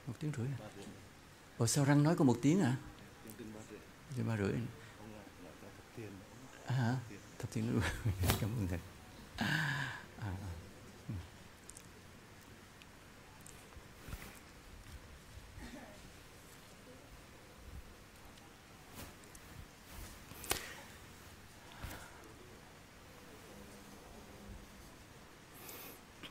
một 0.06 0.14
tiếng 0.20 0.32
rưỡi 0.36 0.46
à? 0.46 0.58
Ồ 1.58 1.66
sao 1.66 1.84
răng 1.84 2.02
nói 2.02 2.16
có 2.16 2.24
một 2.24 2.38
tiếng 2.42 2.60
à? 2.60 2.76
Tiếng 4.16 4.28
ba 4.28 4.36
rưỡi. 4.36 4.52
À 6.66 6.74
hả? 6.74 6.96
Thập 7.52 7.54
tiếng. 7.54 7.80
Cảm 8.40 8.50
ơn 8.50 8.66
thầy. 8.70 8.78
À. 9.36 9.92
à. 10.20 10.32
Ừ. 11.08 11.14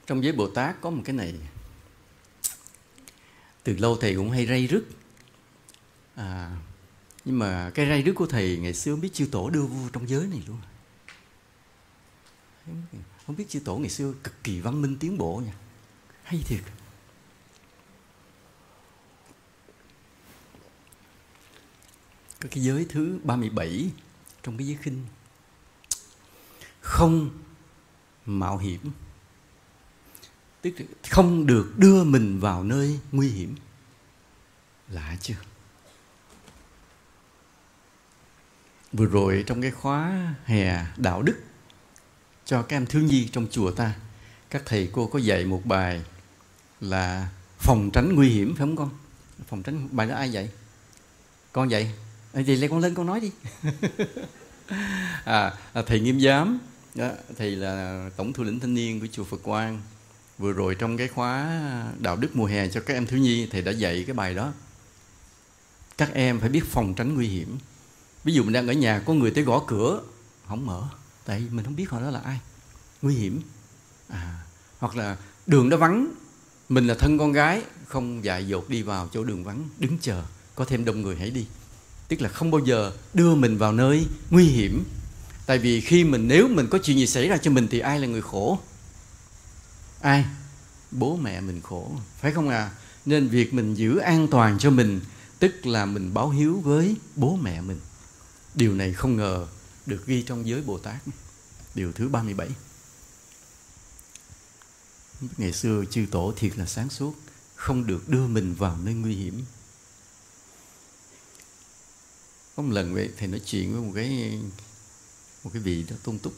trong 0.08 0.24
giới 0.24 0.34
Bồ 0.34 0.48
Tát 0.48 0.82
có 0.82 0.90
một 0.90 1.02
cái 1.06 1.16
này 1.16 1.34
từ 3.64 3.78
lâu 3.78 3.98
thầy 3.98 4.16
cũng 4.16 4.32
hay 4.32 4.46
ray 4.46 4.68
rứt 4.68 4.84
à, 6.16 6.58
nhưng 7.26 7.40
mà 7.40 7.72
cái 7.74 7.86
ray 7.86 8.02
rứt 8.02 8.14
của 8.14 8.26
thầy 8.26 8.58
ngày 8.58 8.74
xưa 8.74 8.92
không 8.92 9.02
biết 9.02 9.14
chư 9.14 9.28
tổ 9.32 9.50
đưa 9.50 9.62
vô 9.62 9.90
trong 9.94 10.08
giới 10.08 10.28
này 10.28 10.44
luôn 10.48 10.58
không 13.26 13.36
biết 13.36 13.50
chư 13.50 13.60
tổ 13.60 13.78
ngày 13.78 13.90
xưa 13.90 14.14
cực 14.24 14.44
kỳ 14.44 14.60
văn 14.60 14.82
minh 14.82 14.98
tiến 15.00 15.18
bộ 15.18 15.42
nha. 15.46 15.54
Hay 16.24 16.44
thiệt. 16.46 16.62
Có 22.40 22.50
cái 22.52 22.64
giới 22.64 22.86
thứ 22.90 23.20
37 23.24 23.92
trong 24.44 24.58
cái 24.58 24.68
giới 24.68 24.78
khinh. 24.82 25.06
Không 26.82 27.30
mạo 28.26 28.58
hiểm. 28.58 28.92
Tức 30.62 30.74
là 30.78 30.86
không 31.10 31.46
được 31.46 31.74
đưa 31.78 32.04
mình 32.04 32.40
vào 32.40 32.64
nơi 32.64 33.00
nguy 33.12 33.30
hiểm. 33.30 33.56
Lạ 34.88 35.18
chưa? 35.22 35.36
Vừa 38.94 39.06
rồi 39.06 39.44
trong 39.48 39.62
cái 39.62 39.72
khóa 39.72 40.34
hè 40.46 40.86
đạo 40.98 41.22
đức 41.22 41.42
cho 42.52 42.62
các 42.62 42.76
em 42.76 42.86
thiếu 42.86 43.02
nhi 43.02 43.30
trong 43.32 43.48
chùa 43.52 43.72
ta. 43.72 43.94
Các 44.50 44.62
thầy 44.66 44.90
cô 44.92 45.08
có 45.08 45.20
dạy 45.20 45.46
một 45.46 45.62
bài 45.66 46.02
là 46.82 47.30
phòng 47.60 47.90
tránh 47.94 48.16
nguy 48.16 48.30
hiểm 48.30 48.56
phải 48.56 48.60
không 48.60 48.76
con? 48.76 48.90
Phòng 49.50 49.64
tránh 49.64 49.88
bài 49.92 50.08
đó 50.08 50.16
ai 50.16 50.32
dạy? 50.32 50.50
Con 51.52 51.72
dạy. 51.72 51.94
À, 52.34 52.42
lấy 52.48 52.70
con 52.70 52.80
lên 52.80 52.96
con 52.96 53.06
nói 53.06 53.20
đi. 53.20 53.32
À, 55.26 55.54
à, 55.74 55.82
thầy 55.82 56.00
nghiêm 56.00 56.22
giám 56.22 56.60
đó, 56.96 57.10
thầy 57.38 57.56
là 57.56 58.10
tổng 58.18 58.34
thư 58.34 58.44
lĩnh 58.44 58.60
thanh 58.60 58.74
niên 58.74 59.00
của 59.00 59.08
chùa 59.12 59.24
Phật 59.24 59.44
Quang. 59.44 59.82
Vừa 60.38 60.52
rồi 60.52 60.76
trong 60.76 60.98
cái 60.98 61.08
khóa 61.08 61.62
đạo 62.00 62.16
đức 62.16 62.36
mùa 62.36 62.46
hè 62.46 62.68
cho 62.68 62.82
các 62.82 62.94
em 62.94 63.08
thiếu 63.08 63.20
nhi 63.20 63.48
thầy 63.52 63.62
đã 63.62 63.72
dạy 63.72 64.04
cái 64.08 64.14
bài 64.14 64.34
đó. 64.34 64.54
Các 65.98 66.14
em 66.14 66.40
phải 66.40 66.50
biết 66.50 66.64
phòng 66.66 66.94
tránh 66.94 67.16
nguy 67.16 67.28
hiểm. 67.28 67.58
Ví 68.24 68.34
dụ 68.34 68.44
mình 68.44 68.54
đang 68.54 68.68
ở 68.68 68.74
nhà 68.74 69.02
có 69.06 69.14
người 69.14 69.32
tới 69.32 69.44
gõ 69.44 69.64
cửa 69.68 70.02
không 70.48 70.66
mở 70.66 70.90
tại 71.32 71.44
mình 71.52 71.66
không 71.66 71.76
biết 71.76 71.90
họ 71.90 72.02
đó 72.02 72.10
là 72.12 72.20
ai. 72.20 72.40
Nguy 73.02 73.16
hiểm. 73.16 73.42
À, 74.08 74.44
hoặc 74.80 74.96
là 74.96 75.18
đường 75.48 75.70
đó 75.70 75.78
vắng. 75.78 76.08
Mình 76.70 76.88
là 76.88 76.94
thân 76.94 77.18
con 77.18 77.32
gái 77.32 77.62
không 77.88 78.24
dại 78.24 78.48
dột 78.48 78.70
đi 78.70 78.82
vào 78.82 79.10
chỗ 79.14 79.24
đường 79.24 79.44
vắng 79.44 79.70
đứng 79.80 79.98
chờ 80.02 80.24
có 80.56 80.66
thêm 80.66 80.86
đông 80.86 81.02
người 81.02 81.16
hãy 81.16 81.30
đi. 81.30 81.46
Tức 82.08 82.22
là 82.22 82.30
không 82.30 82.52
bao 82.52 82.62
giờ 82.66 82.92
đưa 83.14 83.36
mình 83.36 83.58
vào 83.58 83.74
nơi 83.74 84.08
nguy 84.30 84.44
hiểm. 84.44 84.84
Tại 85.46 85.58
vì 85.58 85.82
khi 85.82 86.04
mình 86.04 86.28
nếu 86.28 86.48
mình 86.48 86.68
có 86.68 86.78
chuyện 86.84 86.98
gì 86.98 87.08
xảy 87.08 87.28
ra 87.28 87.38
cho 87.38 87.52
mình 87.52 87.68
thì 87.72 87.80
ai 87.80 88.00
là 88.00 88.08
người 88.08 88.22
khổ? 88.22 88.60
Ai? 90.02 90.26
Bố 90.92 91.16
mẹ 91.16 91.42
mình 91.42 91.62
khổ. 91.62 91.92
Phải 92.20 92.32
không 92.32 92.50
à 92.50 92.72
nên 93.06 93.28
việc 93.28 93.54
mình 93.54 93.74
giữ 93.74 93.98
an 93.98 94.28
toàn 94.28 94.58
cho 94.60 94.70
mình 94.70 95.00
tức 95.40 95.66
là 95.66 95.86
mình 95.86 96.14
báo 96.14 96.30
hiếu 96.30 96.62
với 96.64 96.96
bố 97.16 97.36
mẹ 97.42 97.62
mình. 97.62 97.80
Điều 98.56 98.76
này 98.76 98.94
không 98.94 99.16
ngờ 99.16 99.48
được 99.86 100.06
ghi 100.06 100.24
trong 100.24 100.48
giới 100.48 100.62
bồ 100.62 100.78
tát. 100.78 101.02
Điều 101.76 101.92
thứ 101.92 102.10
37 102.10 102.50
ngày 105.38 105.54
xưa 105.54 105.84
chư 105.92 106.06
tổ 106.12 106.34
thiệt 106.36 106.58
là 106.58 106.66
sáng 106.66 106.90
suốt, 106.90 107.14
không 107.56 107.88
được 107.88 108.10
đưa 108.10 108.28
mình 108.28 108.56
vào 108.56 108.78
nơi 108.78 108.94
nguy 108.94 109.16
hiểm. 109.16 109.46
Có 112.56 112.64
một 112.64 112.74
lần 112.74 112.94
vậy, 112.94 113.10
thầy 113.18 113.28
nói 113.28 113.42
chuyện 113.46 113.74
với 113.74 113.82
một 113.82 113.92
cái 113.96 114.40
một 115.44 115.50
cái 115.54 115.62
vị 115.62 115.84
đó 115.90 115.96
tôn 116.04 116.20
túc, 116.20 116.34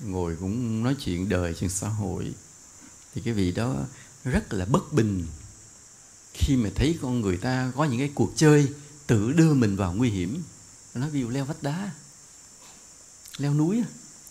ngồi 0.00 0.36
cũng 0.40 0.82
nói 0.82 0.96
chuyện 1.00 1.28
đời 1.28 1.54
chuyện 1.58 1.70
xã 1.70 1.88
hội. 1.88 2.34
Thì 3.14 3.22
cái 3.24 3.34
vị 3.34 3.52
đó 3.52 3.76
rất 4.24 4.52
là 4.52 4.64
bất 4.64 4.92
bình. 4.92 5.26
Khi 6.34 6.56
mà 6.56 6.70
thấy 6.74 6.98
con 7.02 7.20
người 7.20 7.36
ta 7.36 7.72
có 7.76 7.84
những 7.84 7.98
cái 7.98 8.10
cuộc 8.14 8.32
chơi 8.36 8.68
tự 9.06 9.32
đưa 9.32 9.54
mình 9.54 9.76
vào 9.76 9.92
nguy 9.92 10.10
hiểm, 10.10 10.42
nó 10.94 11.08
ví 11.08 11.20
dụ 11.20 11.28
leo 11.28 11.44
vách 11.44 11.62
đá 11.62 11.90
leo 13.38 13.54
núi 13.54 13.82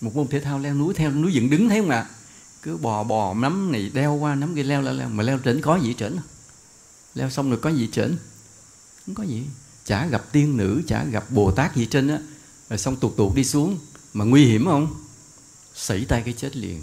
một 0.01 0.15
môn 0.15 0.27
thể 0.27 0.39
thao 0.39 0.59
leo 0.59 0.73
núi, 0.73 0.93
theo 0.93 1.11
núi 1.11 1.33
dựng 1.33 1.49
đứng, 1.49 1.69
thấy 1.69 1.79
không 1.79 1.89
ạ? 1.89 2.05
Cứ 2.61 2.77
bò 2.77 3.03
bò, 3.03 3.33
nắm 3.33 3.71
này 3.71 3.91
đeo 3.93 4.13
qua, 4.13 4.35
nắm 4.35 4.55
kia, 4.55 4.63
leo 4.63 4.81
leo 4.81 4.93
leo. 4.93 5.09
Mà 5.09 5.23
leo 5.23 5.39
trển 5.45 5.61
có 5.61 5.75
gì 5.75 5.95
trển 5.97 6.15
à? 6.15 6.23
leo 7.15 7.29
xong 7.29 7.49
rồi 7.49 7.59
có 7.61 7.69
gì 7.69 7.89
trển? 7.91 8.17
Không 9.05 9.15
có 9.15 9.23
gì. 9.23 9.43
Chả 9.85 10.07
gặp 10.07 10.31
tiên 10.31 10.57
nữ, 10.57 10.81
chả 10.87 11.03
gặp 11.03 11.31
bồ 11.31 11.51
tát 11.51 11.75
gì 11.75 11.85
trên 11.85 12.07
á. 12.07 12.19
Rồi 12.69 12.79
xong 12.79 12.95
tuột 12.95 13.17
tuột 13.17 13.35
đi 13.35 13.43
xuống. 13.43 13.77
Mà 14.13 14.25
nguy 14.25 14.45
hiểm 14.45 14.65
không? 14.65 14.95
Xảy 15.75 16.05
tay 16.05 16.21
cái 16.25 16.33
chết 16.37 16.57
liền. 16.57 16.81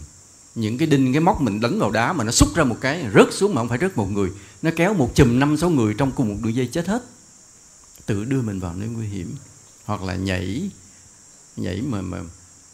Những 0.54 0.78
cái 0.78 0.88
đinh, 0.88 1.12
cái 1.12 1.20
móc 1.20 1.40
mình 1.40 1.60
đấn 1.60 1.78
vào 1.78 1.90
đá 1.90 2.12
mà 2.12 2.24
nó 2.24 2.32
xúc 2.32 2.48
ra 2.54 2.64
một 2.64 2.76
cái, 2.80 3.06
rớt 3.14 3.28
xuống 3.32 3.54
mà 3.54 3.60
không 3.60 3.68
phải 3.68 3.78
rớt 3.78 3.96
một 3.96 4.10
người. 4.10 4.30
Nó 4.62 4.70
kéo 4.76 4.94
một 4.94 5.10
chùm 5.14 5.38
năm, 5.38 5.56
sáu 5.56 5.70
người 5.70 5.94
trong 5.94 6.12
cùng 6.12 6.28
một 6.28 6.36
đường 6.42 6.54
dây 6.54 6.66
chết 6.66 6.86
hết. 6.86 7.04
Tự 8.06 8.24
đưa 8.24 8.42
mình 8.42 8.60
vào 8.60 8.74
nơi 8.74 8.88
nguy 8.88 9.06
hiểm. 9.06 9.34
Hoặc 9.84 10.02
là 10.02 10.14
nhảy 10.14 10.70
nhảy 11.56 11.82
mà 11.82 12.02
mà 12.02 12.20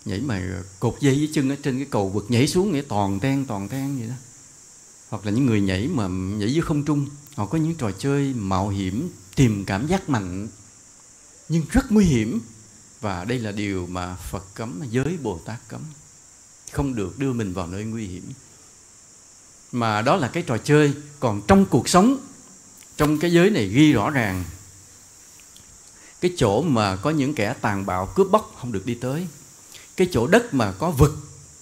nhảy 0.04 0.20
mà 0.20 0.62
cột 0.80 0.96
dây 1.00 1.14
với 1.14 1.30
chân 1.32 1.50
ở 1.50 1.56
trên 1.62 1.76
cái 1.76 1.86
cầu 1.90 2.08
vực 2.08 2.26
nhảy 2.28 2.48
xuống 2.48 2.72
nghĩa 2.72 2.82
toàn 2.88 3.20
ten 3.20 3.44
toàn 3.44 3.68
ten 3.68 3.98
vậy 3.98 4.08
đó. 4.08 4.14
Hoặc 5.08 5.26
là 5.26 5.32
những 5.32 5.46
người 5.46 5.60
nhảy 5.60 5.88
mà 5.88 6.08
nhảy 6.08 6.52
dưới 6.52 6.62
không 6.62 6.84
trung, 6.84 7.06
họ 7.34 7.46
có 7.46 7.58
những 7.58 7.74
trò 7.74 7.90
chơi 7.98 8.34
mạo 8.34 8.68
hiểm, 8.68 9.10
tìm 9.34 9.64
cảm 9.64 9.86
giác 9.86 10.08
mạnh 10.08 10.48
nhưng 11.48 11.62
rất 11.70 11.92
nguy 11.92 12.04
hiểm. 12.04 12.40
Và 13.00 13.24
đây 13.24 13.38
là 13.38 13.52
điều 13.52 13.86
mà 13.86 14.16
Phật 14.16 14.54
cấm 14.54 14.82
giới 14.90 15.18
Bồ 15.22 15.40
Tát 15.44 15.58
cấm. 15.68 15.80
Không 16.72 16.94
được 16.94 17.18
đưa 17.18 17.32
mình 17.32 17.52
vào 17.52 17.66
nơi 17.66 17.84
nguy 17.84 18.06
hiểm. 18.06 18.24
Mà 19.72 20.02
đó 20.02 20.16
là 20.16 20.28
cái 20.28 20.42
trò 20.42 20.58
chơi 20.58 20.92
còn 21.20 21.42
trong 21.48 21.66
cuộc 21.66 21.88
sống. 21.88 22.18
Trong 22.96 23.18
cái 23.18 23.32
giới 23.32 23.50
này 23.50 23.68
ghi 23.68 23.92
rõ 23.92 24.10
ràng 24.10 24.44
cái 26.20 26.30
chỗ 26.36 26.62
mà 26.62 26.96
có 26.96 27.10
những 27.10 27.34
kẻ 27.34 27.54
tàn 27.60 27.86
bạo 27.86 28.12
cướp 28.14 28.30
bóc 28.30 28.54
không 28.60 28.72
được 28.72 28.86
đi 28.86 28.94
tới. 28.94 29.26
Cái 29.96 30.08
chỗ 30.12 30.26
đất 30.26 30.54
mà 30.54 30.72
có 30.72 30.90
vực 30.90 31.16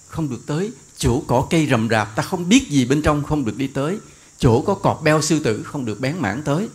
không 0.07 0.29
được 0.29 0.41
tới. 0.45 0.71
Chỗ 0.97 1.23
cỏ 1.27 1.47
cây 1.49 1.67
rậm 1.71 1.89
rạp 1.89 2.15
ta 2.15 2.23
không 2.23 2.49
biết 2.49 2.69
gì 2.69 2.85
bên 2.85 3.01
trong 3.01 3.23
không 3.23 3.45
được 3.45 3.57
đi 3.57 3.67
tới. 3.67 3.99
Chỗ 4.37 4.61
có 4.61 4.75
cọp 4.75 5.03
beo 5.03 5.21
sư 5.21 5.39
tử 5.39 5.63
không 5.63 5.85
được 5.85 5.99
bén 5.99 6.17
mảng 6.19 6.43
tới. 6.43 6.69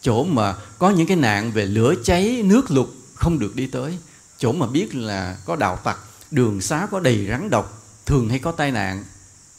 Chỗ 0.00 0.24
mà 0.24 0.56
có 0.78 0.90
những 0.90 1.06
cái 1.06 1.16
nạn 1.16 1.52
về 1.52 1.66
lửa 1.66 1.94
cháy, 2.04 2.42
nước 2.44 2.70
lụt 2.70 2.88
không 3.14 3.38
được 3.38 3.56
đi 3.56 3.66
tới. 3.66 3.98
Chỗ 4.38 4.52
mà 4.52 4.66
biết 4.66 4.94
là 4.94 5.38
có 5.44 5.56
đạo 5.56 5.78
tặc, 5.84 5.98
đường 6.30 6.60
xá 6.60 6.86
có 6.90 7.00
đầy 7.00 7.26
rắn 7.28 7.50
độc, 7.50 7.82
thường 8.06 8.28
hay 8.28 8.38
có 8.38 8.52
tai 8.52 8.70
nạn, 8.70 9.04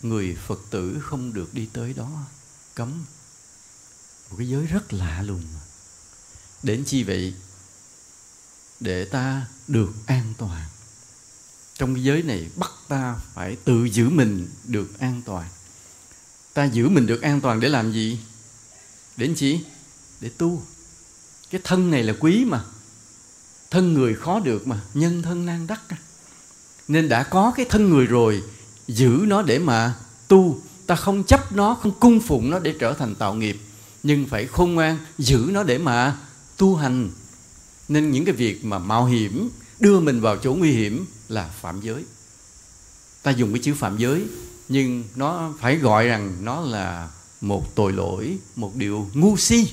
người 0.02 0.38
phật 0.48 0.60
tử 0.70 0.98
không 1.02 1.34
được 1.34 1.54
đi 1.54 1.68
tới 1.74 1.94
đó. 1.94 2.10
Cấm. 2.76 3.06
Một 4.30 4.36
cái 4.38 4.50
giới 4.50 4.66
rất 4.66 4.94
lạ 4.94 5.22
lùng 5.22 5.44
đến 6.64 6.84
chi 6.84 7.04
vậy 7.04 7.34
để 8.80 9.06
ta 9.06 9.48
được 9.68 9.94
an 10.06 10.34
toàn. 10.38 10.62
Trong 11.78 11.96
cái 11.96 12.04
giới 12.04 12.24
này, 12.24 12.50
bắt 12.56 12.72
ta 12.88 13.16
phải 13.34 13.56
tự 13.56 13.86
giữ 13.86 14.10
mình 14.10 14.48
được 14.64 15.00
an 15.00 15.22
toàn. 15.26 15.50
Ta 16.54 16.66
giữ 16.66 16.90
mình 16.90 17.06
được 17.06 17.22
an 17.22 17.42
toàn 17.42 17.60
để 17.60 17.70
làm 17.70 17.92
gì? 17.92 18.20
Đến 19.18 19.36
chi? 19.36 19.60
Để 20.20 20.30
tu. 20.38 20.64
Cái 21.50 21.62
thân 21.64 21.92
này 21.92 22.04
là 22.04 22.14
quý 22.20 22.46
mà. 22.46 22.64
Thân 23.72 23.94
người 23.94 24.16
khó 24.16 24.40
được 24.40 24.68
mà. 24.68 24.82
Nhân 24.94 25.22
thân 25.22 25.46
nan 25.46 25.68
đắc 25.68 25.82
nên 26.88 27.10
đã 27.10 27.24
có 27.24 27.54
cái 27.56 27.66
thân 27.70 27.90
người 27.90 28.06
rồi, 28.06 28.44
giữ 28.88 29.24
nó 29.28 29.42
để 29.42 29.60
mà 29.60 29.94
tu. 30.28 30.62
Ta 30.88 30.96
không 30.96 31.24
chấp 31.24 31.52
nó, 31.52 31.76
không 31.76 32.00
cung 32.00 32.20
phụng 32.20 32.50
nó 32.50 32.60
để 32.60 32.76
trở 32.80 32.94
thành 32.94 33.16
tạo 33.16 33.34
nghiệp. 33.34 33.60
Nhưng 34.04 34.26
phải 34.26 34.48
khôn 34.48 34.76
ngoan, 34.76 34.98
giữ 35.18 35.50
nó 35.52 35.64
để 35.64 35.78
mà 35.78 36.18
tu 36.64 36.76
hành. 36.76 37.10
Nên 37.88 38.12
những 38.12 38.26
cái 38.26 38.36
việc 38.36 38.66
mà 38.66 38.80
mạo 38.80 39.06
hiểm, 39.06 39.50
đưa 39.80 40.00
mình 40.00 40.22
vào 40.22 40.38
chỗ 40.38 40.54
nguy 40.54 40.72
hiểm 40.72 41.06
là 41.28 41.50
phạm 41.62 41.82
giới. 41.82 42.04
Ta 43.24 43.32
dùng 43.32 43.54
cái 43.54 43.62
chữ 43.64 43.74
phạm 43.74 43.98
giới, 43.98 44.24
nhưng 44.70 45.04
nó 45.16 45.54
phải 45.60 45.78
gọi 45.78 46.08
rằng 46.08 46.38
nó 46.42 46.62
là 46.62 47.10
một 47.42 47.76
tội 47.76 47.94
lỗi, 47.94 48.38
một 48.56 48.76
điều 48.76 49.10
ngu 49.14 49.38
si. 49.38 49.68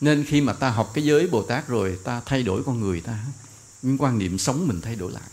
Nên 0.00 0.24
khi 0.24 0.40
mà 0.40 0.52
ta 0.52 0.70
học 0.70 0.90
cái 0.94 1.04
giới 1.04 1.26
bồ 1.26 1.42
tát 1.42 1.68
rồi, 1.68 1.98
ta 2.04 2.22
thay 2.26 2.42
đổi 2.42 2.62
con 2.66 2.80
người 2.80 3.00
ta. 3.00 3.18
Những 3.82 3.98
quan 3.98 4.18
niệm 4.18 4.38
sống 4.38 4.68
mình 4.68 4.80
thay 4.80 4.96
đổi 4.96 5.12
lại. 5.12 5.30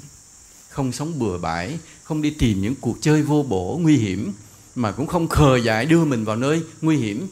Không 0.69 0.91
sống 0.91 1.19
bừa 1.19 1.37
bãi, 1.37 1.79
không 2.03 2.21
đi 2.21 2.29
tìm 2.29 2.61
những 2.61 2.75
cuộc 2.75 2.97
chơi 3.01 3.23
vô 3.23 3.45
bổ, 3.49 3.79
nguy 3.81 3.97
hiểm, 3.97 4.33
mà 4.75 4.91
cũng 4.91 5.07
không 5.07 5.27
khờ 5.27 5.57
dại 5.57 5.85
đưa 5.85 6.05
mình 6.05 6.25
vào 6.25 6.35
nơi 6.35 6.63
nguy 6.81 6.97
hiểm. 6.97 7.27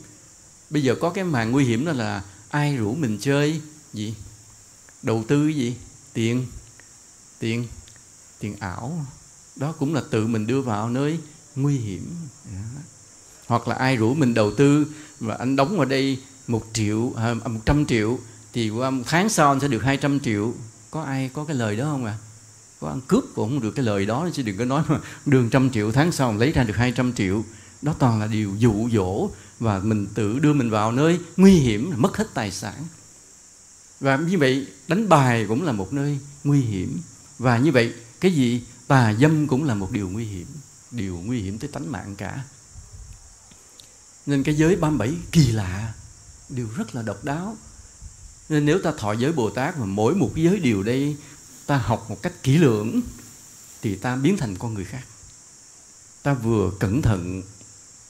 Bây 0.70 0.84
giờ 0.84 0.96
có 1.02 1.10
cái 1.10 1.24
màn 1.24 1.52
nguy 1.52 1.66
hiểm 1.66 1.86
đó 1.86 1.92
là 1.92 2.24
ai 2.56 2.76
rủ 2.76 2.96
mình 2.96 3.18
chơi? 3.22 3.62
Gì? 3.94 4.16
Đầu 5.04 5.24
tư 5.28 5.48
gì? 5.48 5.76
Tiền. 6.14 6.46
Tiền. 7.40 7.68
Tiền 8.40 8.56
ảo. 8.60 9.06
Đó 9.56 9.72
cũng 9.80 9.94
là 9.94 10.02
tự 10.10 10.28
mình 10.28 10.48
đưa 10.48 10.62
vào 10.62 10.90
nơi 10.90 11.20
nguy 11.56 11.78
hiểm. 11.78 12.16
Hoặc 13.48 13.68
là 13.68 13.76
ai 13.76 13.96
rủ 13.96 14.14
mình 14.14 14.34
đầu 14.34 14.54
tư 14.54 14.88
và 15.20 15.36
anh 15.36 15.56
đóng 15.56 15.78
vào 15.78 15.86
đây 15.86 16.20
một 16.48 16.66
triệu 16.74 17.14
à, 17.18 17.36
à, 17.44 17.48
một 17.48 17.60
trăm 17.66 17.86
triệu 17.86 18.20
thì 18.54 18.70
qua 18.70 18.90
một 18.90 19.04
tháng 19.08 19.30
sau 19.30 19.52
anh 19.52 19.60
sẽ 19.60 19.68
được 19.68 19.84
200 19.84 20.20
triệu. 20.20 20.54
Có 20.92 21.04
ai 21.04 21.30
có 21.34 21.46
cái 21.46 21.56
lời 21.56 21.76
đó 21.76 21.86
không 21.92 22.06
à 22.06 22.18
có 22.80 22.90
ăn 22.90 23.02
cướp 23.08 23.24
cũng 23.36 23.50
không 23.50 23.62
được 23.62 23.72
cái 23.72 23.86
lời 23.86 24.06
đó 24.06 24.30
chứ 24.34 24.44
đừng 24.44 24.58
có 24.58 24.66
nói 24.66 24.84
mà 24.88 25.00
đường 25.26 25.50
trăm 25.50 25.70
triệu 25.70 25.92
tháng 25.92 26.12
sau 26.12 26.34
lấy 26.34 26.52
ra 26.52 26.64
được 26.64 26.76
200 26.76 27.14
triệu. 27.14 27.44
Đó 27.82 27.96
toàn 28.00 28.20
là 28.20 28.28
điều 28.28 28.56
dụ 28.58 28.90
dỗ 28.90 29.30
và 29.60 29.80
mình 29.80 30.08
tự 30.14 30.40
đưa 30.40 30.54
mình 30.54 30.70
vào 30.70 30.92
nơi 30.92 31.20
nguy 31.38 31.54
hiểm 31.54 31.92
là 31.92 31.98
mất 31.98 32.18
hết 32.18 32.28
tài 32.34 32.52
sản. 32.52 32.88
Và 34.00 34.18
như 34.18 34.38
vậy, 34.38 34.68
đánh 34.88 35.10
bài 35.10 35.46
cũng 35.48 35.64
là 35.64 35.72
một 35.72 35.94
nơi 35.94 36.20
nguy 36.44 36.62
hiểm. 36.62 37.02
Và 37.40 37.58
như 37.58 37.72
vậy, 37.72 37.94
cái 38.20 38.32
gì? 38.34 38.64
Tà 38.88 39.14
dâm 39.14 39.48
cũng 39.48 39.64
là 39.64 39.76
một 39.76 39.92
điều 39.92 40.10
nguy 40.10 40.26
hiểm. 40.26 40.48
Điều 40.92 41.22
nguy 41.26 41.42
hiểm 41.42 41.60
tới 41.60 41.70
tánh 41.74 41.92
mạng 41.92 42.16
cả. 42.16 42.44
Nên 44.26 44.44
cái 44.44 44.56
giới 44.56 44.76
37 44.76 45.16
kỳ 45.32 45.52
lạ, 45.52 45.94
điều 46.50 46.68
rất 46.76 46.96
là 46.96 47.02
độc 47.02 47.24
đáo. 47.24 47.58
Nên 48.50 48.66
nếu 48.66 48.80
ta 48.80 48.92
thọ 48.98 49.14
giới 49.14 49.32
Bồ 49.32 49.50
Tát 49.50 49.78
mà 49.78 49.86
mỗi 49.86 50.16
một 50.16 50.32
giới 50.36 50.60
điều 50.60 50.84
đây, 50.84 51.18
ta 51.66 51.78
học 51.78 52.06
một 52.10 52.22
cách 52.22 52.44
kỹ 52.44 52.58
lưỡng, 52.58 53.02
thì 53.82 53.96
ta 53.96 54.16
biến 54.16 54.38
thành 54.38 54.56
con 54.58 54.74
người 54.74 54.86
khác. 54.86 55.04
Ta 56.24 56.34
vừa 56.34 56.72
cẩn 56.80 57.02
thận 57.02 57.42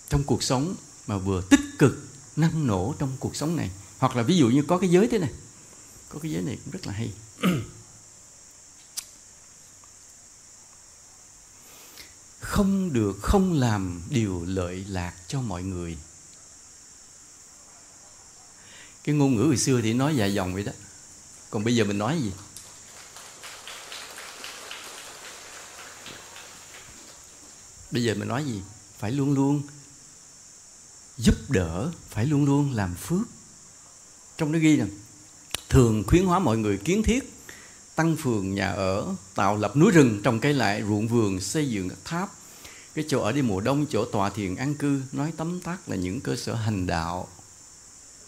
trong 0.10 0.24
cuộc 0.24 0.44
sống 0.44 0.76
mà 1.08 1.18
vừa 1.18 1.42
tích 1.42 1.60
cực, 1.80 1.98
năng 2.36 2.68
nổ 2.68 2.96
trong 3.00 3.18
cuộc 3.20 3.36
sống 3.36 3.56
này. 3.56 3.72
Hoặc 3.98 4.16
là 4.16 4.24
ví 4.24 4.38
dụ 4.38 4.50
như 4.50 4.64
có 4.68 4.78
cái 4.78 4.90
giới 4.90 5.08
thế 5.08 5.20
này. 5.20 5.32
Có 6.10 6.20
cái 6.20 6.32
giới 6.32 6.42
này 6.42 6.58
cũng 6.66 6.72
rất 6.72 6.88
là 6.88 6.94
hay. 6.94 7.14
Không 12.40 12.94
được, 12.94 13.18
không 13.22 13.54
làm 13.54 14.02
điều 14.10 14.46
lợi 14.48 14.86
lạc 14.88 15.14
cho 15.28 15.42
mọi 15.42 15.64
người. 15.64 15.98
Cái 19.04 19.16
ngôn 19.16 19.36
ngữ 19.36 19.44
hồi 19.44 19.58
xưa 19.58 19.82
thì 19.82 19.94
nói 19.94 20.16
dài 20.16 20.34
dòng 20.34 20.54
vậy 20.54 20.64
đó. 20.64 20.72
Còn 21.50 21.64
bây 21.64 21.76
giờ 21.76 21.84
mình 21.84 21.98
nói 21.98 22.22
gì? 22.22 22.32
Bây 27.92 28.04
giờ 28.04 28.16
mình 28.16 28.28
nói 28.28 28.46
gì? 28.46 28.62
Phải 28.98 29.12
luôn 29.12 29.34
luôn 29.34 29.64
giúp 31.18 31.36
đỡ 31.50 31.92
phải 32.10 32.26
luôn 32.26 32.46
luôn 32.46 32.72
làm 32.72 32.96
phước. 32.96 33.28
Trong 34.38 34.52
đó 34.52 34.60
ghi 34.60 34.76
rằng 34.78 34.90
thường 35.70 36.04
khuyến 36.08 36.26
hóa 36.26 36.40
mọi 36.40 36.58
người 36.58 36.78
kiến 36.78 37.04
thiết, 37.04 37.34
tăng 37.96 38.16
phường 38.16 38.56
nhà 38.56 38.72
ở, 38.72 39.16
tạo 39.36 39.58
lập 39.58 39.76
núi 39.76 39.92
rừng 39.92 40.22
trồng 40.24 40.40
cây 40.40 40.54
lại, 40.54 40.84
ruộng 40.88 41.08
vườn, 41.08 41.42
xây 41.42 41.70
dựng 41.70 41.90
tháp. 42.06 42.32
Cái 42.94 43.06
chỗ 43.08 43.22
ở 43.22 43.32
đi 43.32 43.42
mùa 43.42 43.62
đông, 43.62 43.86
chỗ 43.90 44.06
tọa 44.06 44.30
thiền 44.30 44.56
an 44.56 44.76
cư, 44.76 45.02
nói 45.12 45.34
tấm 45.38 45.62
tắc 45.62 45.90
là 45.90 45.96
những 45.96 46.22
cơ 46.22 46.36
sở 46.36 46.56
hành 46.56 46.88
đạo, 46.88 47.28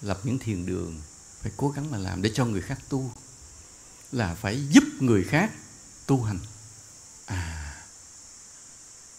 lập 0.01 0.19
những 0.23 0.39
thiền 0.39 0.65
đường, 0.65 1.01
phải 1.41 1.51
cố 1.57 1.69
gắng 1.69 1.91
mà 1.91 1.97
làm 1.97 2.21
để 2.21 2.31
cho 2.33 2.45
người 2.45 2.61
khác 2.61 2.79
tu, 2.89 3.11
là 4.11 4.35
phải 4.35 4.67
giúp 4.69 4.83
người 4.99 5.23
khác 5.23 5.51
tu 6.05 6.23
hành. 6.23 6.39
À 7.25 7.56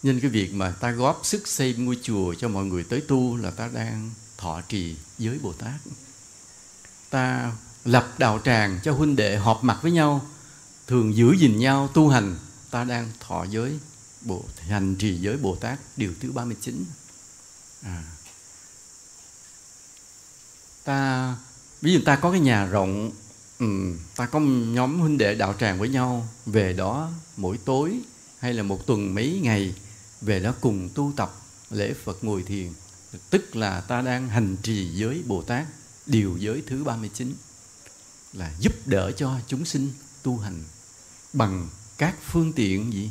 nên 0.03 0.21
cái 0.21 0.31
việc 0.31 0.55
mà 0.55 0.71
ta 0.71 0.91
góp 0.91 1.21
sức 1.25 1.49
xây 1.49 1.75
ngôi 1.75 1.99
chùa 2.03 2.35
cho 2.35 2.49
mọi 2.49 2.65
người 2.65 2.85
tới 2.85 3.01
tu 3.01 3.37
là 3.37 3.51
ta 3.51 3.69
đang 3.73 4.11
thọ 4.37 4.61
trì 4.61 4.97
giới 5.19 5.39
bồ 5.39 5.53
tát. 5.53 5.81
Ta 7.11 7.53
lập 7.85 8.15
đạo 8.19 8.41
tràng 8.45 8.81
cho 8.85 8.93
huynh 8.93 9.17
đệ 9.17 9.37
họp 9.37 9.65
mặt 9.65 9.79
với 9.83 9.93
nhau 9.93 10.27
thường 10.87 11.17
giữ 11.17 11.33
gìn 11.33 11.59
nhau 11.59 11.89
tu 11.95 12.09
hành. 12.09 12.37
Ta 12.71 12.85
đang 12.85 13.11
thọ 13.21 13.45
giới 13.51 13.79
bộ 14.23 14.45
hành 14.59 14.97
trì 14.97 15.17
giới 15.17 15.37
bồ 15.37 15.57
tát 15.57 15.79
điều 15.97 16.13
thứ 16.21 16.33
39 16.33 16.85
à. 17.83 18.05
ta 20.85 21.37
ví 21.81 21.93
dụ 21.93 22.01
ta 22.05 22.17
có 22.17 22.31
cái 22.31 22.41
nhà 22.41 22.67
rộng 22.67 23.11
ừ, 23.59 23.67
ta 24.17 24.27
có 24.27 24.41
nhóm 24.41 25.01
huynh 25.01 25.19
đệ 25.19 25.35
đạo 25.35 25.55
tràng 25.61 25.79
với 25.79 25.89
nhau 25.89 26.29
về 26.47 26.73
đó 26.73 27.11
mỗi 27.37 27.59
tối 27.65 28.01
hay 28.39 28.55
là 28.55 28.63
một 28.63 28.87
tuần 28.87 29.15
mấy 29.15 29.41
ngày 29.43 29.75
về 30.21 30.41
đó 30.41 30.55
cùng 30.61 30.89
tu 30.95 31.13
tập 31.17 31.35
lễ 31.71 31.95
Phật 32.05 32.25
ngồi 32.25 32.43
thiền 32.43 32.73
tức 33.31 33.57
là 33.57 33.81
ta 33.81 34.01
đang 34.03 34.29
hành 34.29 34.57
trì 34.63 34.91
giới 34.95 35.23
Bồ 35.27 35.43
Tát 35.43 35.67
điều 36.07 36.37
giới 36.39 36.63
thứ 36.67 36.85
39 36.85 37.35
là 38.33 38.55
giúp 38.61 38.73
đỡ 38.87 39.13
cho 39.13 39.41
chúng 39.47 39.65
sinh 39.65 39.93
tu 40.23 40.39
hành 40.39 40.65
bằng 41.33 41.69
các 41.99 42.17
phương 42.31 42.53
tiện 42.53 42.93
gì? 42.93 43.11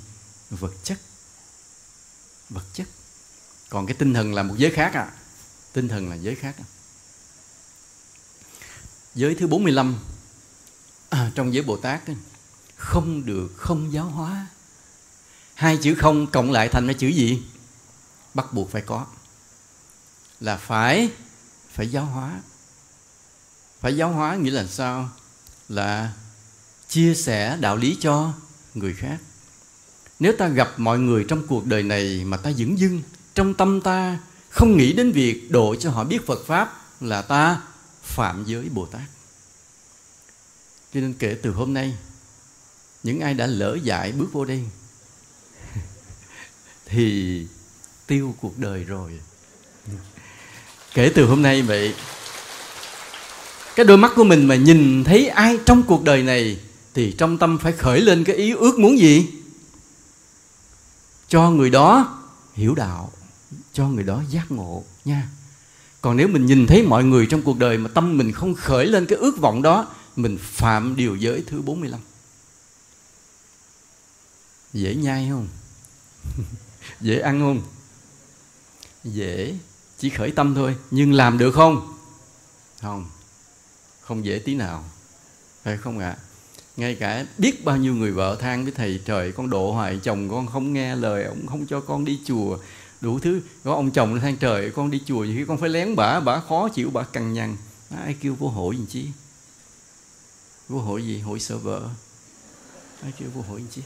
Vật 0.49 0.73
chất. 0.83 0.97
Vật 2.49 2.63
chất. 2.73 2.87
Còn 3.69 3.85
cái 3.85 3.95
tinh 3.95 4.13
thần 4.13 4.33
là 4.33 4.43
một 4.43 4.55
giới 4.57 4.71
khác 4.71 4.93
à. 4.93 5.11
Tinh 5.73 5.87
thần 5.87 6.09
là 6.09 6.15
giới 6.15 6.35
khác 6.35 6.55
à. 6.59 6.65
giới 9.15 9.35
thứ 9.35 9.47
45 9.47 9.99
à, 11.09 11.31
trong 11.35 11.53
giới 11.53 11.63
Bồ 11.63 11.77
Tát 11.77 12.01
không 12.75 13.25
được 13.25 13.53
không 13.57 13.93
giáo 13.93 14.05
hóa 14.05 14.47
hai 15.57 15.77
chữ 15.77 15.95
không 15.95 16.27
cộng 16.27 16.51
lại 16.51 16.69
thành 16.69 16.87
ra 16.87 16.93
chữ 16.93 17.07
gì? 17.07 17.43
Bắt 18.33 18.53
buộc 18.53 18.71
phải 18.71 18.81
có. 18.81 19.05
Là 20.39 20.57
phải 20.57 21.09
phải 21.73 21.91
giáo 21.91 22.05
hóa. 22.05 22.41
Phải 23.79 23.97
giáo 23.97 24.11
hóa 24.11 24.35
nghĩa 24.35 24.51
là 24.51 24.67
sao? 24.67 25.09
Là 25.69 26.13
chia 26.89 27.15
sẻ 27.15 27.57
đạo 27.59 27.77
lý 27.77 27.97
cho 28.01 28.33
người 28.73 28.93
khác. 28.93 29.17
Nếu 30.19 30.33
ta 30.37 30.47
gặp 30.47 30.73
mọi 30.77 30.99
người 30.99 31.25
trong 31.27 31.47
cuộc 31.47 31.65
đời 31.65 31.83
này 31.83 32.23
mà 32.25 32.37
ta 32.37 32.51
dững 32.51 32.79
dưng, 32.79 33.01
trong 33.35 33.53
tâm 33.53 33.81
ta 33.81 34.19
không 34.49 34.77
nghĩ 34.77 34.93
đến 34.93 35.11
việc 35.11 35.51
độ 35.51 35.75
cho 35.75 35.89
họ 35.89 36.03
biết 36.03 36.27
phật 36.27 36.45
pháp 36.47 36.81
là 37.01 37.21
ta 37.21 37.61
phạm 38.03 38.43
giới 38.45 38.69
bồ 38.69 38.85
tát. 38.85 39.09
Cho 40.93 40.99
nên 40.99 41.13
kể 41.13 41.37
từ 41.43 41.51
hôm 41.51 41.73
nay, 41.73 41.97
những 43.03 43.19
ai 43.19 43.33
đã 43.33 43.47
lỡ 43.47 43.77
dại 43.83 44.11
bước 44.11 44.27
vô 44.31 44.45
đây 44.45 44.63
thì 46.89 47.45
tiêu 48.07 48.35
cuộc 48.41 48.57
đời 48.57 48.83
rồi. 48.83 49.11
Kể 50.93 51.11
từ 51.15 51.25
hôm 51.25 51.41
nay 51.41 51.61
vậy, 51.61 51.93
cái 53.75 53.85
đôi 53.85 53.97
mắt 53.97 54.11
của 54.15 54.23
mình 54.23 54.47
mà 54.47 54.55
nhìn 54.55 55.03
thấy 55.03 55.27
ai 55.27 55.59
trong 55.65 55.83
cuộc 55.83 56.03
đời 56.03 56.23
này 56.23 56.59
thì 56.93 57.11
trong 57.11 57.37
tâm 57.37 57.57
phải 57.57 57.71
khởi 57.71 58.01
lên 58.01 58.23
cái 58.23 58.35
ý 58.35 58.53
ước 58.53 58.79
muốn 58.79 58.99
gì? 58.99 59.27
Cho 61.27 61.49
người 61.49 61.69
đó 61.69 62.19
hiểu 62.53 62.75
đạo, 62.75 63.11
cho 63.73 63.87
người 63.87 64.03
đó 64.03 64.23
giác 64.29 64.51
ngộ 64.51 64.83
nha. 65.05 65.29
Còn 66.01 66.17
nếu 66.17 66.27
mình 66.27 66.45
nhìn 66.45 66.67
thấy 66.67 66.83
mọi 66.83 67.03
người 67.03 67.25
trong 67.25 67.41
cuộc 67.41 67.59
đời 67.59 67.77
mà 67.77 67.89
tâm 67.93 68.17
mình 68.17 68.31
không 68.31 68.55
khởi 68.55 68.85
lên 68.85 69.05
cái 69.05 69.17
ước 69.17 69.39
vọng 69.39 69.61
đó, 69.61 69.87
mình 70.15 70.37
phạm 70.41 70.95
điều 70.95 71.15
giới 71.15 71.43
thứ 71.47 71.61
45 71.61 71.99
dễ 74.73 74.95
nhai 74.95 75.27
không? 75.29 75.47
dễ 77.01 77.19
ăn 77.19 77.39
không? 77.39 77.61
Dễ, 79.03 79.55
chỉ 79.97 80.09
khởi 80.09 80.31
tâm 80.31 80.55
thôi. 80.55 80.75
Nhưng 80.91 81.13
làm 81.13 81.37
được 81.37 81.51
không? 81.51 81.97
Không. 82.81 83.09
Không 84.01 84.25
dễ 84.25 84.39
tí 84.39 84.55
nào. 84.55 84.83
Phải 85.63 85.77
không 85.77 85.99
ạ? 85.99 86.09
À? 86.09 86.27
ngay 86.77 86.95
cả 86.95 87.25
biết 87.37 87.65
bao 87.65 87.77
nhiêu 87.77 87.95
người 87.95 88.11
vợ 88.11 88.37
than 88.39 88.63
với 88.63 88.71
thầy, 88.71 89.01
trời, 89.05 89.31
con 89.31 89.49
độ 89.49 89.71
hoài 89.71 89.99
chồng 90.03 90.29
con 90.29 90.47
không 90.47 90.73
nghe 90.73 90.95
lời, 90.95 91.23
ông 91.23 91.47
không 91.47 91.65
cho 91.65 91.79
con 91.79 92.05
đi 92.05 92.19
chùa. 92.25 92.57
Đủ 93.01 93.19
thứ. 93.19 93.41
Có 93.63 93.73
ông 93.73 93.91
chồng 93.91 94.19
than, 94.19 94.37
trời, 94.37 94.71
con 94.71 94.91
đi 94.91 95.01
chùa 95.05 95.25
khi 95.35 95.45
con 95.47 95.57
phải 95.57 95.69
lén 95.69 95.95
bả 95.95 96.19
bả 96.19 96.39
khó 96.39 96.69
chịu, 96.69 96.89
bả 96.89 97.03
cằn 97.03 97.33
nhằn. 97.33 97.55
Ai 97.89 98.15
kêu 98.21 98.35
vô 98.35 98.47
hội 98.47 98.77
gì 98.77 98.85
chứ 98.89 99.01
vô 100.69 100.79
hội 100.79 101.05
gì? 101.05 101.19
Hội 101.19 101.39
sợ 101.39 101.57
vợ. 101.57 101.89
Ai 103.03 103.11
kêu 103.19 103.29
vô 103.35 103.41
hội 103.41 103.61
gì 103.61 103.67
chứ 103.71 103.81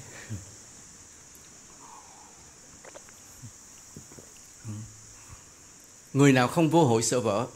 người 6.14 6.32
nào 6.32 6.48
không 6.48 6.70
vô 6.70 6.86
hội 6.86 7.04
sợ 7.04 7.20
vợ 7.20 7.48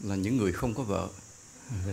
là 0.00 0.14
những 0.14 0.36
người 0.36 0.52
không 0.52 0.74
có 0.74 0.82
vợ 0.82 1.08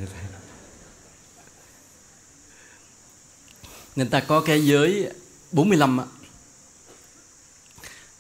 nên 3.96 4.10
ta 4.10 4.20
có 4.20 4.42
cái 4.42 4.66
giới 4.66 5.12
45 5.52 5.98
á. 5.98 6.06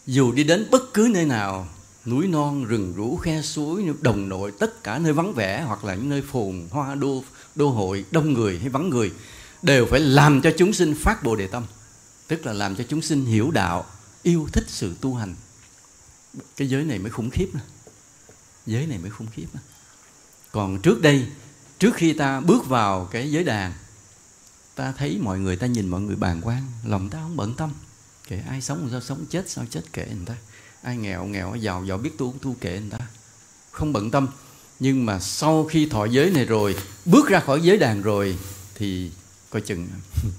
Dù 0.06 0.32
đi 0.32 0.44
đến 0.44 0.68
bất 0.72 0.94
cứ 0.94 1.10
nơi 1.14 1.26
nào, 1.26 1.68
núi 2.06 2.28
non, 2.28 2.66
rừng 2.66 2.94
rú 2.96 3.18
khe 3.18 3.42
suối, 3.42 3.84
đồng 4.02 4.30
nội, 4.30 4.52
tất 4.60 4.84
cả 4.84 4.98
nơi 4.98 5.14
vắng 5.14 5.34
vẻ 5.34 5.64
hoặc 5.68 5.84
là 5.86 5.96
những 5.96 6.10
nơi 6.10 6.22
phồn 6.22 6.68
hoa, 6.72 6.96
đô 6.96 7.24
đô 7.56 7.70
hội, 7.70 8.06
đông 8.12 8.34
người 8.34 8.60
hay 8.60 8.70
vắng 8.70 8.90
người, 8.90 9.12
đều 9.62 9.86
phải 9.86 10.00
làm 10.00 10.42
cho 10.42 10.52
chúng 10.58 10.74
sinh 10.74 10.96
phát 10.96 11.24
bồ 11.24 11.36
đề 11.36 11.48
tâm. 11.48 11.64
Tức 12.28 12.46
là 12.46 12.54
làm 12.54 12.76
cho 12.76 12.84
chúng 12.90 13.02
sinh 13.02 13.26
hiểu 13.26 13.52
đạo, 13.52 13.86
yêu 14.24 14.48
thích 14.54 14.66
sự 14.68 14.94
tu 15.02 15.16
hành 15.16 15.36
cái 16.58 16.70
giới 16.70 16.84
này 16.84 17.00
mới 17.00 17.12
khủng 17.12 17.30
khiếp 17.30 17.48
nè. 17.54 17.60
Giới 18.66 18.88
này 18.88 18.98
mới 18.98 19.10
khủng 19.12 19.28
khiếp 19.32 19.48
nè. 19.54 19.60
Còn 20.52 20.82
trước 20.82 21.02
đây, 21.02 21.28
trước 21.80 21.96
khi 21.96 22.14
ta 22.14 22.40
bước 22.40 22.68
vào 22.68 23.08
cái 23.12 23.32
giới 23.32 23.44
đàn, 23.44 23.74
ta 24.76 24.94
thấy 24.98 25.18
mọi 25.22 25.40
người, 25.40 25.56
ta 25.56 25.68
nhìn 25.68 25.88
mọi 25.88 26.02
người 26.02 26.16
bàn 26.16 26.42
quan 26.44 26.64
lòng 26.86 27.10
ta 27.10 27.20
không 27.22 27.38
bận 27.38 27.54
tâm. 27.54 27.70
Kệ 28.28 28.38
ai 28.50 28.62
sống 28.62 28.88
sao 28.92 29.02
sống, 29.02 29.26
chết 29.30 29.50
sao 29.50 29.66
chết, 29.70 29.94
kệ 29.94 30.06
người 30.16 30.26
ta. 30.26 30.36
Ai 30.82 30.98
nghèo 30.98 31.26
nghèo 31.26 31.56
giàu 31.56 31.86
giàu 31.86 31.98
biết 31.98 32.18
tu 32.18 32.34
tu, 32.42 32.56
kệ 32.62 32.80
người 32.80 32.90
ta. 32.90 33.00
Không 33.72 33.94
bận 33.94 34.12
tâm. 34.12 34.28
Nhưng 34.80 35.06
mà 35.06 35.20
sau 35.20 35.66
khi 35.66 35.86
thọ 35.86 36.06
giới 36.06 36.32
này 36.32 36.46
rồi, 36.46 36.76
bước 37.06 37.30
ra 37.30 37.40
khỏi 37.40 37.62
giới 37.62 37.78
đàn 37.78 38.02
rồi, 38.02 38.38
thì 38.76 39.12
coi 39.50 39.62
chừng 39.62 39.88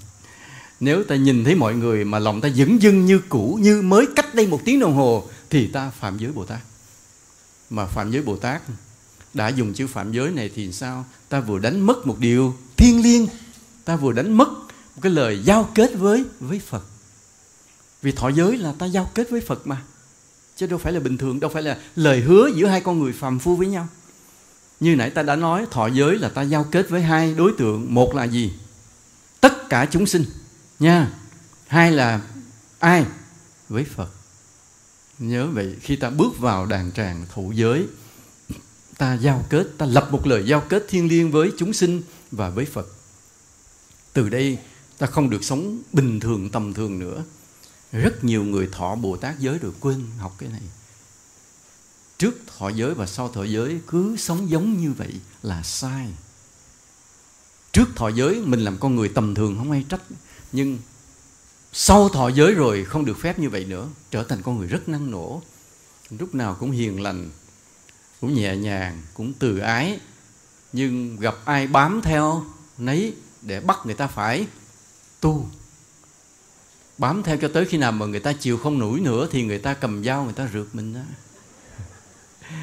nếu 0.79 1.03
ta 1.03 1.15
nhìn 1.15 1.43
thấy 1.43 1.55
mọi 1.55 1.75
người 1.75 2.05
mà 2.05 2.19
lòng 2.19 2.41
ta 2.41 2.49
dững 2.49 2.81
dưng 2.81 3.05
như 3.05 3.21
cũ, 3.29 3.59
như 3.61 3.81
mới 3.81 4.05
cách 4.15 4.35
đây 4.35 4.47
một 4.47 4.61
tiếng 4.65 4.79
đồng 4.79 4.95
hồ 4.95 5.27
thì 5.49 5.67
ta 5.67 5.89
phạm 5.89 6.17
giới 6.17 6.31
bồ 6.31 6.45
tát. 6.45 6.59
Mà 7.69 7.85
phạm 7.85 8.11
giới 8.11 8.21
bồ 8.21 8.35
tát 8.35 8.61
đã 9.33 9.47
dùng 9.47 9.73
chữ 9.73 9.87
phạm 9.87 10.11
giới 10.11 10.31
này 10.31 10.51
thì 10.55 10.71
sao? 10.71 11.05
Ta 11.29 11.39
vừa 11.39 11.59
đánh 11.59 11.79
mất 11.79 12.07
một 12.07 12.19
điều 12.19 12.55
thiêng 12.77 13.03
liêng. 13.03 13.27
Ta 13.85 13.95
vừa 13.95 14.11
đánh 14.11 14.33
mất 14.37 14.49
một 14.95 15.01
cái 15.01 15.11
lời 15.11 15.41
giao 15.43 15.69
kết 15.75 15.91
với 15.95 16.25
với 16.39 16.59
phật. 16.59 16.83
Vì 18.01 18.11
thọ 18.11 18.29
giới 18.29 18.57
là 18.57 18.73
ta 18.79 18.85
giao 18.85 19.11
kết 19.13 19.29
với 19.29 19.41
phật 19.41 19.67
mà. 19.67 19.81
Chứ 20.55 20.67
đâu 20.67 20.79
phải 20.79 20.93
là 20.93 20.99
bình 20.99 21.17
thường, 21.17 21.39
đâu 21.39 21.51
phải 21.53 21.63
là 21.63 21.77
lời 21.95 22.21
hứa 22.21 22.49
giữa 22.55 22.67
hai 22.67 22.81
con 22.81 22.99
người 22.99 23.13
phàm 23.13 23.39
phu 23.39 23.55
với 23.55 23.67
nhau. 23.67 23.87
Như 24.79 24.95
nãy 24.95 25.09
ta 25.09 25.23
đã 25.23 25.35
nói, 25.35 25.65
thọ 25.71 25.87
giới 25.87 26.19
là 26.19 26.29
ta 26.29 26.41
giao 26.41 26.63
kết 26.71 26.89
với 26.89 27.01
hai 27.01 27.33
đối 27.33 27.53
tượng. 27.57 27.93
Một 27.93 28.15
là 28.15 28.23
gì? 28.23 28.53
Tất 29.41 29.69
cả 29.69 29.87
chúng 29.91 30.05
sinh 30.05 30.25
nha. 30.79 31.11
Hai 31.67 31.91
là 31.91 32.21
ai? 32.79 33.05
Với 33.69 33.83
phật 33.83 34.09
nhớ 35.19 35.47
vậy, 35.47 35.75
khi 35.81 35.95
ta 35.95 36.09
bước 36.09 36.39
vào 36.39 36.65
đàn 36.65 36.91
tràng 36.91 37.25
thụ 37.33 37.51
giới, 37.51 37.87
ta 38.97 39.13
giao 39.13 39.45
kết, 39.49 39.67
ta 39.77 39.85
lập 39.85 40.07
một 40.11 40.27
lời 40.27 40.43
giao 40.47 40.61
kết 40.61 40.85
thiêng 40.89 41.07
liêng 41.07 41.31
với 41.31 41.51
chúng 41.57 41.73
sinh 41.73 42.01
và 42.31 42.49
với 42.49 42.65
phật. 42.65 42.87
Từ 44.13 44.29
đây, 44.29 44.57
ta 44.97 45.07
không 45.07 45.29
được 45.29 45.43
sống 45.43 45.81
bình 45.93 46.19
thường, 46.19 46.49
tầm 46.49 46.73
thường 46.73 46.99
nữa. 46.99 47.23
Rất 47.91 48.23
nhiều 48.23 48.43
người 48.43 48.69
thọ 48.71 48.95
bồ 48.95 49.17
tát 49.17 49.39
giới 49.39 49.57
rồi 49.57 49.71
quên 49.79 50.05
học 50.17 50.35
cái 50.37 50.49
này. 50.49 50.61
Trước 52.17 52.35
thọ 52.57 52.69
giới 52.69 52.93
và 52.93 53.05
sau 53.05 53.29
thọ 53.29 53.43
giới 53.43 53.79
cứ 53.87 54.17
sống 54.17 54.49
giống 54.49 54.77
như 54.77 54.91
vậy 54.91 55.13
là 55.43 55.63
sai. 55.63 56.07
Trước 57.71 57.89
thọ 57.95 58.09
giới, 58.09 58.41
mình 58.45 58.59
làm 58.59 58.77
con 58.77 58.95
người 58.95 59.09
tầm 59.09 59.35
thường 59.35 59.57
không 59.57 59.71
ai 59.71 59.85
trách, 59.89 60.01
nhưng 60.51 60.79
sau 61.75 62.09
thọ 62.09 62.27
giới 62.27 62.53
rồi 62.53 62.85
không 62.85 63.05
được 63.05 63.17
phép 63.19 63.39
như 63.39 63.49
vậy 63.49 63.65
nữa, 63.65 63.87
trở 64.11 64.23
thành 64.23 64.41
con 64.41 64.57
người 64.57 64.67
rất 64.67 64.89
năng 64.89 65.11
nổ. 65.11 65.41
Lúc 66.09 66.35
nào 66.35 66.57
cũng 66.59 66.71
hiền 66.71 67.01
lành, 67.01 67.29
cũng 68.21 68.33
nhẹ 68.33 68.55
nhàng, 68.57 69.01
cũng 69.13 69.33
từ 69.33 69.57
ái. 69.57 69.99
Nhưng 70.73 71.17
gặp 71.19 71.35
ai 71.45 71.67
bám 71.67 72.01
theo 72.03 72.45
nấy 72.77 73.13
để 73.41 73.59
bắt 73.59 73.79
người 73.85 73.95
ta 73.95 74.07
phải 74.07 74.47
tu. 75.19 75.47
Bám 76.97 77.23
theo 77.23 77.37
cho 77.37 77.47
tới 77.47 77.65
khi 77.65 77.77
nào 77.77 77.91
mà 77.91 78.05
người 78.05 78.19
ta 78.19 78.33
chịu 78.33 78.57
không 78.57 78.79
nổi 78.79 78.99
nữa 78.99 79.27
thì 79.31 79.43
người 79.43 79.59
ta 79.59 79.73
cầm 79.73 80.03
dao, 80.03 80.23
người 80.23 80.33
ta 80.33 80.49
rượt 80.53 80.67
mình 80.73 80.93
đó 80.93 81.01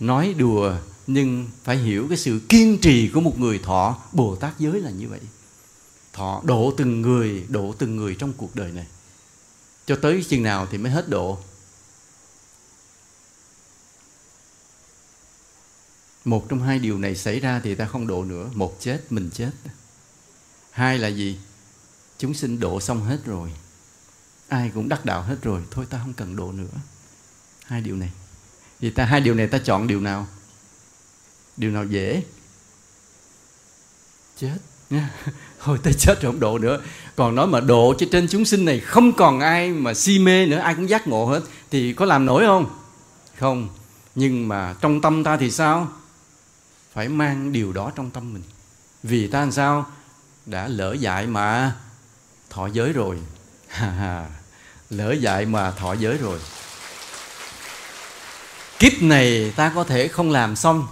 nói 0.00 0.34
đùa 0.38 0.76
nhưng 1.06 1.48
phải 1.64 1.76
hiểu 1.76 2.06
cái 2.08 2.18
sự 2.18 2.40
kiên 2.48 2.78
trì 2.78 3.08
của 3.08 3.20
một 3.20 3.38
người 3.38 3.58
thọ 3.58 3.98
bồ 4.12 4.36
tát 4.36 4.58
giới 4.58 4.80
là 4.80 4.90
như 4.90 5.08
vậy 5.08 5.20
thọ 6.16 6.42
độ 6.44 6.74
từng 6.76 7.02
người 7.02 7.46
độ 7.48 7.74
từng 7.78 7.96
người 7.96 8.16
trong 8.18 8.32
cuộc 8.32 8.56
đời 8.56 8.72
này. 8.72 8.86
Cho 9.86 9.96
tới 10.02 10.24
chừng 10.28 10.42
nào 10.42 10.66
thì 10.70 10.78
mới 10.78 10.92
hết 10.92 11.08
độ 11.08 11.38
một 16.24 16.46
trong 16.48 16.62
hai 16.62 16.78
điều 16.78 16.98
này 16.98 17.16
xảy 17.16 17.40
ra 17.40 17.60
thì 17.64 17.74
ta 17.74 17.86
không 17.86 18.06
độ 18.06 18.24
nữa. 18.24 18.50
Một 18.54 18.76
chết, 18.80 19.00
mình 19.10 19.30
chết. 19.34 19.50
Hai 20.70 20.98
là 20.98 21.08
gì? 21.08 21.38
Chúng 22.18 22.34
sinh 22.34 22.60
độ 22.60 22.80
xong 22.80 23.04
hết 23.04 23.18
rồi. 23.24 23.52
Ai 24.48 24.70
cũng 24.74 24.88
đắc 24.88 25.04
đạo 25.04 25.22
hết 25.22 25.36
rồi. 25.42 25.62
Thôi 25.70 25.86
ta 25.90 25.98
không 25.98 26.14
cần 26.14 26.36
độ 26.36 26.52
nữa. 26.52 26.80
Hai 27.64 27.80
điều 27.80 27.96
này. 27.96 28.10
Thì 28.80 28.90
ta, 28.90 29.04
hai 29.04 29.20
điều 29.20 29.34
này 29.34 29.46
ta 29.46 29.58
chọn 29.58 29.86
điều 29.86 30.00
nào? 30.00 30.26
Điều 31.56 31.70
nào 31.70 31.84
dễ? 31.84 32.22
Chết. 34.36 34.58
thôi 35.64 35.78
tới 35.82 35.94
chết 35.94 36.22
rồi 36.22 36.32
không 36.32 36.40
độ 36.40 36.58
nữa. 36.58 36.80
Còn 37.16 37.34
nói 37.34 37.46
mà 37.46 37.60
độ 37.60 37.94
cho 37.98 38.06
trên 38.12 38.28
chúng 38.28 38.44
sinh 38.44 38.64
này, 38.64 38.80
không 38.80 39.12
còn 39.12 39.40
ai 39.40 39.70
mà 39.70 39.94
si 39.94 40.18
mê 40.18 40.46
nữa, 40.46 40.58
ai 40.58 40.74
cũng 40.74 40.88
giác 40.88 41.08
ngộ 41.08 41.26
hết. 41.26 41.40
Thì 41.70 41.92
có 41.92 42.04
làm 42.04 42.26
nổi 42.26 42.44
không? 42.46 42.66
Không. 43.38 43.68
Nhưng 44.14 44.48
mà 44.48 44.74
trong 44.80 45.00
tâm 45.00 45.24
ta 45.24 45.36
thì 45.36 45.50
sao? 45.50 45.88
Phải 46.92 47.08
mang 47.08 47.52
điều 47.52 47.72
đó 47.72 47.92
trong 47.96 48.10
tâm 48.10 48.32
mình. 48.32 48.42
Vì 49.02 49.28
ta 49.28 49.40
làm 49.40 49.52
sao? 49.52 49.86
Đã 50.46 50.68
lỡ 50.68 50.92
dại 50.92 51.26
mà 51.26 51.72
thọ 52.50 52.66
giới 52.66 52.92
rồi. 52.92 53.18
Lỡ 54.90 55.12
dại 55.12 55.46
mà 55.46 55.70
thọ 55.70 55.92
giới 55.92 56.18
rồi. 56.18 56.38
Kiếp 58.78 59.02
này 59.02 59.52
ta 59.56 59.72
có 59.74 59.84
thể 59.84 60.08
không 60.08 60.30
làm 60.30 60.56
xong, 60.56 60.86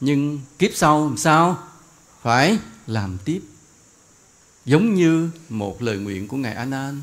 nhưng 0.00 0.40
kiếp 0.58 0.70
sau 0.74 1.06
làm 1.06 1.16
sao? 1.16 1.58
Phải 2.22 2.58
làm 2.86 3.18
tiếp. 3.24 3.40
Giống 4.64 4.94
như 4.94 5.30
một 5.48 5.82
lời 5.82 5.98
nguyện 5.98 6.28
của 6.28 6.36
ngài 6.36 6.54
a 6.54 6.64
nan 6.64 7.02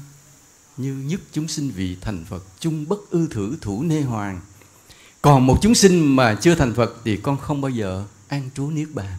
như 0.78 0.94
nhất 0.94 1.22
chúng 1.32 1.48
sinh 1.48 1.70
vị 1.70 1.98
thành 2.02 2.26
phật 2.30 2.44
chung 2.60 2.86
bất 2.88 3.00
ư 3.10 3.28
thử 3.32 3.58
thủ 3.62 3.84
nê 3.84 4.02
hoàng 4.02 4.42
còn 5.22 5.48
một 5.48 5.58
chúng 5.62 5.76
sinh 5.76 6.16
mà 6.16 6.38
chưa 6.42 6.56
thành 6.56 6.74
phật 6.74 6.96
thì 7.06 7.18
con 7.18 7.38
không 7.38 7.62
bao 7.62 7.70
giờ 7.70 8.06
an 8.28 8.50
trú 8.56 8.70
niết 8.70 8.88
bàn. 8.94 9.18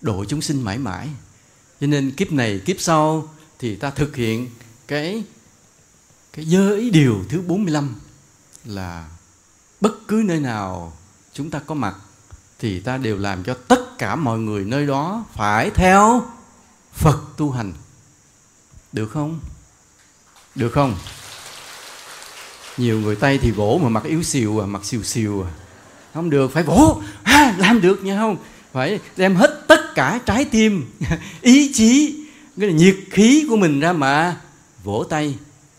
Độ 0.00 0.24
chúng 0.24 0.42
sinh 0.42 0.62
mãi 0.62 0.78
mãi. 0.78 1.08
Cho 1.80 1.86
nên 1.86 2.10
kiếp 2.10 2.32
này, 2.32 2.60
kiếp 2.64 2.80
sau 2.80 3.28
thì 3.58 3.76
ta 3.76 3.90
thực 3.90 4.16
hiện 4.16 4.50
cái 4.86 5.24
cái 6.32 6.44
giới 6.44 6.90
điều 6.90 7.24
thứ 7.28 7.40
45 7.40 7.94
là 8.64 9.10
bất 9.80 10.08
cứ 10.08 10.22
nơi 10.24 10.40
nào 10.40 10.96
chúng 11.32 11.50
ta 11.50 11.58
có 11.58 11.74
mặt 11.74 11.96
thì 12.60 12.80
ta 12.80 12.96
đều 12.96 13.18
làm 13.18 13.44
cho 13.44 13.54
tất 13.54 13.98
cả 13.98 14.16
mọi 14.16 14.38
người 14.38 14.64
nơi 14.64 14.86
đó 14.86 15.24
phải 15.36 15.70
theo 15.70 16.22
Phật 16.92 17.20
tu 17.36 17.50
hành. 17.50 17.72
Được 18.92 19.10
không? 19.10 19.40
Được 20.54 20.70
không? 20.72 20.96
Nhiều 22.76 23.00
người 23.00 23.16
Tây 23.16 23.38
thì 23.38 23.50
vỗ 23.50 23.80
mà 23.82 23.88
mặt 23.88 24.04
yếu 24.04 24.22
xìu 24.22 24.64
à, 24.64 24.66
mặt 24.66 24.84
xìu 24.84 25.02
xìu 25.02 25.42
à. 25.42 25.50
Không 26.14 26.30
được, 26.30 26.52
phải 26.52 26.62
vỗ, 26.62 27.02
à, 27.22 27.54
làm 27.58 27.80
được 27.80 28.04
nha 28.04 28.16
không? 28.16 28.36
Phải 28.72 29.00
đem 29.16 29.36
hết 29.36 29.64
tất 29.68 29.94
cả 29.94 30.20
trái 30.26 30.44
tim, 30.44 30.84
ý 31.40 31.72
chí, 31.72 32.24
cái 32.60 32.72
nhiệt 32.72 32.96
khí 33.10 33.46
của 33.48 33.56
mình 33.56 33.80
ra 33.80 33.92
mà 33.92 34.36
vỗ 34.84 35.04
tay 35.10 35.34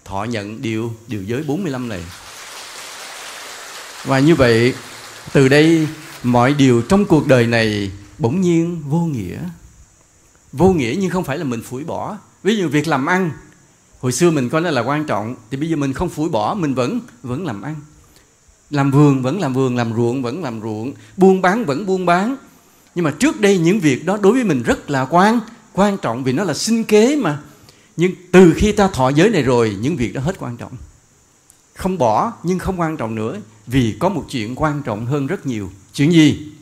thọ 0.05 0.23
nhận 0.23 0.61
điều 0.61 0.93
điều 1.07 1.23
giới 1.23 1.43
45 1.43 1.89
này. 1.89 2.03
Và 4.03 4.19
như 4.19 4.35
vậy, 4.35 4.73
từ 5.33 5.49
đây 5.49 5.87
mọi 6.23 6.53
điều 6.53 6.81
trong 6.81 7.05
cuộc 7.05 7.27
đời 7.27 7.47
này 7.47 7.91
bỗng 8.17 8.41
nhiên 8.41 8.81
vô 8.87 8.99
nghĩa. 8.99 9.39
Vô 10.53 10.73
nghĩa 10.73 10.95
nhưng 10.99 11.09
không 11.09 11.23
phải 11.23 11.37
là 11.37 11.43
mình 11.43 11.61
phủi 11.61 11.83
bỏ. 11.83 12.17
Ví 12.43 12.55
dụ 12.55 12.67
việc 12.69 12.87
làm 12.87 13.05
ăn, 13.05 13.31
hồi 13.99 14.11
xưa 14.11 14.31
mình 14.31 14.49
coi 14.49 14.61
nó 14.61 14.69
là 14.71 14.81
quan 14.81 15.05
trọng, 15.05 15.35
thì 15.51 15.57
bây 15.57 15.69
giờ 15.69 15.75
mình 15.75 15.93
không 15.93 16.09
phủi 16.09 16.29
bỏ, 16.29 16.53
mình 16.53 16.73
vẫn 16.73 16.99
vẫn 17.23 17.45
làm 17.45 17.61
ăn. 17.61 17.75
Làm 18.69 18.91
vườn 18.91 19.21
vẫn 19.21 19.39
làm 19.39 19.53
vườn, 19.53 19.75
làm 19.75 19.93
ruộng 19.95 20.23
vẫn 20.23 20.43
làm 20.43 20.61
ruộng, 20.61 20.93
buôn 21.17 21.41
bán 21.41 21.65
vẫn 21.65 21.85
buôn 21.85 22.05
bán. 22.05 22.35
Nhưng 22.95 23.05
mà 23.05 23.11
trước 23.11 23.41
đây 23.41 23.57
những 23.57 23.79
việc 23.79 24.05
đó 24.05 24.17
đối 24.21 24.33
với 24.33 24.43
mình 24.43 24.63
rất 24.63 24.89
là 24.89 25.05
quan 25.05 25.39
quan 25.73 25.97
trọng 25.97 26.23
vì 26.23 26.33
nó 26.33 26.43
là 26.43 26.53
sinh 26.53 26.83
kế 26.83 27.15
mà. 27.15 27.39
Nhưng 27.97 28.11
từ 28.31 28.53
khi 28.57 28.71
ta 28.71 28.87
thọ 28.87 29.09
giới 29.09 29.29
này 29.29 29.43
rồi, 29.43 29.77
những 29.81 29.95
việc 29.95 30.13
đó 30.13 30.21
hết 30.21 30.35
quan 30.39 30.57
trọng. 30.57 30.71
Không 31.75 31.97
bỏ 31.97 32.33
nhưng 32.43 32.59
không 32.59 32.79
quan 32.79 32.97
trọng 32.97 33.15
nữa 33.15 33.37
vì 33.67 33.95
có 33.99 34.09
một 34.09 34.25
chuyện 34.29 34.55
quan 34.55 34.81
trọng 34.83 35.05
hơn 35.05 35.27
rất 35.27 35.45
nhiều 35.45 35.71
chuyện 35.93 36.11
gì? 36.11 36.53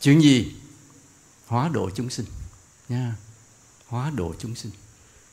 Chuyện 0.00 0.22
gì? 0.22 0.52
Hóa 1.46 1.68
độ 1.68 1.90
chúng 1.94 2.10
sinh. 2.10 2.26
Nha. 2.88 3.14
Hóa 3.86 4.10
độ 4.10 4.34
chúng 4.38 4.54
sinh. 4.54 4.72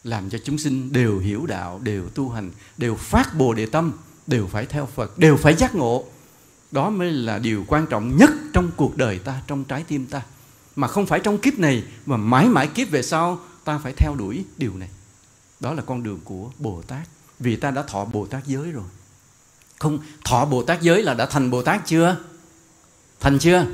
Làm 0.03 0.29
cho 0.29 0.37
chúng 0.45 0.57
sinh 0.57 0.91
đều 0.91 1.19
hiểu 1.19 1.45
đạo, 1.45 1.79
đều 1.83 2.09
tu 2.09 2.29
hành, 2.29 2.51
đều 2.77 2.95
phát 2.95 3.37
bồ 3.37 3.53
đề 3.53 3.65
tâm, 3.65 3.93
đều 4.27 4.47
phải 4.47 4.65
theo 4.65 4.85
phật, 4.85 5.17
đều 5.17 5.37
phải 5.37 5.55
giác 5.55 5.75
ngộ. 5.75 6.05
Đó 6.71 6.89
mới 6.89 7.11
là 7.11 7.39
điều 7.39 7.65
quan 7.67 7.87
trọng 7.89 8.17
nhất 8.17 8.29
trong 8.53 8.71
cuộc 8.75 8.97
đời 8.97 9.19
ta, 9.19 9.41
trong 9.47 9.63
trái 9.63 9.83
tim 9.87 10.05
ta. 10.05 10.21
Mà 10.75 10.87
không 10.87 11.05
phải 11.05 11.19
trong 11.19 11.37
kiếp 11.37 11.59
này, 11.59 11.83
mà 12.05 12.17
mãi 12.17 12.49
mãi 12.49 12.67
kiếp 12.67 12.89
về 12.89 13.03
sau, 13.03 13.39
ta 13.63 13.77
phải 13.77 13.93
theo 13.97 14.15
đuổi 14.15 14.45
điều 14.57 14.77
này. 14.77 14.89
Đó 15.59 15.73
là 15.73 15.81
con 15.81 16.03
đường 16.03 16.19
của 16.23 16.51
bồ 16.59 16.81
tát. 16.81 17.07
Vì 17.39 17.55
ta 17.55 17.71
đã 17.71 17.83
thọ 17.83 18.05
bồ 18.05 18.25
tát 18.25 18.45
giới 18.45 18.71
rồi. 18.71 18.83
Không, 19.79 19.99
thọ 20.25 20.45
bồ 20.45 20.63
tát 20.63 20.81
giới 20.81 21.03
là 21.03 21.13
đã 21.13 21.25
thành 21.25 21.51
bồ 21.51 21.61
tát 21.61 21.87
chưa? 21.87 22.17
Thành 23.19 23.39
chưa? 23.39 23.65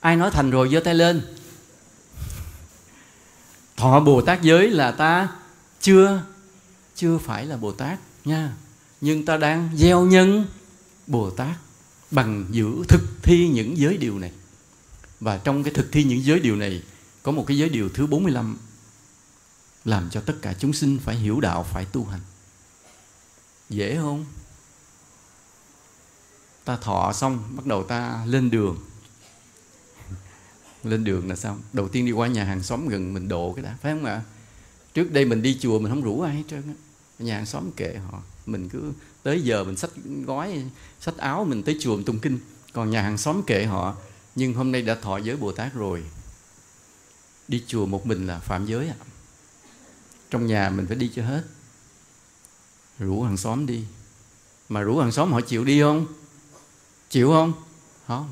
Ai 0.00 0.16
nói 0.16 0.30
thành 0.30 0.50
rồi 0.50 0.68
giơ 0.72 0.80
tay 0.80 0.94
lên. 0.94 1.22
Thọ 3.76 4.00
bồ 4.00 4.20
tát 4.20 4.42
giới 4.42 4.70
là 4.70 4.90
ta 4.90 5.28
chưa 5.80 6.22
chưa 6.94 7.18
phải 7.18 7.46
là 7.46 7.56
bồ 7.56 7.72
tát 7.72 7.98
nha. 8.24 8.52
Nhưng 9.00 9.24
ta 9.24 9.36
đang 9.36 9.70
gieo 9.76 10.04
nhân 10.04 10.46
bồ 11.06 11.30
tát 11.30 11.56
bằng 12.10 12.46
giữ 12.50 12.84
thực 12.88 13.00
thi 13.22 13.48
những 13.48 13.78
giới 13.78 13.96
điều 13.96 14.18
này. 14.18 14.32
Và 15.20 15.38
trong 15.38 15.62
cái 15.62 15.74
thực 15.74 15.92
thi 15.92 16.04
những 16.04 16.24
giới 16.24 16.40
điều 16.40 16.56
này, 16.56 16.82
có 17.22 17.32
một 17.32 17.44
cái 17.46 17.58
giới 17.58 17.68
điều 17.68 17.88
thứ 17.88 18.06
45 18.06 18.58
làm 19.84 20.10
cho 20.10 20.20
tất 20.20 20.34
cả 20.42 20.54
chúng 20.58 20.72
sinh 20.72 20.98
phải 20.98 21.16
hiểu 21.16 21.40
đạo, 21.40 21.66
phải 21.72 21.84
tu 21.84 22.04
hành. 22.04 22.20
Dễ 23.70 23.96
không? 23.96 24.24
Ta 26.64 26.76
thọ 26.76 27.12
xong, 27.12 27.42
bắt 27.56 27.66
đầu 27.66 27.84
ta 27.84 28.24
lên 28.26 28.50
đường. 28.50 28.78
Lên 30.84 31.04
đường 31.04 31.28
là 31.28 31.36
sao? 31.36 31.58
Đầu 31.72 31.88
tiên 31.88 32.06
đi 32.06 32.12
qua 32.12 32.28
nhà 32.28 32.44
hàng 32.44 32.62
xóm 32.62 32.88
gần 32.88 33.14
mình 33.14 33.28
độ 33.28 33.52
cái 33.56 33.64
đã, 33.64 33.76
phải 33.82 33.92
không 33.92 34.04
ạ? 34.04 34.22
Trước 34.94 35.12
đây 35.12 35.24
mình 35.24 35.42
đi 35.42 35.58
chùa 35.60 35.78
mình 35.78 35.92
không 35.92 36.02
rủ 36.02 36.20
ai 36.20 36.34
hết 36.34 36.42
trơn 36.50 36.62
á. 36.66 36.74
Nhà 37.18 37.34
hàng 37.34 37.46
xóm 37.46 37.70
kệ 37.72 37.96
họ. 38.10 38.22
Mình 38.46 38.68
cứ 38.68 38.92
tới 39.22 39.42
giờ 39.42 39.64
mình 39.64 39.76
xách 39.76 39.90
gói, 40.26 40.64
xách 41.00 41.16
áo 41.16 41.44
mình 41.44 41.62
tới 41.62 41.76
chùa 41.80 41.96
mình 41.96 42.04
tung 42.04 42.18
kinh. 42.18 42.38
Còn 42.72 42.90
nhà 42.90 43.02
hàng 43.02 43.18
xóm 43.18 43.42
kệ 43.42 43.64
họ, 43.64 43.96
nhưng 44.34 44.54
hôm 44.54 44.72
nay 44.72 44.82
đã 44.82 44.94
thọ 44.94 45.18
giới 45.18 45.36
bồ 45.36 45.52
tát 45.52 45.74
rồi. 45.74 46.02
Đi 47.48 47.64
chùa 47.66 47.86
một 47.86 48.06
mình 48.06 48.26
là 48.26 48.38
phạm 48.38 48.66
giới 48.66 48.88
ạ. 48.88 48.96
Trong 50.30 50.46
nhà 50.46 50.70
mình 50.70 50.86
phải 50.86 50.96
đi 50.96 51.10
cho 51.14 51.22
hết. 51.24 51.42
Rủ 52.98 53.22
hàng 53.22 53.36
xóm 53.36 53.66
đi. 53.66 53.84
Mà 54.68 54.80
rủ 54.80 54.98
hàng 54.98 55.12
xóm 55.12 55.32
họ 55.32 55.40
chịu 55.40 55.64
đi 55.64 55.80
không? 55.80 56.06
Chịu 57.14 57.30
không? 57.30 57.52
Không. 58.06 58.28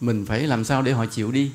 Mình 0.00 0.26
phải 0.26 0.46
làm 0.46 0.64
sao 0.64 0.82
để 0.82 0.92
họ 0.92 1.06
chịu 1.06 1.32
đi? 1.32 1.50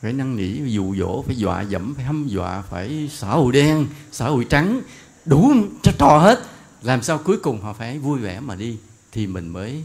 Phải 0.00 0.12
năn 0.12 0.36
nỉ 0.36 0.72
dụ 0.72 0.96
dỗ 0.96 1.22
phải 1.22 1.36
dọa 1.36 1.62
dẫm 1.62 1.94
phải 1.94 2.04
hâm 2.04 2.28
dọa 2.28 2.62
phải 2.62 3.10
xã 3.12 3.30
hội 3.30 3.52
đen 3.52 3.86
xã 4.12 4.28
hội 4.28 4.46
trắng 4.50 4.80
đủ 5.24 5.54
cho 5.82 5.92
trò 5.98 6.18
hết. 6.18 6.42
Làm 6.82 7.02
sao 7.02 7.18
cuối 7.18 7.36
cùng 7.36 7.60
họ 7.60 7.72
phải 7.72 7.98
vui 7.98 8.18
vẻ 8.20 8.40
mà 8.40 8.54
đi 8.54 8.78
thì 9.12 9.26
mình 9.26 9.48
mới, 9.48 9.84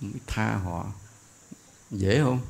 mới 0.00 0.12
tha 0.26 0.56
họ. 0.64 0.86
Dễ 1.90 2.22
không? 2.22 2.40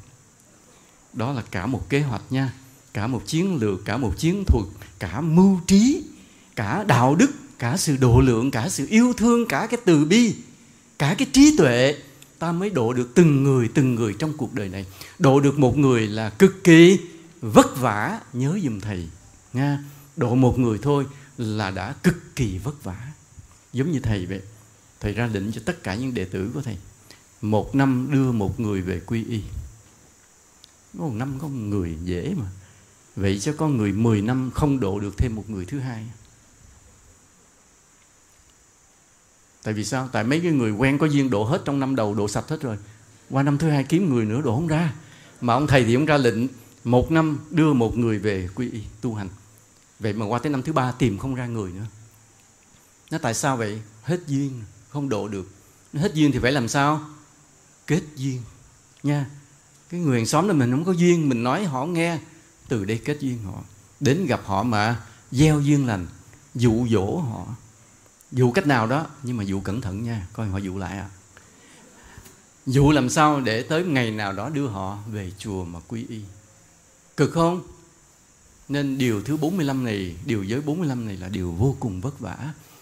Đó 1.12 1.32
là 1.32 1.42
cả 1.50 1.66
một 1.66 1.88
kế 1.88 2.00
hoạch 2.00 2.22
nha. 2.30 2.52
Cả 2.92 3.06
một 3.06 3.22
chiến 3.26 3.56
lược 3.56 3.84
cả 3.84 3.96
một 3.96 4.14
chiến 4.18 4.44
thuật 4.46 4.64
cả 4.98 5.20
mưu 5.20 5.60
trí 5.66 6.02
cả 6.56 6.84
đạo 6.84 7.14
đức 7.14 7.30
cả 7.58 7.76
sự 7.76 7.96
độ 7.96 8.20
lượng 8.20 8.50
cả 8.50 8.68
sự 8.68 8.86
yêu 8.90 9.12
thương 9.16 9.48
cả 9.48 9.66
cái 9.70 9.80
từ 9.84 10.04
bi 10.04 10.34
cả 10.98 11.14
cái 11.18 11.28
trí 11.32 11.56
tuệ, 11.56 11.96
ta 12.38 12.52
mới 12.52 12.70
độ 12.70 12.92
được 12.92 13.10
từng 13.14 13.44
người 13.44 13.68
từng 13.74 13.94
người 13.94 14.14
trong 14.18 14.32
cuộc 14.36 14.54
đời 14.54 14.68
này. 14.68 14.86
Độ 15.18 15.40
được 15.40 15.58
một 15.58 15.78
người 15.78 16.06
là 16.06 16.30
cực 16.30 16.64
kỳ 16.64 16.98
vất 17.40 17.76
vả, 17.80 18.20
nhớ 18.32 18.58
dùm 18.64 18.80
thầy, 18.80 19.08
nha. 19.52 19.84
Độ 20.16 20.34
một 20.34 20.58
người 20.58 20.78
thôi 20.82 21.06
là 21.38 21.70
đã 21.70 21.94
cực 22.02 22.36
kỳ 22.36 22.58
vất 22.58 22.84
vả. 22.84 23.12
Giống 23.72 23.92
như 23.92 24.00
thầy 24.00 24.26
vậy. 24.26 24.40
Thầy 25.00 25.12
ra 25.12 25.26
lệnh 25.26 25.52
cho 25.52 25.60
tất 25.64 25.82
cả 25.82 25.94
những 25.94 26.14
đệ 26.14 26.24
tử 26.24 26.50
của 26.54 26.62
thầy, 26.62 26.76
một 27.40 27.74
năm 27.74 28.08
đưa 28.12 28.32
một 28.32 28.60
người 28.60 28.80
về 28.80 29.00
quy 29.06 29.24
y. 29.24 29.40
Một 30.92 31.12
năm 31.14 31.38
có 31.38 31.48
một 31.48 31.58
người 31.58 31.96
dễ 32.04 32.34
mà. 32.38 32.46
Vậy 33.16 33.38
cho 33.38 33.54
con 33.56 33.76
người 33.76 33.92
10 33.92 34.22
năm 34.22 34.50
không 34.54 34.80
độ 34.80 35.00
được 35.00 35.18
thêm 35.18 35.34
một 35.34 35.50
người 35.50 35.64
thứ 35.64 35.78
hai. 35.78 36.04
Tại 39.64 39.74
vì 39.74 39.84
sao? 39.84 40.08
Tại 40.12 40.24
mấy 40.24 40.40
cái 40.40 40.52
người 40.52 40.70
quen 40.70 40.98
có 40.98 41.06
duyên 41.06 41.30
độ 41.30 41.44
hết 41.44 41.62
trong 41.64 41.80
năm 41.80 41.96
đầu 41.96 42.14
độ 42.14 42.28
sạch 42.28 42.48
hết 42.48 42.60
rồi. 42.60 42.76
Qua 43.30 43.42
năm 43.42 43.58
thứ 43.58 43.70
hai 43.70 43.84
kiếm 43.84 44.14
người 44.14 44.24
nữa 44.24 44.40
độ 44.44 44.54
không 44.54 44.66
ra. 44.66 44.94
Mà 45.40 45.54
ông 45.54 45.66
thầy 45.66 45.84
thì 45.84 45.94
ông 45.94 46.04
ra 46.04 46.16
lệnh 46.16 46.46
một 46.84 47.10
năm 47.10 47.38
đưa 47.50 47.72
một 47.72 47.98
người 47.98 48.18
về 48.18 48.48
quy 48.54 48.70
y 48.70 48.80
tu 49.00 49.14
hành. 49.14 49.28
Vậy 50.00 50.12
mà 50.12 50.26
qua 50.26 50.38
tới 50.38 50.50
năm 50.52 50.62
thứ 50.62 50.72
ba 50.72 50.92
tìm 50.92 51.18
không 51.18 51.34
ra 51.34 51.46
người 51.46 51.72
nữa. 51.72 51.84
Nó 53.10 53.18
tại 53.18 53.34
sao 53.34 53.56
vậy? 53.56 53.80
Hết 54.02 54.20
duyên, 54.26 54.62
không 54.88 55.08
độ 55.08 55.28
được. 55.28 55.50
Hết 55.94 56.14
duyên 56.14 56.32
thì 56.32 56.38
phải 56.38 56.52
làm 56.52 56.68
sao? 56.68 57.00
Kết 57.86 58.02
duyên. 58.16 58.42
Nha, 59.02 59.26
cái 59.90 60.00
người 60.00 60.18
hàng 60.18 60.26
xóm 60.26 60.48
đó 60.48 60.54
mình 60.54 60.70
không 60.70 60.84
có 60.84 60.92
duyên, 60.92 61.28
mình 61.28 61.42
nói 61.42 61.64
họ 61.64 61.86
nghe. 61.86 62.18
Từ 62.68 62.84
đây 62.84 63.00
kết 63.04 63.20
duyên 63.20 63.38
họ. 63.44 63.62
Đến 64.00 64.26
gặp 64.26 64.40
họ 64.44 64.62
mà 64.62 65.00
gieo 65.30 65.60
duyên 65.60 65.86
lành, 65.86 66.06
dụ 66.54 66.86
dỗ 66.90 67.16
họ 67.16 67.46
dụ 68.34 68.52
cách 68.52 68.66
nào 68.66 68.86
đó, 68.86 69.06
nhưng 69.22 69.36
mà 69.36 69.44
dụ 69.44 69.60
cẩn 69.60 69.80
thận 69.80 70.02
nha, 70.02 70.26
coi 70.32 70.48
họ 70.48 70.58
dụ 70.58 70.78
lại 70.78 70.98
à 70.98 71.08
dụ 72.66 72.90
làm 72.90 73.08
sao 73.10 73.40
để 73.40 73.62
tới 73.62 73.84
ngày 73.84 74.10
nào 74.10 74.32
đó 74.32 74.48
đưa 74.48 74.66
họ 74.66 74.98
về 75.12 75.32
chùa 75.38 75.64
mà 75.64 75.80
quy 75.88 76.06
y? 76.08 76.20
Cực 77.16 77.32
không? 77.32 77.62
Nên 78.68 78.98
điều 78.98 79.22
thứ 79.22 79.36
45 79.36 79.84
này, 79.84 80.16
điều 80.26 80.44
giới 80.44 80.60
45 80.60 81.06
này 81.06 81.16
là 81.16 81.28
điều 81.28 81.52
vô 81.52 81.76
cùng 81.80 82.00
vất 82.00 82.20
vả. 82.20 82.36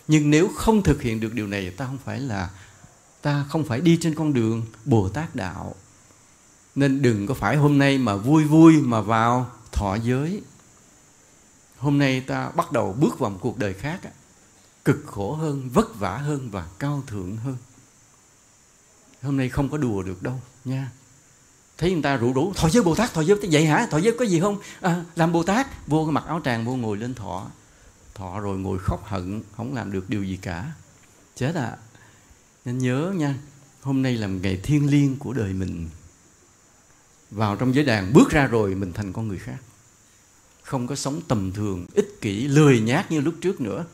Nhưng 0.09 0.31
nếu 0.31 0.49
không 0.57 0.83
thực 0.83 1.03
hiện 1.03 1.21
được 1.21 1.35
điều 1.35 1.47
này, 1.47 1.71
ta 1.71 1.87
không 1.87 1.99
phải 2.05 2.21
là, 2.21 2.51
ta 3.23 3.45
không 3.49 3.65
phải 3.65 3.81
đi 3.81 3.99
trên 4.01 4.15
con 4.15 4.33
đường 4.33 4.67
Bồ 4.85 5.09
Tát 5.09 5.35
đạo. 5.35 5.75
Nên 6.75 7.03
đừng 7.03 7.27
có 7.27 7.35
phải 7.35 7.57
hôm 7.57 7.79
nay 7.79 7.99
mà 7.99 8.17
vui 8.17 8.45
vui 8.45 8.77
mà 8.77 9.01
vào 9.01 9.51
thọ 9.73 9.97
giới. 10.05 10.43
Hôm 11.79 11.99
nay 11.99 12.21
ta 12.21 12.51
bắt 12.51 12.73
đầu 12.73 12.97
bước 13.01 13.19
vào 13.19 13.31
một 13.31 13.39
cuộc 13.41 13.59
đời 13.59 13.75
khác 13.75 14.01
cực 14.85 15.03
khổ 15.07 15.35
hơn 15.35 15.69
vất 15.73 15.99
vả 15.99 16.17
hơn 16.17 16.51
và 16.51 16.67
cao 16.79 17.03
thượng 17.07 17.37
hơn. 17.37 17.57
Hôm 19.23 19.37
nay 19.37 19.49
không 19.49 19.69
có 19.69 19.77
đùa 19.79 20.03
được 20.03 20.23
đâu 20.23 20.41
nha. 20.65 20.91
Thấy 21.79 21.93
người 21.93 22.03
ta 22.03 22.17
rủ 22.17 22.33
rủ 22.33 22.53
thọ 22.55 22.69
giới 22.69 22.83
bồ 22.83 22.95
tát 22.95 23.13
thọ 23.13 23.21
giới 23.21 23.39
vậy 23.51 23.67
hả? 23.67 23.87
Thọ 23.91 23.99
giới 23.99 24.17
có 24.19 24.25
gì 24.25 24.41
không? 24.41 24.59
À, 24.81 25.05
làm 25.15 25.33
bồ 25.33 25.43
tát. 25.43 25.87
Vô 25.87 26.05
cái 26.05 26.13
mặc 26.13 26.25
áo 26.27 26.41
tràng 26.45 26.65
vô 26.65 26.77
ngồi 26.77 26.97
lên 26.97 27.15
thọ. 27.15 27.47
Thọ 28.15 28.41
rồi 28.41 28.59
ngồi 28.59 28.79
khóc 28.79 29.05
hận 29.05 29.43
không 29.57 29.75
làm 29.75 29.93
được 29.93 30.11
điều 30.11 30.25
gì 30.25 30.39
cả. 30.43 30.73
Chết 31.37 31.55
à. 31.55 31.77
Nên 32.65 32.79
nhớ 32.79 33.13
nha 33.17 33.35
hôm 33.81 34.03
nay 34.03 34.17
là 34.17 34.27
ngày 34.27 34.61
thiêng 34.63 34.91
liêng 34.91 35.17
của 35.19 35.33
đời 35.33 35.53
mình. 35.53 35.89
Vào 37.31 37.57
trong 37.57 37.75
giới 37.75 37.85
đàn 37.85 38.13
bước 38.13 38.31
ra 38.31 38.47
rồi 38.47 38.75
mình 38.75 38.93
thành 38.93 39.13
con 39.13 39.29
người 39.29 39.39
khác. 39.39 39.59
Không 40.63 40.87
có 40.87 40.95
sống 40.95 41.21
tầm 41.29 41.53
thường 41.53 41.87
ích 41.95 42.19
kỷ 42.21 42.49
lười 42.49 42.81
nhác 42.81 43.11
như 43.11 43.21
lúc 43.21 43.35
trước 43.41 43.61
nữa 43.61 43.85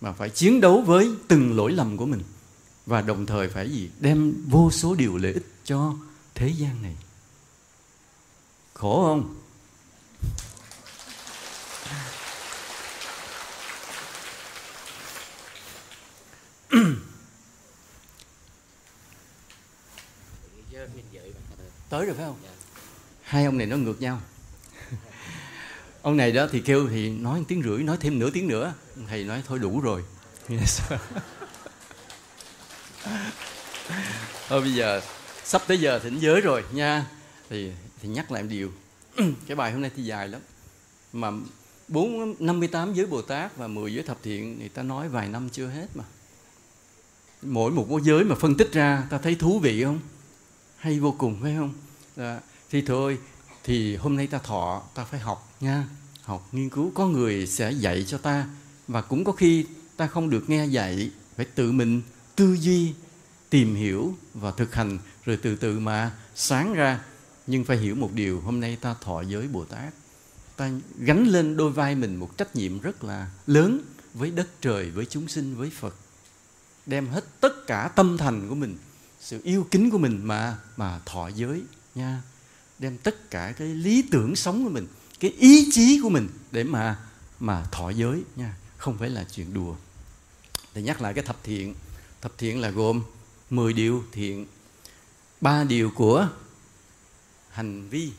mà 0.00 0.12
phải 0.12 0.30
chiến 0.30 0.60
đấu 0.60 0.80
với 0.80 1.10
từng 1.28 1.56
lỗi 1.56 1.72
lầm 1.72 1.96
của 1.96 2.06
mình. 2.06 2.22
Và 2.86 3.00
đồng 3.00 3.26
thời 3.26 3.48
phải 3.48 3.70
gì? 3.70 3.90
Đem 4.00 4.44
vô 4.48 4.70
số 4.70 4.94
điều 4.94 5.16
lợi 5.16 5.32
ích 5.32 5.46
cho 5.64 5.94
thế 6.34 6.48
gian 6.48 6.82
này. 6.82 6.96
Khổ 8.74 9.04
không? 9.04 9.34
Tới 21.88 22.06
rồi 22.06 22.14
phải 22.14 22.24
không? 22.24 22.36
Hai 23.22 23.44
ông 23.44 23.58
này 23.58 23.66
nó 23.66 23.76
ngược 23.76 24.00
nhau 24.00 24.20
ông 26.06 26.16
này 26.16 26.32
đó 26.32 26.46
thì 26.52 26.60
kêu 26.60 26.88
thì 26.88 27.10
nói 27.10 27.38
một 27.38 27.44
tiếng 27.48 27.62
rưỡi 27.62 27.82
nói 27.82 27.96
thêm 28.00 28.18
nửa 28.18 28.30
tiếng 28.30 28.48
nữa. 28.48 28.74
Thầy 29.08 29.24
nói 29.24 29.42
thôi 29.46 29.58
đủ 29.58 29.80
rồi. 29.80 30.04
Thôi 34.48 34.60
bây 34.60 34.74
giờ 34.74 35.00
sắp 35.44 35.62
tới 35.66 35.80
giờ 35.80 35.98
thỉnh 35.98 36.18
giới 36.18 36.40
rồi 36.40 36.64
nha. 36.72 37.06
Thì 37.50 37.72
thì 38.02 38.08
nhắc 38.08 38.32
lại 38.32 38.42
một 38.42 38.48
điều. 38.50 38.72
Cái 39.46 39.56
bài 39.56 39.72
hôm 39.72 39.80
nay 39.82 39.90
thì 39.96 40.02
dài 40.02 40.28
lắm. 40.28 40.40
Mà 41.12 41.30
bốn 41.88 42.34
năm 42.38 42.58
mươi 42.58 42.68
tám 42.68 42.94
giới 42.94 43.06
Bồ 43.06 43.22
Tát 43.22 43.56
và 43.56 43.68
10 43.68 43.94
giới 43.94 44.02
thập 44.02 44.18
thiện 44.22 44.58
thì 44.60 44.68
ta 44.68 44.82
nói 44.82 45.08
vài 45.08 45.28
năm 45.28 45.48
chưa 45.48 45.66
hết 45.66 45.86
mà. 45.94 46.04
Mỗi 47.42 47.70
một 47.70 47.86
cái 47.90 47.98
giới 48.02 48.24
mà 48.24 48.34
phân 48.34 48.56
tích 48.56 48.72
ra 48.72 49.06
ta 49.10 49.18
thấy 49.18 49.34
thú 49.34 49.58
vị 49.58 49.84
không? 49.84 50.00
Hay 50.76 51.00
vô 51.00 51.14
cùng 51.18 51.38
phải 51.42 51.54
không? 51.58 51.74
À, 52.16 52.40
thì 52.70 52.82
thôi 52.82 53.18
thì 53.64 53.96
hôm 53.96 54.16
nay 54.16 54.26
ta 54.26 54.38
thọ 54.38 54.82
ta 54.94 55.04
phải 55.04 55.20
học 55.20 55.45
nha. 55.60 55.88
Học 56.22 56.48
nghiên 56.52 56.68
cứu 56.68 56.92
có 56.94 57.06
người 57.06 57.46
sẽ 57.46 57.72
dạy 57.72 58.04
cho 58.08 58.18
ta, 58.18 58.46
và 58.88 59.02
cũng 59.02 59.24
có 59.24 59.32
khi 59.32 59.66
ta 59.96 60.06
không 60.06 60.30
được 60.30 60.50
nghe 60.50 60.66
dạy, 60.66 61.10
phải 61.36 61.46
tự 61.46 61.72
mình 61.72 62.02
tư 62.36 62.56
duy, 62.60 62.92
tìm 63.50 63.74
hiểu 63.74 64.16
và 64.34 64.50
thực 64.50 64.74
hành, 64.74 64.98
rồi 65.24 65.38
từ 65.42 65.56
từ 65.56 65.78
mà 65.78 66.12
sáng 66.34 66.74
ra. 66.74 67.00
Nhưng 67.46 67.64
phải 67.64 67.76
hiểu 67.76 67.94
một 67.94 68.12
điều, 68.14 68.40
hôm 68.40 68.60
nay 68.60 68.78
ta 68.80 68.94
thọ 69.00 69.20
giới 69.20 69.48
bồ 69.48 69.64
tát. 69.64 69.94
Ta 70.56 70.70
gánh 70.98 71.24
lên 71.24 71.56
đôi 71.56 71.72
vai 71.72 71.94
mình 71.94 72.16
một 72.16 72.38
trách 72.38 72.56
nhiệm 72.56 72.80
rất 72.80 73.04
là 73.04 73.30
lớn 73.46 73.80
với 74.14 74.30
đất 74.30 74.48
trời, 74.60 74.90
với 74.90 75.06
chúng 75.06 75.28
sinh, 75.28 75.56
với 75.56 75.70
phật. 75.70 75.94
Đem 76.86 77.08
hết 77.08 77.24
tất 77.40 77.66
cả 77.66 77.90
tâm 77.96 78.18
thành 78.18 78.48
của 78.48 78.54
mình, 78.54 78.76
sự 79.20 79.40
yêu 79.44 79.66
kính 79.70 79.90
của 79.90 79.98
mình 79.98 80.20
mà 80.24 80.58
mà 80.76 81.00
thọ 81.06 81.28
giới 81.28 81.62
nha. 81.94 82.22
Đem 82.78 82.98
tất 82.98 83.30
cả 83.30 83.52
cái 83.58 83.68
lý 83.68 84.02
tưởng 84.10 84.36
sống 84.36 84.64
của 84.64 84.70
mình 84.70 84.86
cái 85.20 85.30
ý 85.30 85.68
chí 85.72 86.00
của 86.02 86.08
mình 86.08 86.28
để 86.52 86.64
mà 86.64 86.98
mà 87.40 87.64
thọ 87.72 87.90
giới 87.90 88.22
nha, 88.36 88.56
không 88.76 88.98
phải 88.98 89.10
là 89.10 89.24
chuyện 89.24 89.54
đùa. 89.54 89.74
Để 90.74 90.82
nhắc 90.82 91.02
lại 91.02 91.14
cái 91.14 91.24
thập 91.24 91.36
thiện. 91.42 91.74
Thập 92.20 92.38
thiện 92.38 92.60
là 92.60 92.70
gồm 92.70 93.02
10 93.50 93.72
điều 93.72 94.04
thiện, 94.12 94.46
ba 95.40 95.64
điều 95.64 95.90
của 95.90 96.28
hành 97.50 97.88
vi, 97.88 98.12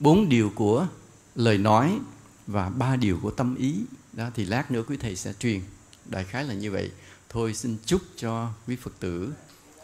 bốn 0.00 0.28
điều 0.28 0.52
của 0.54 0.86
lời 1.34 1.58
nói 1.58 1.98
và 2.46 2.70
ba 2.70 2.96
điều 2.96 3.18
của 3.22 3.30
tâm 3.30 3.54
ý. 3.54 3.84
Đó, 4.12 4.30
thì 4.34 4.44
lát 4.44 4.70
nữa 4.70 4.82
quý 4.88 4.96
thầy 4.96 5.16
sẽ 5.16 5.32
truyền. 5.32 5.60
Đại 6.04 6.24
khái 6.24 6.44
là 6.44 6.54
như 6.54 6.70
vậy. 6.70 6.90
Thôi 7.28 7.54
xin 7.54 7.76
chúc 7.86 8.02
cho 8.16 8.50
quý 8.66 8.76
phật 8.76 8.92
tử 9.00 9.32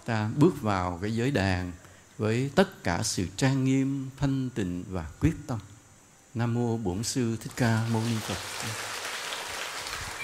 ta 0.05 0.31
bước 0.37 0.63
vào 0.63 0.99
cái 1.03 1.15
giới 1.15 1.31
đàn 1.31 1.73
với 2.19 2.51
tất 2.55 2.85
cả 2.85 3.03
sự 3.03 3.27
trang 3.37 3.65
nghiêm, 3.65 4.11
thanh 4.17 4.51
tịnh 4.55 4.85
và 4.91 5.07
quyết 5.21 5.35
tâm. 5.47 5.59
Nam 6.35 6.55
mô 6.55 6.77
bổn 6.77 7.05
sư 7.05 7.37
thích 7.41 7.53
ca 7.57 7.89
mâu 7.93 8.03
ni 8.03 8.17
phật. 8.21 8.37